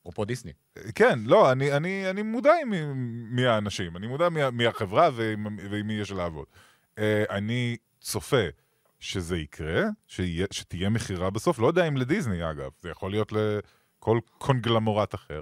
אפרופו 0.02 0.26
דיסני. 0.26 0.52
כן, 0.96 1.20
לא, 1.26 1.52
אני, 1.52 1.74
אני, 1.74 2.10
אני 2.10 2.22
מודע 2.22 2.52
מ- 2.66 3.36
מי 3.36 3.46
האנשים, 3.46 3.98
אני 3.98 4.08
מודע 4.08 4.30
מי, 4.30 4.42
מי 4.54 4.66
החברה 4.68 5.10
ועם, 5.14 5.48
ועם 5.72 5.88
מי 5.88 5.94
יש 5.94 6.12
לעבוד. 6.12 6.46
אה, 7.00 7.24
אני 7.30 7.78
צופה 8.02 8.46
שזה 9.00 9.38
יקרה, 9.38 9.84
שיה, 10.08 10.46
שתהיה 10.52 10.90
מכירה 10.90 11.30
בסוף, 11.30 11.60
לא 11.60 11.68
יודע 11.68 11.88
אם 11.88 11.98
לדיסני 11.98 12.52
אגב, 12.52 12.70
זה 12.82 12.90
יכול 12.90 13.12
להיות 13.12 13.32
לכל 13.32 14.20
קונגלמורט 14.38 15.16
אחר. 15.16 15.42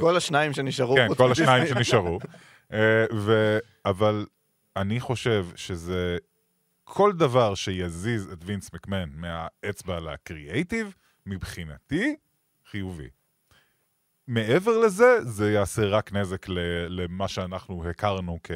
כל 0.00 0.16
השניים 0.16 0.52
שנשארו. 0.52 0.94
כן, 0.96 1.14
כל. 1.14 1.32
השניים 1.32 1.66
שנשארו. 1.66 2.18
אה, 2.72 3.04
ו... 3.14 3.58
אבל 3.84 4.26
אני 4.76 5.00
חושב 5.00 5.46
שזה 5.56 6.18
כל 6.84 7.12
דבר 7.12 7.54
שיזיז 7.54 8.32
את 8.32 8.38
וינס 8.44 8.72
מקמהון 8.74 9.10
מהאצבע 9.14 10.00
לקריאייטיב, 10.00 10.94
מבחינתי, 11.26 12.16
חיובי. 12.70 13.08
מעבר 14.26 14.78
לזה, 14.78 15.24
זה 15.24 15.52
יעשה 15.52 15.86
רק 15.86 16.12
נזק 16.12 16.46
למה 16.88 17.28
שאנחנו 17.28 17.90
הכרנו 17.90 18.38
כ... 18.42 18.50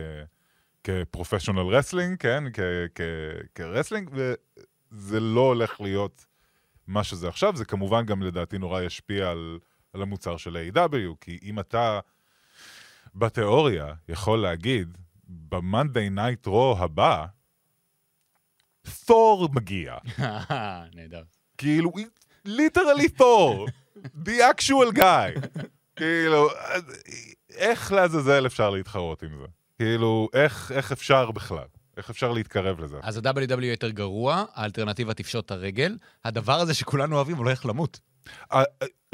כ 0.85 0.97
professional 0.97 1.75
wrestling, 1.75 2.19
כן? 2.19 2.45
כ- 2.53 2.89
כ- 2.95 3.47
כ 3.55 3.64
wrestling, 3.64 4.11
וזה 4.13 5.21
לא 5.21 5.41
הולך 5.41 5.81
להיות 5.81 6.27
מה 6.87 7.05
שזה 7.05 7.29
עכשיו. 7.29 7.57
זה 7.57 7.65
כמובן 7.65 8.07
גם 8.07 8.23
לדעתי 8.23 8.59
נורא 8.59 8.83
ישפיע 8.83 9.31
על, 9.31 9.59
על 9.93 10.03
המוצר 10.03 10.37
של 10.37 10.71
AEW, 10.75 11.17
כי 11.21 11.39
אם 11.43 11.61
אתה 11.61 12.01
בתיאוריה 13.19 13.95
יכול 14.09 14.39
להגיד, 14.39 14.99
ב-Monday 15.29 16.17
Night 16.17 16.49
Raw 16.49 16.79
הבא, 16.79 17.27
תור 19.07 19.49
מגיע. 19.53 19.97
נהדר. 20.95 21.23
כאילו, 21.59 21.93
literally 22.45 23.09
Thor. 23.09 23.67
The 24.25 24.31
actual 24.55 24.97
guy. 24.97 25.49
כאילו, 25.97 26.49
איך 27.51 27.93
לעזאזל 27.93 28.47
אפשר 28.47 28.71
להתחרות 28.71 29.23
עם 29.23 29.39
זה? 29.39 29.47
כאילו, 29.79 30.29
איך, 30.33 30.73
איך 30.73 30.93
אפשר 30.93 31.31
בכלל? 31.31 31.67
איך 31.97 32.11
אפשר 32.11 32.33
להתקרב 32.33 32.81
לזה? 32.81 32.97
אז 33.03 33.17
ה-WW 33.17 33.65
יותר 33.65 33.91
גרוע, 33.91 34.45
האלטרנטיבה 34.55 35.15
תפשוט 35.15 35.47
את 35.47 35.51
הרגל. 35.51 35.97
הדבר 36.25 36.61
הזה 36.61 36.75
שכולנו 36.75 37.17
אוהבים 37.17 37.37
הולך 37.37 37.67
למות. 37.67 38.01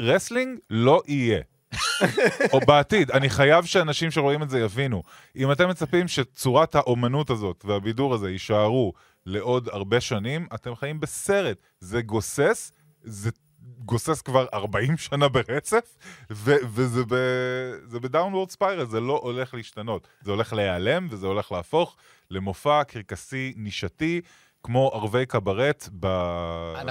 wrestling 0.01 0.59
לא 0.69 1.01
יהיה. 1.07 1.41
או 2.53 2.59
בעתיד, 2.67 3.11
אני 3.11 3.29
חייב 3.29 3.65
שאנשים 3.65 4.11
שרואים 4.11 4.43
את 4.43 4.49
זה 4.49 4.59
יבינו. 4.59 5.03
אם 5.35 5.51
אתם 5.51 5.69
מצפים 5.69 6.07
שצורת 6.07 6.75
האומנות 6.75 7.29
הזאת 7.29 7.65
והבידור 7.67 8.13
הזה 8.13 8.31
יישארו 8.31 8.93
לעוד 9.25 9.69
הרבה 9.71 10.01
שנים, 10.01 10.47
אתם 10.55 10.75
חיים 10.75 10.99
בסרט. 10.99 11.57
זה 11.79 12.01
גוסס, 12.01 12.71
זה 13.03 13.29
גוסס 13.85 14.21
כבר 14.21 14.45
40 14.53 14.97
שנה 14.97 15.27
ברצף, 15.27 15.97
ו- 16.31 16.55
וזה 16.73 17.99
ב 17.99 18.05
downward 18.05 18.49
spiral, 18.49 18.85
זה 18.85 18.99
לא 18.99 19.19
הולך 19.23 19.53
להשתנות. 19.53 20.07
זה 20.21 20.31
הולך 20.31 20.53
להיעלם 20.53 21.07
וזה 21.11 21.27
הולך 21.27 21.51
להפוך 21.51 21.95
למופע 22.31 22.83
קרקסי 22.83 23.53
נישתי, 23.57 24.21
כמו 24.63 24.91
ערבי 24.93 25.25
קברט 25.25 25.89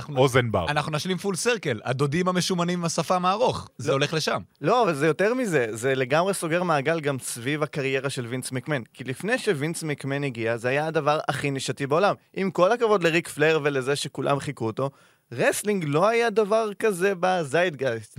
באוזן 0.09 0.51
בר. 0.51 0.67
אנחנו 0.69 0.93
נשלים 0.93 1.19
full 1.19 1.37
circle, 1.37 1.81
הדודים 1.85 2.29
המשומנים 2.29 2.79
עם 2.79 2.85
השפם 2.85 3.25
הארוך. 3.25 3.69
זה 3.79 3.93
הולך 3.93 4.15
לשם. 4.15 4.41
לא, 4.61 4.83
אבל 4.83 4.95
זה 4.95 5.07
יותר 5.07 5.35
מזה, 5.35 5.67
זה 5.71 5.95
לגמרי 5.95 6.35
סוגר 6.35 6.63
מעגל 6.63 7.01
גם 7.01 7.19
סביב 7.19 7.63
הקריירה 7.63 8.11
של 8.11 8.27
וינס 8.27 8.53
מקמן. 8.53 8.83
כי 8.95 9.05
לפני 9.05 9.39
שווינס 9.39 9.83
מקמן 9.83 10.25
הגיע, 10.25 10.57
זה 10.57 10.69
היה 10.69 10.87
הדבר 10.87 11.21
הכי 11.29 11.51
נישתי 11.51 11.87
בעולם. 11.87 12.15
עם 12.35 12.51
כל 12.51 12.73
הכבוד 12.73 13.03
לריק 13.03 13.29
פלר 13.29 13.61
ולזה 13.63 13.97
שכולם 13.97 14.41
חיקו 14.41 14.67
אותו, 14.67 14.91
wrestling 15.33 15.85
לא 15.89 16.09
היה 16.09 16.31
דבר 16.31 16.75
כזה 16.79 17.13
בזיידגייסט. 17.21 18.19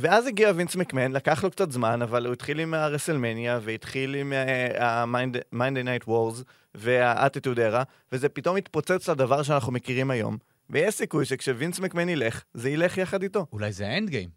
ואז 0.00 0.26
הגיע 0.26 0.52
וינס 0.56 0.76
מקמן, 0.76 1.12
לקח 1.12 1.44
לו 1.44 1.50
קצת 1.50 1.70
זמן, 1.72 2.02
אבל 2.02 2.26
הוא 2.26 2.32
התחיל 2.32 2.60
עם 2.60 2.74
הרסלמניה, 2.74 3.60
והתחיל 3.62 4.14
עם 4.14 4.32
ה-Monday 4.80 5.84
Night 5.84 6.08
Wars 6.08 6.42
וה-Attitude 6.74 7.56
Era, 7.56 7.84
וזה 8.12 8.28
פתאום 8.28 8.56
התפוצץ 8.56 9.08
לדבר 9.08 9.42
שאנחנו 9.42 9.72
מכירים 9.72 10.10
היום. 10.10 10.36
ויש 10.70 10.94
סיכוי 10.94 11.24
שכשווינס 11.24 11.80
מקמן 11.80 12.08
ילך, 12.08 12.42
זה 12.54 12.70
ילך 12.70 12.98
יחד 12.98 13.22
איתו. 13.22 13.46
אולי 13.52 13.72
זה 13.72 13.88
האנד 13.88 14.10
גיים. 14.10 14.28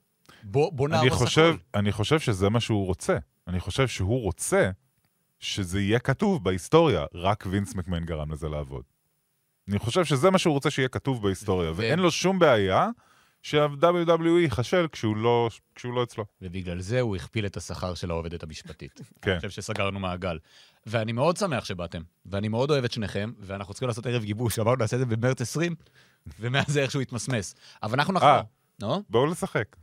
בוא 0.43 0.71
בוא 0.73 0.87
אני 0.87 0.95
נהרוס 0.95 1.13
חושב, 1.13 1.41
הכל. 1.41 1.79
אני 1.79 1.91
חושב 1.91 2.19
שזה 2.19 2.49
מה 2.49 2.59
שהוא 2.59 2.85
רוצה. 2.85 3.17
אני 3.47 3.59
חושב 3.59 3.87
שהוא 3.87 4.21
רוצה 4.21 4.69
שזה 5.39 5.81
יהיה 5.81 5.99
כתוב 5.99 6.43
בהיסטוריה, 6.43 7.05
רק 7.13 7.43
וינס 7.49 7.75
מקמן 7.75 8.05
גרם 8.05 8.31
לזה 8.31 8.49
לעבוד. 8.49 8.83
אני 9.69 9.79
חושב 9.79 10.05
שזה 10.05 10.29
מה 10.31 10.37
שהוא 10.37 10.53
רוצה 10.53 10.69
שיהיה 10.69 10.87
כתוב 10.87 11.23
בהיסטוריה, 11.23 11.71
ו- 11.71 11.75
ואין 11.75 11.99
לו 11.99 12.11
שום 12.11 12.39
בעיה 12.39 12.89
שה-WWE 13.45 14.39
ייכשל 14.41 14.87
כשהוא 14.91 15.17
לא, 15.17 15.49
כשהוא 15.75 15.93
לא 15.93 16.03
אצלו. 16.03 16.25
ובגלל 16.41 16.79
זה 16.79 17.01
הוא 17.01 17.15
הכפיל 17.15 17.45
את 17.45 17.57
השכר 17.57 17.93
של 17.93 18.11
העובדת 18.11 18.43
המשפטית. 18.43 19.01
כן. 19.21 19.31
אני 19.31 19.39
חושב 19.39 19.49
שסגרנו 19.49 19.99
מעגל. 19.99 20.37
ואני 20.85 21.11
מאוד 21.11 21.37
שמח 21.37 21.65
שבאתם, 21.65 22.01
ואני 22.25 22.47
מאוד 22.47 22.71
אוהב 22.71 22.83
את 22.83 22.91
שניכם, 22.91 23.31
ואנחנו 23.39 23.73
צריכים 23.73 23.87
לעשות 23.87 24.05
ערב 24.05 24.23
גיבוש, 24.23 24.59
אמרנו 24.59 24.75
נעשה 24.75 24.95
את 24.95 24.99
זה 24.99 25.05
במרץ 25.05 25.41
20, 25.41 25.75
ומאז 26.39 26.67
זה 26.67 26.81
איכשהו 26.81 27.01
התמסמס. 27.01 27.55
אבל 27.83 27.93
אנחנו 27.93 28.13
נחזור. 28.13 28.29
אה. 28.29 28.41
נו? 28.81 29.03
בואו 29.09 29.25
לשחק. 29.25 29.75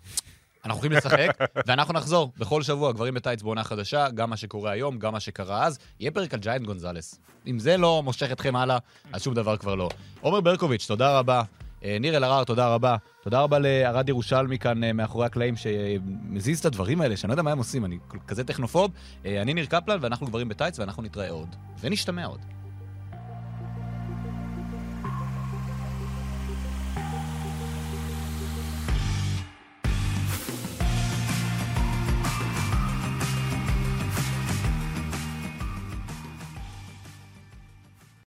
אנחנו 0.65 0.81
הולכים 0.81 0.93
לשחק, 0.93 1.39
ואנחנו 1.67 1.95
נחזור 1.95 2.33
בכל 2.39 2.63
שבוע, 2.63 2.93
גברים 2.93 3.15
בטייץ 3.15 3.43
בעונה 3.43 3.65
חדשה, 3.65 4.11
גם 4.11 4.31
מה 4.31 4.37
שקורה 4.37 4.71
היום, 4.71 4.99
גם 4.99 5.13
מה 5.13 5.21
שקרה 5.21 5.67
אז. 5.67 5.79
יהיה 6.01 6.11
פרק 6.11 6.35
על 6.35 6.41
ג'יינט 6.41 6.67
גונזלס. 6.67 7.21
אם 7.47 7.59
זה 7.59 7.77
לא 7.77 8.03
מושך 8.03 8.33
אתכם 8.33 8.57
הלאה, 8.57 8.79
אז 9.13 9.23
שום 9.23 9.35
דבר 9.35 9.57
כבר 9.57 9.75
לא. 9.75 9.89
עומר 10.21 10.41
ברקוביץ', 10.41 10.87
תודה 10.87 11.19
רבה. 11.19 11.43
אה, 11.85 11.97
ניר 12.01 12.17
אלהרר, 12.17 12.45
תודה 12.45 12.75
רבה. 12.75 12.97
תודה 13.23 13.41
רבה 13.41 13.59
לערד 13.59 14.09
ירושלמי 14.09 14.59
כאן 14.59 14.85
אה, 14.85 14.93
מאחורי 14.93 15.27
הקלעים, 15.27 15.55
שמזיז 15.57 16.59
את 16.59 16.65
הדברים 16.65 17.01
האלה, 17.01 17.17
שאני 17.17 17.29
לא 17.29 17.33
יודע 17.33 17.43
מה 17.43 17.53
הם 17.53 17.59
עושים, 17.59 17.85
אני 17.85 17.99
כזה 18.27 18.45
טכנופוב. 18.45 18.91
אה, 19.27 19.43
אני 19.43 19.55
ניר 19.55 19.67
קפלן, 19.67 19.99
ואנחנו 20.01 20.27
גברים 20.27 20.49
בטייץ, 20.49 20.79
ואנחנו 20.79 21.03
נתראה 21.03 21.31
עוד. 21.31 21.57
ונשתמע 21.81 22.27
עוד. 22.27 22.41